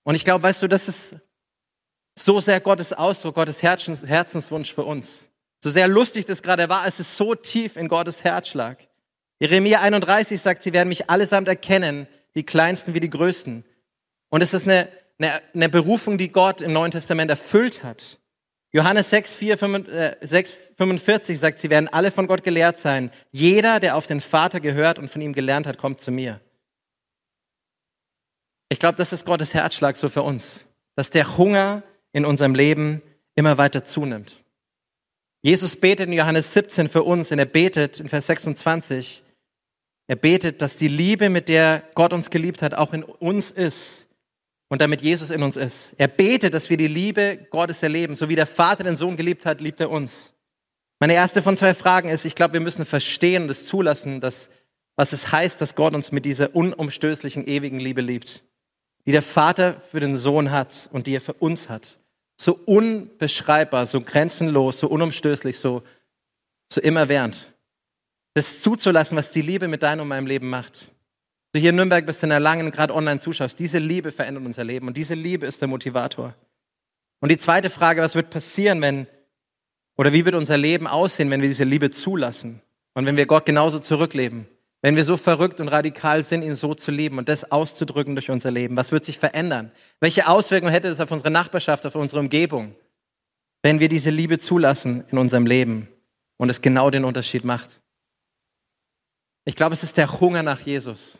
Und 0.03 0.15
ich 0.15 0.25
glaube, 0.25 0.43
weißt 0.43 0.63
du, 0.63 0.67
das 0.67 0.87
ist 0.87 1.17
so 2.17 2.39
sehr 2.41 2.59
Gottes 2.59 2.93
Ausdruck, 2.93 3.35
Gottes 3.35 3.61
Herzens, 3.61 4.05
Herzenswunsch 4.05 4.73
für 4.73 4.83
uns. 4.83 5.29
So 5.61 5.69
sehr 5.69 5.87
lustig 5.87 6.25
das 6.25 6.41
gerade 6.41 6.67
war, 6.69 6.87
es 6.87 6.99
ist 6.99 7.15
so 7.15 7.35
tief 7.35 7.75
in 7.75 7.87
Gottes 7.87 8.23
Herzschlag. 8.23 8.87
Jeremia 9.39 9.81
31 9.81 10.41
sagt, 10.41 10.63
sie 10.63 10.73
werden 10.73 10.89
mich 10.89 11.09
allesamt 11.09 11.47
erkennen, 11.47 12.07
die 12.35 12.43
Kleinsten 12.43 12.93
wie 12.93 12.99
die 12.99 13.09
Größten. 13.09 13.65
Und 14.29 14.41
es 14.41 14.53
ist 14.53 14.63
eine 14.67 14.87
eine, 15.19 15.41
eine 15.53 15.69
Berufung, 15.69 16.17
die 16.17 16.31
Gott 16.31 16.61
im 16.61 16.73
Neuen 16.73 16.91
Testament 16.91 17.29
erfüllt 17.29 17.83
hat. 17.83 18.19
Johannes 18.71 19.09
6, 19.09 19.33
4, 19.33 20.17
6, 20.21 20.57
45 20.77 21.39
sagt, 21.39 21.59
sie 21.59 21.69
werden 21.69 21.87
alle 21.87 22.11
von 22.11 22.27
Gott 22.27 22.43
gelehrt 22.43 22.77
sein. 22.77 23.11
Jeder, 23.31 23.79
der 23.79 23.97
auf 23.97 24.05
den 24.05 24.21
Vater 24.21 24.59
gehört 24.59 24.99
und 24.99 25.09
von 25.09 25.21
ihm 25.21 25.33
gelernt 25.33 25.65
hat, 25.65 25.77
kommt 25.77 25.99
zu 25.99 26.11
mir. 26.11 26.39
Ich 28.69 28.79
glaube, 28.79 28.97
das 28.97 29.11
ist 29.11 29.25
Gottes 29.25 29.55
Herzschlag 29.55 29.97
so 29.97 30.09
für 30.09 30.21
uns, 30.21 30.65
dass 30.95 31.09
der 31.09 31.37
Hunger 31.37 31.81
in 32.13 32.25
unserem 32.25 32.53
Leben 32.53 33.01
immer 33.35 33.57
weiter 33.57 33.83
zunimmt. 33.83 34.43
Jesus 35.41 35.75
betet 35.75 36.07
in 36.07 36.13
Johannes 36.13 36.53
17 36.53 36.87
für 36.87 37.03
uns 37.03 37.31
und 37.31 37.39
er 37.39 37.45
betet 37.45 37.99
in 37.99 38.09
Vers 38.09 38.27
26, 38.27 39.23
Er 40.07 40.15
betet, 40.15 40.61
dass 40.61 40.77
die 40.77 40.87
Liebe, 40.87 41.29
mit 41.29 41.49
der 41.49 41.81
Gott 41.95 42.13
uns 42.13 42.29
geliebt 42.29 42.61
hat, 42.61 42.73
auch 42.75 42.93
in 42.93 43.03
uns 43.03 43.49
ist 43.49 44.08
und 44.69 44.81
damit 44.81 45.01
Jesus 45.01 45.31
in 45.31 45.43
uns 45.43 45.57
ist. 45.57 45.93
Er 45.97 46.07
betet, 46.07 46.53
dass 46.53 46.69
wir 46.69 46.77
die 46.77 46.87
Liebe 46.87 47.47
Gottes 47.49 47.83
erleben. 47.83 48.15
So 48.15 48.29
wie 48.29 48.35
der 48.35 48.47
Vater 48.47 48.83
den 48.83 48.95
Sohn 48.95 49.17
geliebt 49.17 49.45
hat, 49.45 49.61
liebt 49.61 49.79
er 49.81 49.89
uns. 49.89 50.33
Meine 50.99 51.13
erste 51.13 51.41
von 51.41 51.57
zwei 51.57 51.73
Fragen 51.73 52.09
ist, 52.09 52.25
ich 52.25 52.35
glaube, 52.35 52.53
wir 52.53 52.59
müssen 52.59 52.85
verstehen 52.85 53.43
und 53.43 53.51
es 53.51 53.65
zulassen, 53.65 54.21
dass, 54.21 54.51
was 54.95 55.11
es 55.11 55.31
heißt, 55.31 55.59
dass 55.59 55.75
Gott 55.75 55.95
uns 55.95 56.11
mit 56.11 56.23
dieser 56.23 56.55
unumstößlichen, 56.55 57.47
ewigen 57.47 57.79
Liebe 57.79 58.01
liebt, 58.01 58.43
die 59.05 59.11
der 59.11 59.21
Vater 59.21 59.73
für 59.73 59.99
den 59.99 60.15
Sohn 60.15 60.51
hat 60.51 60.89
und 60.91 61.07
die 61.07 61.15
er 61.15 61.21
für 61.21 61.33
uns 61.33 61.69
hat. 61.69 61.97
So 62.39 62.53
unbeschreibbar, 62.53 63.85
so 63.85 64.01
grenzenlos, 64.01 64.79
so 64.79 64.87
unumstößlich, 64.87 65.57
so, 65.57 65.83
so 66.71 66.79
immerwährend. 66.79 67.53
Das 68.33 68.61
zuzulassen, 68.61 69.17
was 69.17 69.31
die 69.31 69.41
Liebe 69.41 69.67
mit 69.67 69.83
deinem 69.83 70.01
und 70.01 70.07
meinem 70.09 70.27
Leben 70.27 70.49
macht. 70.49 70.89
Du 71.51 71.59
hier 71.59 71.71
in 71.71 71.77
Nürnberg 71.77 72.05
bist 72.05 72.21
in 72.21 72.29
der 72.29 72.39
langen, 72.39 72.69
gerade 72.69 72.93
online 72.93 73.19
zuschaust, 73.19 73.57
diese 73.59 73.79
Liebe 73.79 74.11
verändert 74.11 74.45
unser 74.45 74.63
Leben 74.63 74.87
und 74.87 74.97
diese 74.97 75.15
Liebe 75.15 75.45
ist 75.47 75.61
der 75.61 75.67
Motivator. 75.67 76.35
Und 77.21 77.29
die 77.29 77.37
zweite 77.37 77.69
Frage, 77.69 78.01
was 78.01 78.15
wird 78.15 78.29
passieren, 78.29 78.81
wenn 78.81 79.07
oder 79.97 80.13
wie 80.13 80.25
wird 80.25 80.35
unser 80.35 80.57
Leben 80.57 80.87
aussehen, 80.87 81.29
wenn 81.31 81.41
wir 81.41 81.49
diese 81.49 81.63
Liebe 81.63 81.89
zulassen 81.89 82.61
und 82.93 83.05
wenn 83.05 83.17
wir 83.17 83.25
Gott 83.25 83.45
genauso 83.45 83.79
zurückleben? 83.79 84.47
Wenn 84.81 84.95
wir 84.95 85.03
so 85.03 85.17
verrückt 85.17 85.59
und 85.59 85.67
radikal 85.67 86.23
sind, 86.23 86.41
ihn 86.41 86.55
so 86.55 86.73
zu 86.73 86.91
lieben 86.91 87.17
und 87.17 87.27
das 87.27 87.51
auszudrücken 87.51 88.15
durch 88.15 88.29
unser 88.29 88.49
Leben, 88.49 88.77
was 88.77 88.93
wird 88.93 89.03
sich 89.03 89.19
verändern? 89.19 89.71
Welche 89.99 90.27
Auswirkungen 90.27 90.71
hätte 90.71 90.87
das 90.87 91.01
auf 91.01 91.11
unsere 91.11 91.31
Nachbarschaft, 91.31 91.85
auf 91.85 91.95
unsere 91.95 92.21
Umgebung, 92.21 92.75
wenn 93.61 93.81
wir 93.81 93.89
diese 93.89 94.09
Liebe 94.09 94.37
zulassen 94.37 95.03
in 95.11 95.17
unserem 95.17 95.45
Leben 95.45 95.89
und 96.37 96.49
es 96.49 96.61
genau 96.61 96.89
den 96.89 97.03
Unterschied 97.03 97.43
macht? 97.43 97.81
Ich 99.43 99.55
glaube, 99.55 99.73
es 99.73 99.83
ist 99.83 99.97
der 99.97 100.21
Hunger 100.21 100.43
nach 100.43 100.61
Jesus. 100.61 101.19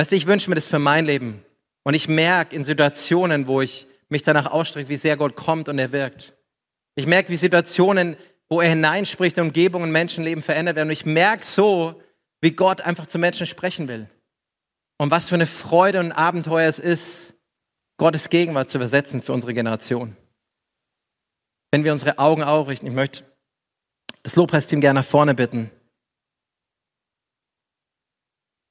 Weißt 0.00 0.12
du, 0.12 0.16
ich 0.16 0.26
wünsche 0.26 0.48
mir 0.48 0.54
das 0.54 0.66
für 0.66 0.78
mein 0.78 1.04
Leben. 1.04 1.44
Und 1.82 1.92
ich 1.92 2.08
merke 2.08 2.56
in 2.56 2.64
Situationen, 2.64 3.46
wo 3.46 3.60
ich 3.60 3.86
mich 4.08 4.22
danach 4.22 4.50
ausstrecke, 4.50 4.88
wie 4.88 4.96
sehr 4.96 5.18
Gott 5.18 5.36
kommt 5.36 5.68
und 5.68 5.78
er 5.78 5.92
wirkt. 5.92 6.32
Ich 6.94 7.06
merke, 7.06 7.28
wie 7.28 7.36
Situationen, 7.36 8.16
wo 8.48 8.62
er 8.62 8.70
hineinspricht, 8.70 9.38
Umgebung 9.38 9.82
und 9.82 9.92
Menschenleben 9.92 10.42
verändert 10.42 10.76
werden. 10.76 10.88
Und 10.88 10.94
ich 10.94 11.04
merke 11.04 11.44
so, 11.44 12.02
wie 12.40 12.52
Gott 12.52 12.80
einfach 12.80 13.08
zu 13.08 13.18
Menschen 13.18 13.46
sprechen 13.46 13.88
will. 13.88 14.08
Und 14.96 15.10
was 15.10 15.28
für 15.28 15.34
eine 15.34 15.46
Freude 15.46 16.00
und 16.00 16.12
Abenteuer 16.12 16.66
es 16.66 16.78
ist, 16.78 17.34
Gottes 17.98 18.30
Gegenwart 18.30 18.70
zu 18.70 18.78
übersetzen 18.78 19.20
für 19.20 19.34
unsere 19.34 19.52
Generation. 19.52 20.16
Wenn 21.72 21.84
wir 21.84 21.92
unsere 21.92 22.18
Augen 22.18 22.42
aufrichten, 22.42 22.88
ich 22.88 22.94
möchte 22.94 23.24
das 24.22 24.34
Lobpreisteam 24.34 24.80
gerne 24.80 25.00
nach 25.00 25.06
vorne 25.06 25.34
bitten. 25.34 25.70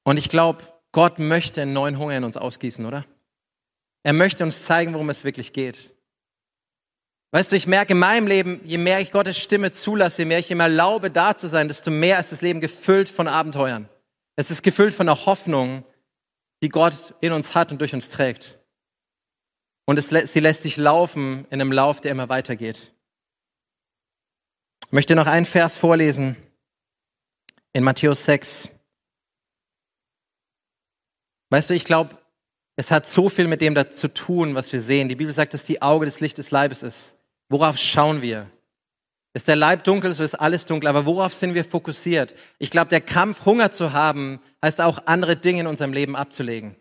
Und 0.02 0.16
ich 0.16 0.28
glaube, 0.28 0.64
Gott 0.92 1.18
möchte 1.18 1.62
einen 1.62 1.72
neuen 1.72 1.98
Hunger 1.98 2.16
in 2.16 2.24
uns 2.24 2.36
ausgießen, 2.36 2.84
oder? 2.84 3.04
Er 4.02 4.12
möchte 4.12 4.44
uns 4.44 4.64
zeigen, 4.64 4.92
worum 4.92 5.10
es 5.10 5.24
wirklich 5.24 5.52
geht. 5.52 5.94
Weißt 7.32 7.52
du, 7.52 7.56
ich 7.56 7.68
merke 7.68 7.92
in 7.92 7.98
meinem 7.98 8.26
Leben, 8.26 8.60
je 8.64 8.78
mehr 8.78 9.00
ich 9.00 9.12
Gottes 9.12 9.38
Stimme 9.38 9.70
zulasse, 9.70 10.22
je 10.22 10.26
mehr 10.26 10.40
ich 10.40 10.50
ihm 10.50 10.60
erlaube, 10.60 11.10
da 11.10 11.36
zu 11.36 11.48
sein, 11.48 11.68
desto 11.68 11.90
mehr 11.90 12.18
ist 12.18 12.32
das 12.32 12.40
Leben 12.40 12.60
gefüllt 12.60 13.08
von 13.08 13.28
Abenteuern. 13.28 13.88
Es 14.34 14.50
ist 14.50 14.62
gefüllt 14.62 14.94
von 14.94 15.06
der 15.06 15.26
Hoffnung, 15.26 15.84
die 16.62 16.70
Gott 16.70 17.14
in 17.20 17.32
uns 17.32 17.54
hat 17.54 17.70
und 17.70 17.80
durch 17.80 17.94
uns 17.94 18.10
trägt. 18.10 18.64
Und 19.84 19.98
es, 19.98 20.08
sie 20.08 20.40
lässt 20.40 20.62
sich 20.62 20.76
laufen 20.76 21.46
in 21.50 21.60
einem 21.60 21.72
Lauf, 21.72 22.00
der 22.00 22.10
immer 22.10 22.28
weitergeht. 22.28 22.92
Ich 24.86 24.92
möchte 24.92 25.14
noch 25.14 25.26
einen 25.26 25.46
Vers 25.46 25.76
vorlesen 25.76 26.36
in 27.72 27.84
Matthäus 27.84 28.24
6. 28.24 28.70
Weißt 31.50 31.70
du, 31.70 31.74
ich 31.74 31.84
glaube, 31.84 32.16
es 32.76 32.90
hat 32.90 33.06
so 33.06 33.28
viel 33.28 33.46
mit 33.46 33.60
dem 33.60 33.76
zu 33.90 34.08
tun, 34.08 34.54
was 34.54 34.72
wir 34.72 34.80
sehen. 34.80 35.08
Die 35.08 35.16
Bibel 35.16 35.34
sagt, 35.34 35.52
dass 35.52 35.64
die 35.64 35.82
Auge 35.82 36.06
des 36.06 36.20
Licht 36.20 36.38
des 36.38 36.50
Leibes 36.50 36.82
ist. 36.82 37.16
Worauf 37.48 37.76
schauen 37.76 38.22
wir? 38.22 38.48
Ist 39.34 39.48
der 39.48 39.56
Leib 39.56 39.84
dunkel, 39.84 40.12
so 40.12 40.24
ist 40.24 40.34
alles 40.34 40.66
dunkel. 40.66 40.88
Aber 40.88 41.06
worauf 41.06 41.34
sind 41.34 41.54
wir 41.54 41.64
fokussiert? 41.64 42.34
Ich 42.58 42.70
glaube, 42.70 42.88
der 42.88 43.00
Kampf, 43.00 43.44
Hunger 43.44 43.70
zu 43.70 43.92
haben, 43.92 44.40
heißt 44.64 44.80
auch 44.80 45.02
andere 45.06 45.36
Dinge 45.36 45.60
in 45.60 45.66
unserem 45.66 45.92
Leben 45.92 46.16
abzulegen. 46.16 46.74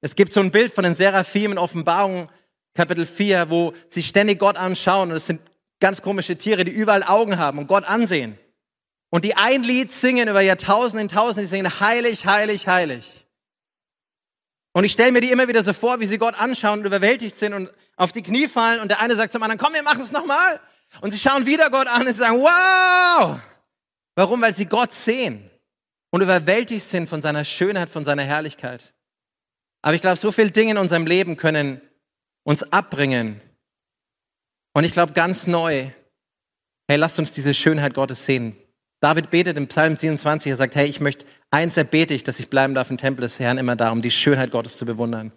Es 0.00 0.16
gibt 0.16 0.32
so 0.32 0.40
ein 0.40 0.50
Bild 0.50 0.72
von 0.72 0.84
den 0.84 0.94
Seraphim 0.94 1.52
in 1.52 1.58
Offenbarung, 1.58 2.28
Kapitel 2.74 3.06
4, 3.06 3.50
wo 3.50 3.74
sie 3.88 4.02
ständig 4.02 4.38
Gott 4.38 4.56
anschauen. 4.56 5.10
Und 5.10 5.16
es 5.16 5.26
sind 5.26 5.40
ganz 5.78 6.02
komische 6.02 6.36
Tiere, 6.36 6.64
die 6.64 6.72
überall 6.72 7.02
Augen 7.02 7.38
haben 7.38 7.58
und 7.58 7.66
Gott 7.66 7.84
ansehen. 7.84 8.38
Und 9.10 9.24
die 9.24 9.36
ein 9.36 9.62
Lied 9.62 9.92
singen 9.92 10.28
über 10.28 10.40
Jahrtausende 10.40 11.02
in 11.02 11.08
Tausende, 11.08 11.42
die 11.42 11.48
singen 11.48 11.80
heilig, 11.80 12.26
heilig, 12.26 12.66
heilig. 12.66 13.21
Und 14.72 14.84
ich 14.84 14.92
stelle 14.92 15.12
mir 15.12 15.20
die 15.20 15.30
immer 15.30 15.48
wieder 15.48 15.62
so 15.62 15.72
vor, 15.72 16.00
wie 16.00 16.06
sie 16.06 16.18
Gott 16.18 16.34
anschauen 16.34 16.80
und 16.80 16.86
überwältigt 16.86 17.36
sind 17.36 17.52
und 17.52 17.70
auf 17.96 18.12
die 18.12 18.22
Knie 18.22 18.48
fallen 18.48 18.80
und 18.80 18.88
der 18.88 19.00
eine 19.00 19.14
sagt 19.16 19.32
zum 19.32 19.42
anderen, 19.42 19.58
komm, 19.58 19.74
wir 19.74 19.82
machen 19.82 20.00
es 20.00 20.12
nochmal. 20.12 20.60
Und 21.00 21.10
sie 21.10 21.18
schauen 21.18 21.46
wieder 21.46 21.70
Gott 21.70 21.88
an 21.88 22.06
und 22.06 22.12
sagen, 22.12 22.38
wow! 22.38 23.38
Warum? 24.14 24.40
Weil 24.40 24.54
sie 24.54 24.66
Gott 24.66 24.92
sehen 24.92 25.50
und 26.10 26.20
überwältigt 26.20 26.86
sind 26.88 27.08
von 27.08 27.22
seiner 27.22 27.44
Schönheit, 27.44 27.90
von 27.90 28.04
seiner 28.04 28.22
Herrlichkeit. 28.22 28.94
Aber 29.82 29.94
ich 29.94 30.00
glaube, 30.00 30.16
so 30.16 30.30
viele 30.32 30.50
Dinge 30.50 30.72
in 30.72 30.78
unserem 30.78 31.06
Leben 31.06 31.36
können 31.36 31.80
uns 32.44 32.62
abbringen. 32.72 33.40
Und 34.74 34.84
ich 34.84 34.92
glaube 34.92 35.12
ganz 35.12 35.46
neu, 35.46 35.90
hey, 36.88 36.96
lasst 36.96 37.18
uns 37.18 37.32
diese 37.32 37.54
Schönheit 37.54 37.94
Gottes 37.94 38.24
sehen. 38.24 38.56
David 39.02 39.30
betet 39.30 39.56
im 39.56 39.66
Psalm 39.66 39.96
27, 39.96 40.48
er 40.48 40.56
sagt, 40.56 40.76
hey, 40.76 40.86
ich 40.86 41.00
möchte, 41.00 41.26
eins 41.50 41.76
erbete 41.76 42.14
ich, 42.14 42.22
dass 42.22 42.38
ich 42.38 42.48
bleiben 42.48 42.72
darf 42.72 42.88
im 42.88 42.98
Tempel 42.98 43.22
des 43.22 43.40
Herrn 43.40 43.58
immer 43.58 43.74
da, 43.74 43.90
um 43.90 44.00
die 44.00 44.12
Schönheit 44.12 44.52
Gottes 44.52 44.76
zu 44.76 44.86
bewundern. 44.86 45.32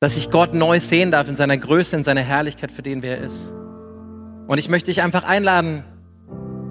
Dass 0.00 0.18
ich 0.18 0.30
Gott 0.30 0.52
neu 0.52 0.78
sehen 0.78 1.10
darf 1.10 1.28
in 1.28 1.36
seiner 1.36 1.56
Größe, 1.56 1.96
in 1.96 2.04
seiner 2.04 2.20
Herrlichkeit, 2.20 2.70
für 2.70 2.82
den 2.82 3.00
wer 3.00 3.16
er 3.16 3.24
ist. 3.24 3.54
Und 4.48 4.58
ich 4.58 4.68
möchte 4.68 4.90
dich 4.90 5.00
einfach 5.00 5.24
einladen, 5.24 5.82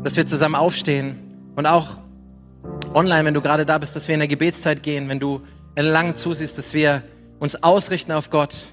dass 0.03 0.15
wir 0.17 0.27
zusammen 0.27 0.53
aufstehen 0.53 1.17
und 1.55 1.65
auch 1.65 1.97
online, 2.93 3.25
wenn 3.25 3.33
du 3.33 3.41
gerade 3.41 3.65
da 3.65 3.79
bist, 3.79 3.95
dass 3.95 4.07
wir 4.07 4.13
in 4.13 4.19
der 4.19 4.27
Gebetszeit 4.27 4.83
gehen, 4.83 5.09
wenn 5.09 5.19
du 5.19 5.41
lang 5.75 6.15
zusiehst, 6.15 6.59
dass 6.59 6.75
wir 6.75 7.01
uns 7.39 7.63
ausrichten 7.63 8.11
auf 8.11 8.29
Gott 8.29 8.67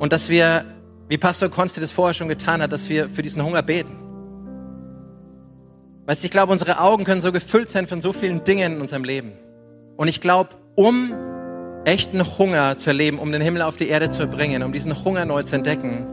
und 0.00 0.12
dass 0.12 0.28
wir, 0.28 0.64
wie 1.08 1.16
Pastor 1.16 1.48
Konsti 1.48 1.80
das 1.80 1.92
vorher 1.92 2.12
schon 2.12 2.28
getan 2.28 2.60
hat, 2.60 2.72
dass 2.72 2.88
wir 2.88 3.08
für 3.08 3.22
diesen 3.22 3.44
Hunger 3.44 3.62
beten. 3.62 4.03
Weißt 6.06 6.22
du, 6.22 6.26
ich 6.26 6.30
glaube, 6.30 6.52
unsere 6.52 6.80
Augen 6.80 7.04
können 7.04 7.20
so 7.20 7.32
gefüllt 7.32 7.70
sein 7.70 7.86
von 7.86 8.00
so 8.00 8.12
vielen 8.12 8.44
Dingen 8.44 8.74
in 8.74 8.80
unserem 8.80 9.04
Leben. 9.04 9.32
Und 9.96 10.08
ich 10.08 10.20
glaube, 10.20 10.50
um 10.74 11.12
echten 11.84 12.22
Hunger 12.38 12.76
zu 12.76 12.90
erleben, 12.90 13.18
um 13.18 13.32
den 13.32 13.40
Himmel 13.40 13.62
auf 13.62 13.76
die 13.76 13.88
Erde 13.88 14.10
zu 14.10 14.22
erbringen, 14.22 14.62
um 14.62 14.72
diesen 14.72 15.04
Hunger 15.04 15.24
neu 15.24 15.42
zu 15.42 15.56
entdecken, 15.56 16.06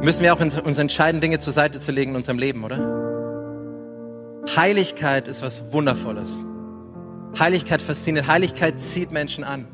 müssen 0.00 0.22
wir 0.22 0.32
auch 0.34 0.40
uns 0.40 0.78
entscheiden, 0.78 1.20
Dinge 1.20 1.38
zur 1.38 1.52
Seite 1.52 1.80
zu 1.80 1.90
legen 1.90 2.12
in 2.12 2.16
unserem 2.16 2.38
Leben, 2.38 2.62
oder? 2.62 3.02
Heiligkeit 4.56 5.26
ist 5.26 5.42
was 5.42 5.72
Wundervolles. 5.72 6.40
Heiligkeit 7.38 7.82
fasziniert. 7.82 8.28
Heiligkeit 8.28 8.78
zieht 8.78 9.10
Menschen 9.10 9.42
an. 9.42 9.66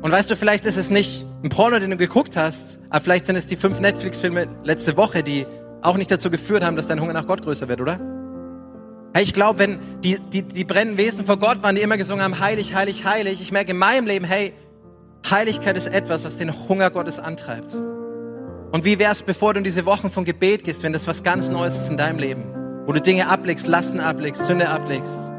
Und 0.00 0.10
weißt 0.10 0.30
du, 0.30 0.36
vielleicht 0.36 0.64
ist 0.64 0.76
es 0.76 0.88
nicht 0.88 1.26
ein 1.42 1.48
Porno, 1.50 1.78
den 1.78 1.90
du 1.90 1.96
geguckt 1.96 2.36
hast, 2.36 2.80
aber 2.88 3.02
vielleicht 3.02 3.26
sind 3.26 3.36
es 3.36 3.46
die 3.46 3.56
fünf 3.56 3.80
Netflix-Filme 3.80 4.46
letzte 4.62 4.96
Woche, 4.96 5.22
die 5.22 5.46
auch 5.84 5.96
nicht 5.96 6.10
dazu 6.10 6.30
geführt 6.30 6.64
haben, 6.64 6.76
dass 6.76 6.86
dein 6.86 7.00
Hunger 7.00 7.12
nach 7.12 7.26
Gott 7.26 7.42
größer 7.42 7.68
wird, 7.68 7.80
oder? 7.80 8.00
Hey, 9.12 9.22
ich 9.22 9.32
glaube, 9.32 9.60
wenn 9.60 9.78
die, 10.02 10.18
die, 10.18 10.42
die 10.42 10.64
brennenden 10.64 10.98
Wesen 10.98 11.24
vor 11.24 11.36
Gott 11.36 11.62
waren, 11.62 11.76
die 11.76 11.82
immer 11.82 11.96
gesungen 11.96 12.24
haben, 12.24 12.40
heilig, 12.40 12.74
heilig, 12.74 13.04
heilig, 13.04 13.40
ich 13.40 13.52
merke 13.52 13.70
in 13.70 13.76
meinem 13.76 14.06
Leben, 14.06 14.24
hey, 14.24 14.52
Heiligkeit 15.30 15.76
ist 15.76 15.86
etwas, 15.86 16.24
was 16.24 16.36
den 16.36 16.52
Hunger 16.68 16.90
Gottes 16.90 17.18
antreibt. 17.18 17.74
Und 17.74 18.84
wie 18.84 18.98
wär's, 18.98 19.22
bevor 19.22 19.54
du 19.54 19.58
in 19.58 19.64
diese 19.64 19.86
Wochen 19.86 20.10
von 20.10 20.24
Gebet 20.24 20.64
gehst, 20.64 20.82
wenn 20.82 20.92
das 20.92 21.06
was 21.06 21.22
ganz 21.22 21.48
Neues 21.48 21.78
ist 21.78 21.88
in 21.88 21.96
deinem 21.96 22.18
Leben, 22.18 22.42
wo 22.86 22.92
du 22.92 23.00
Dinge 23.00 23.28
ablegst, 23.28 23.66
Lasten 23.68 24.00
ablegst, 24.00 24.46
Sünde 24.46 24.68
ablegst, 24.68 25.30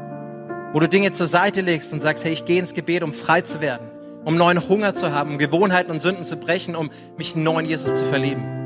wo 0.72 0.80
du 0.80 0.88
Dinge 0.88 1.12
zur 1.12 1.28
Seite 1.28 1.60
legst 1.60 1.92
und 1.92 2.00
sagst, 2.00 2.24
hey, 2.24 2.32
ich 2.32 2.46
gehe 2.46 2.58
ins 2.58 2.72
Gebet, 2.72 3.02
um 3.02 3.12
frei 3.12 3.42
zu 3.42 3.60
werden, 3.60 3.86
um 4.24 4.36
neuen 4.36 4.66
Hunger 4.68 4.94
zu 4.94 5.12
haben, 5.12 5.32
um 5.32 5.38
Gewohnheiten 5.38 5.90
und 5.90 6.00
Sünden 6.00 6.24
zu 6.24 6.36
brechen, 6.36 6.74
um 6.74 6.90
mich 7.18 7.36
in 7.36 7.42
neuen 7.42 7.66
Jesus 7.66 7.96
zu 7.98 8.04
verlieben. 8.06 8.65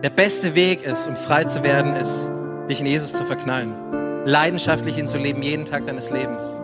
Der 0.00 0.10
beste 0.10 0.54
Weg 0.54 0.84
ist, 0.84 1.08
um 1.08 1.16
frei 1.16 1.42
zu 1.42 1.64
werden, 1.64 1.96
ist, 1.96 2.30
dich 2.70 2.78
in 2.78 2.86
Jesus 2.86 3.14
zu 3.14 3.24
verknallen. 3.24 3.74
Leidenschaftlich 4.24 4.96
ihn 4.96 5.08
zu 5.08 5.18
leben, 5.18 5.42
jeden 5.42 5.64
Tag 5.64 5.86
deines 5.86 6.10
Lebens. 6.10 6.60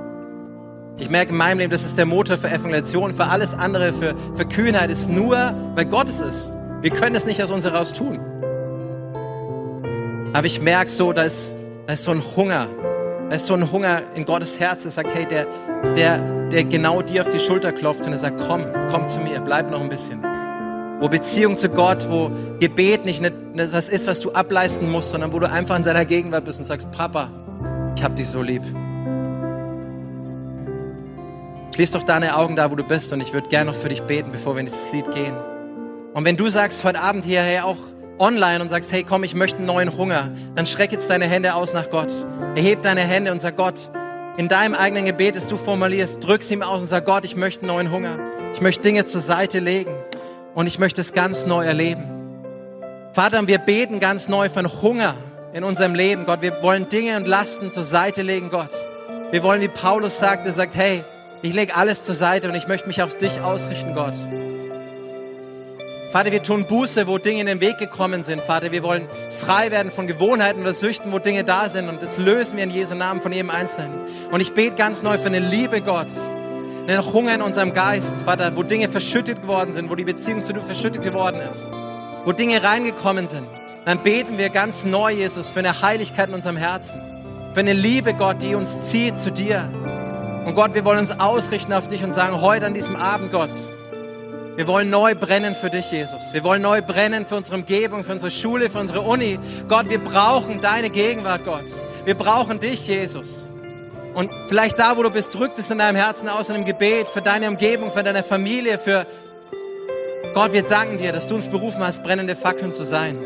Ich 0.98 1.10
merke 1.10 1.32
in 1.32 1.36
meinem 1.36 1.58
Leben, 1.58 1.72
das 1.72 1.84
ist 1.84 1.98
der 1.98 2.06
Motor 2.06 2.36
für 2.36 2.46
Evangelisation, 2.46 3.12
für 3.12 3.24
alles 3.24 3.52
andere, 3.52 3.92
für, 3.92 4.14
für 4.36 4.44
Kühnheit, 4.44 4.88
ist 4.88 5.10
nur, 5.10 5.52
weil 5.74 5.84
Gott 5.86 6.08
es 6.08 6.20
ist. 6.20 6.52
Wir 6.80 6.90
können 6.90 7.16
es 7.16 7.26
nicht 7.26 7.42
aus 7.42 7.50
uns 7.50 7.64
heraus 7.64 7.92
tun. 7.92 8.20
Aber 10.32 10.46
ich 10.46 10.60
merke 10.60 10.90
so, 10.90 11.12
da 11.12 11.24
ist, 11.24 11.56
da 11.88 11.94
ist 11.94 12.04
so 12.04 12.12
ein 12.12 12.22
Hunger. 12.36 12.68
Da 13.30 13.34
ist 13.34 13.46
so 13.46 13.54
ein 13.54 13.72
Hunger 13.72 14.02
in 14.14 14.26
Gottes 14.26 14.60
Herz, 14.60 14.82
der 14.82 14.92
sagt, 14.92 15.12
hey, 15.12 15.26
der, 15.26 15.48
der, 15.96 16.18
der 16.50 16.62
genau 16.62 17.02
dir 17.02 17.22
auf 17.22 17.28
die 17.28 17.40
Schulter 17.40 17.72
klopft 17.72 18.06
und 18.06 18.12
er 18.12 18.18
sagt, 18.18 18.40
komm, 18.46 18.64
komm 18.92 19.08
zu 19.08 19.18
mir, 19.18 19.40
bleib 19.40 19.72
noch 19.72 19.80
ein 19.80 19.88
bisschen 19.88 20.33
wo 21.04 21.08
Beziehung 21.10 21.58
zu 21.58 21.68
Gott, 21.68 22.08
wo 22.08 22.30
Gebet 22.60 23.04
nicht 23.04 23.22
was 23.52 23.90
ist, 23.90 24.08
was 24.08 24.20
du 24.20 24.32
ableisten 24.32 24.90
musst, 24.90 25.10
sondern 25.10 25.34
wo 25.34 25.38
du 25.38 25.50
einfach 25.50 25.76
in 25.76 25.84
seiner 25.84 26.06
Gegenwart 26.06 26.46
bist 26.46 26.60
und 26.60 26.64
sagst, 26.64 26.90
Papa, 26.92 27.28
ich 27.94 28.02
hab 28.02 28.16
dich 28.16 28.26
so 28.26 28.40
lieb. 28.40 28.62
Schließ 31.74 31.90
doch 31.90 32.04
deine 32.04 32.38
Augen 32.38 32.56
da, 32.56 32.70
wo 32.70 32.74
du 32.74 32.84
bist 32.84 33.12
und 33.12 33.20
ich 33.20 33.34
würde 33.34 33.50
gerne 33.50 33.70
noch 33.70 33.78
für 33.78 33.90
dich 33.90 34.00
beten, 34.04 34.32
bevor 34.32 34.54
wir 34.54 34.60
in 34.60 34.64
dieses 34.64 34.90
Lied 34.92 35.10
gehen. 35.10 35.34
Und 36.14 36.24
wenn 36.24 36.38
du 36.38 36.48
sagst 36.48 36.84
heute 36.84 37.02
Abend 37.02 37.26
hierher 37.26 37.66
auch 37.66 37.76
online 38.18 38.62
und 38.62 38.70
sagst, 38.70 38.90
hey 38.90 39.04
komm, 39.04 39.24
ich 39.24 39.34
möchte 39.34 39.58
einen 39.58 39.66
neuen 39.66 39.94
Hunger, 39.98 40.30
dann 40.54 40.64
streck 40.64 40.90
jetzt 40.90 41.10
deine 41.10 41.26
Hände 41.26 41.54
aus 41.54 41.74
nach 41.74 41.90
Gott. 41.90 42.14
Erheb 42.54 42.80
deine 42.80 43.02
Hände 43.02 43.30
und 43.30 43.42
sag 43.42 43.58
Gott, 43.58 43.90
in 44.38 44.48
deinem 44.48 44.72
eigenen 44.72 45.04
Gebet, 45.04 45.36
das 45.36 45.48
du 45.48 45.58
formulierst, 45.58 46.26
drück 46.26 46.42
sie 46.42 46.54
ihm 46.54 46.62
aus 46.62 46.80
und 46.80 46.86
sag 46.86 47.04
Gott, 47.04 47.26
ich 47.26 47.36
möchte 47.36 47.60
einen 47.60 47.76
neuen 47.76 47.92
Hunger. 47.92 48.18
Ich 48.54 48.62
möchte 48.62 48.84
Dinge 48.84 49.04
zur 49.04 49.20
Seite 49.20 49.58
legen 49.58 49.92
und 50.54 50.66
ich 50.66 50.78
möchte 50.78 51.00
es 51.00 51.12
ganz 51.12 51.46
neu 51.46 51.64
erleben. 51.64 52.04
Vater, 53.12 53.46
wir 53.46 53.58
beten 53.58 54.00
ganz 54.00 54.28
neu 54.28 54.48
von 54.48 54.66
Hunger 54.82 55.14
in 55.52 55.62
unserem 55.64 55.94
Leben. 55.94 56.24
Gott, 56.24 56.42
wir 56.42 56.62
wollen 56.62 56.88
Dinge 56.88 57.16
und 57.16 57.26
Lasten 57.26 57.70
zur 57.70 57.84
Seite 57.84 58.22
legen, 58.22 58.50
Gott. 58.50 58.72
Wir 59.30 59.42
wollen, 59.42 59.60
wie 59.60 59.68
Paulus 59.68 60.18
sagt, 60.18 60.46
er 60.46 60.52
sagt, 60.52 60.74
hey, 60.74 61.04
ich 61.42 61.52
lege 61.52 61.76
alles 61.76 62.04
zur 62.04 62.14
Seite 62.14 62.48
und 62.48 62.54
ich 62.54 62.68
möchte 62.68 62.86
mich 62.86 63.02
auf 63.02 63.16
dich 63.16 63.40
ausrichten, 63.40 63.94
Gott. 63.94 64.14
Vater, 66.10 66.30
wir 66.30 66.42
tun 66.42 66.64
Buße, 66.66 67.08
wo 67.08 67.18
Dinge 67.18 67.40
in 67.40 67.46
den 67.46 67.60
Weg 67.60 67.78
gekommen 67.78 68.22
sind. 68.22 68.40
Vater, 68.40 68.70
wir 68.70 68.84
wollen 68.84 69.08
frei 69.30 69.72
werden 69.72 69.90
von 69.90 70.06
Gewohnheiten 70.06 70.62
oder 70.62 70.72
Süchten, 70.72 71.10
wo 71.10 71.18
Dinge 71.18 71.42
da 71.42 71.68
sind. 71.68 71.88
Und 71.88 72.02
das 72.02 72.18
lösen 72.18 72.56
wir 72.56 72.62
in 72.62 72.70
Jesu 72.70 72.94
Namen 72.94 73.20
von 73.20 73.32
jedem 73.32 73.50
Einzelnen. 73.50 73.90
Und 74.30 74.40
ich 74.40 74.52
bete 74.52 74.76
ganz 74.76 75.02
neu 75.02 75.18
für 75.18 75.26
eine 75.26 75.40
Liebe, 75.40 75.80
Gott. 75.80 76.12
Einen 76.86 77.02
Hunger 77.14 77.34
in 77.36 77.40
unserem 77.40 77.72
Geist, 77.72 78.24
Vater, 78.24 78.54
wo 78.56 78.62
Dinge 78.62 78.90
verschüttet 78.90 79.40
geworden 79.40 79.72
sind, 79.72 79.88
wo 79.88 79.94
die 79.94 80.04
Beziehung 80.04 80.44
zu 80.44 80.52
dir 80.52 80.60
verschüttet 80.60 81.02
geworden 81.02 81.40
ist. 81.40 81.70
Wo 82.26 82.32
Dinge 82.32 82.62
reingekommen 82.62 83.26
sind. 83.26 83.46
Dann 83.86 84.00
beten 84.00 84.36
wir 84.36 84.50
ganz 84.50 84.84
neu, 84.84 85.12
Jesus, 85.12 85.48
für 85.48 85.60
eine 85.60 85.80
Heiligkeit 85.80 86.28
in 86.28 86.34
unserem 86.34 86.58
Herzen. 86.58 87.00
Für 87.54 87.60
eine 87.60 87.72
Liebe, 87.72 88.12
Gott, 88.12 88.42
die 88.42 88.54
uns 88.54 88.90
zieht 88.90 89.18
zu 89.18 89.32
dir. 89.32 89.66
Und 90.44 90.54
Gott, 90.54 90.74
wir 90.74 90.84
wollen 90.84 90.98
uns 90.98 91.18
ausrichten 91.18 91.72
auf 91.72 91.86
dich 91.86 92.04
und 92.04 92.12
sagen, 92.12 92.42
heute 92.42 92.66
an 92.66 92.74
diesem 92.74 92.96
Abend, 92.96 93.32
Gott, 93.32 93.50
wir 94.56 94.68
wollen 94.68 94.90
neu 94.90 95.14
brennen 95.14 95.54
für 95.54 95.70
dich, 95.70 95.90
Jesus. 95.90 96.34
Wir 96.34 96.44
wollen 96.44 96.60
neu 96.60 96.82
brennen 96.82 97.24
für 97.24 97.36
unsere 97.36 97.56
Umgebung, 97.56 98.04
für 98.04 98.12
unsere 98.12 98.30
Schule, 98.30 98.68
für 98.68 98.80
unsere 98.80 99.00
Uni. 99.00 99.38
Gott, 99.70 99.88
wir 99.88 100.04
brauchen 100.04 100.60
deine 100.60 100.90
Gegenwart, 100.90 101.46
Gott. 101.46 101.64
Wir 102.04 102.14
brauchen 102.14 102.60
dich, 102.60 102.86
Jesus. 102.86 103.53
Und 104.14 104.30
vielleicht 104.46 104.78
da, 104.78 104.96
wo 104.96 105.02
du 105.02 105.10
bist, 105.10 105.34
drückt 105.34 105.58
es 105.58 105.70
in 105.70 105.78
deinem 105.78 105.96
Herzen 105.96 106.28
aus 106.28 106.48
in 106.48 106.54
einem 106.54 106.64
Gebet 106.64 107.08
für 107.08 107.20
deine 107.20 107.48
Umgebung, 107.48 107.90
für 107.90 108.02
deine 108.02 108.22
Familie, 108.22 108.78
für 108.78 109.06
Gott, 110.34 110.52
wir 110.52 110.62
danken 110.62 110.98
dir, 110.98 111.12
dass 111.12 111.28
du 111.28 111.34
uns 111.34 111.48
berufen 111.48 111.80
hast, 111.80 112.02
brennende 112.02 112.34
Fackeln 112.34 112.72
zu 112.72 112.84
sein. 112.84 113.18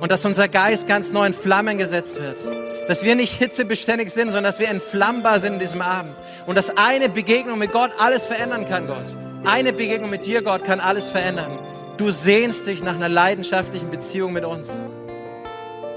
Und 0.00 0.12
dass 0.12 0.24
unser 0.24 0.48
Geist 0.48 0.86
ganz 0.86 1.12
neu 1.12 1.26
in 1.26 1.32
Flammen 1.32 1.78
gesetzt 1.78 2.20
wird. 2.20 2.38
Dass 2.86 3.02
wir 3.02 3.14
nicht 3.16 3.34
hitzebeständig 3.34 4.10
sind, 4.10 4.26
sondern 4.26 4.44
dass 4.44 4.60
wir 4.60 4.68
entflammbar 4.68 5.40
sind 5.40 5.54
in 5.54 5.58
diesem 5.58 5.82
Abend. 5.82 6.14
Und 6.46 6.56
dass 6.56 6.76
eine 6.76 7.08
Begegnung 7.08 7.58
mit 7.58 7.72
Gott 7.72 7.90
alles 7.98 8.24
verändern 8.24 8.66
kann, 8.66 8.86
Gott. 8.86 9.14
Eine 9.44 9.72
Begegnung 9.72 10.10
mit 10.10 10.24
dir, 10.24 10.42
Gott, 10.42 10.64
kann 10.64 10.80
alles 10.80 11.10
verändern. 11.10 11.58
Du 11.96 12.10
sehnst 12.10 12.66
dich 12.66 12.82
nach 12.82 12.94
einer 12.94 13.08
leidenschaftlichen 13.08 13.90
Beziehung 13.90 14.32
mit 14.32 14.44
uns. 14.44 14.70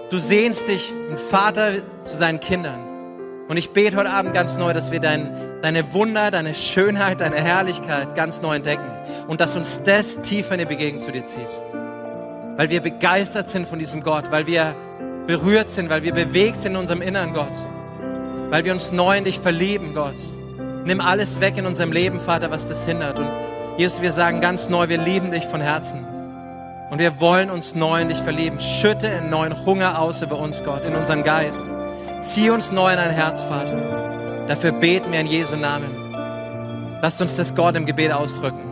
Du 0.10 0.18
sehnst 0.18 0.68
dich, 0.68 0.94
ein 1.10 1.18
Vater 1.18 1.74
zu 2.04 2.16
seinen 2.18 2.40
Kindern. 2.40 2.91
Und 3.52 3.58
ich 3.58 3.72
bete 3.72 3.98
heute 3.98 4.10
Abend 4.10 4.34
ganz 4.34 4.58
neu, 4.58 4.72
dass 4.72 4.94
wir 4.94 5.02
dein, 5.02 5.30
deine 5.62 5.94
Wunder, 5.94 6.32
deine 6.32 6.56
Schönheit, 6.56 7.20
deine 7.20 7.36
Herrlichkeit 7.36 8.16
ganz 8.16 8.42
neu 8.42 8.56
entdecken. 8.56 8.90
Und 9.28 9.42
dass 9.42 9.58
uns 9.58 9.84
das 9.84 10.22
tiefer 10.22 10.54
in 10.54 10.60
die 10.60 10.66
Begegnung 10.66 11.02
zu 11.02 11.12
dir 11.12 11.26
zieht. 11.26 11.50
Weil 12.56 12.70
wir 12.70 12.80
begeistert 12.80 13.50
sind 13.50 13.68
von 13.68 13.78
diesem 13.78 14.04
Gott, 14.04 14.32
weil 14.32 14.48
wir 14.48 14.74
berührt 15.28 15.70
sind, 15.70 15.90
weil 15.90 16.02
wir 16.02 16.14
bewegt 16.14 16.62
sind 16.62 16.72
in 16.72 16.78
unserem 16.78 17.02
Innern, 17.02 17.34
Gott. 17.34 17.52
Weil 18.52 18.64
wir 18.64 18.72
uns 18.72 18.94
neu 18.94 19.18
in 19.18 19.26
dich 19.26 19.42
verlieben, 19.42 19.94
Gott. 19.94 20.16
Nimm 20.86 21.02
alles 21.02 21.42
weg 21.42 21.58
in 21.58 21.66
unserem 21.66 21.92
Leben, 21.92 22.22
Vater, 22.22 22.52
was 22.52 22.70
das 22.70 22.86
hindert. 22.86 23.20
Und 23.20 23.28
Jesus, 23.76 24.02
wir 24.02 24.14
sagen 24.14 24.40
ganz 24.40 24.70
neu, 24.70 24.88
wir 24.88 24.98
lieben 24.98 25.30
dich 25.30 25.44
von 25.44 25.60
Herzen. 25.60 26.08
Und 26.90 27.00
wir 27.00 27.20
wollen 27.20 27.50
uns 27.50 27.76
neu 27.76 28.00
in 28.00 28.08
dich 28.08 28.20
verlieben. 28.20 28.62
Schütte 28.62 29.10
einen 29.10 29.30
neuen 29.30 29.66
Hunger 29.66 30.00
aus 30.00 30.22
über 30.22 30.40
uns, 30.40 30.64
Gott, 30.64 30.86
in 30.86 30.96
unseren 30.96 31.24
Geist. 31.24 31.78
Zieh 32.22 32.52
uns 32.52 32.72
neu 32.72 32.92
in 32.92 32.98
dein 32.98 33.10
Herz, 33.10 33.42
Vater. 33.42 34.46
Dafür 34.48 34.72
beten 34.72 35.12
wir 35.12 35.22
in 35.22 35.26
Jesu 35.26 35.56
Namen. 35.56 36.14
Lasst 37.02 37.20
uns 37.20 37.36
das 37.36 37.56
Gott 37.56 37.76
im 37.76 37.88
Gebet 37.88 38.14
ausdrücken. 38.14 38.71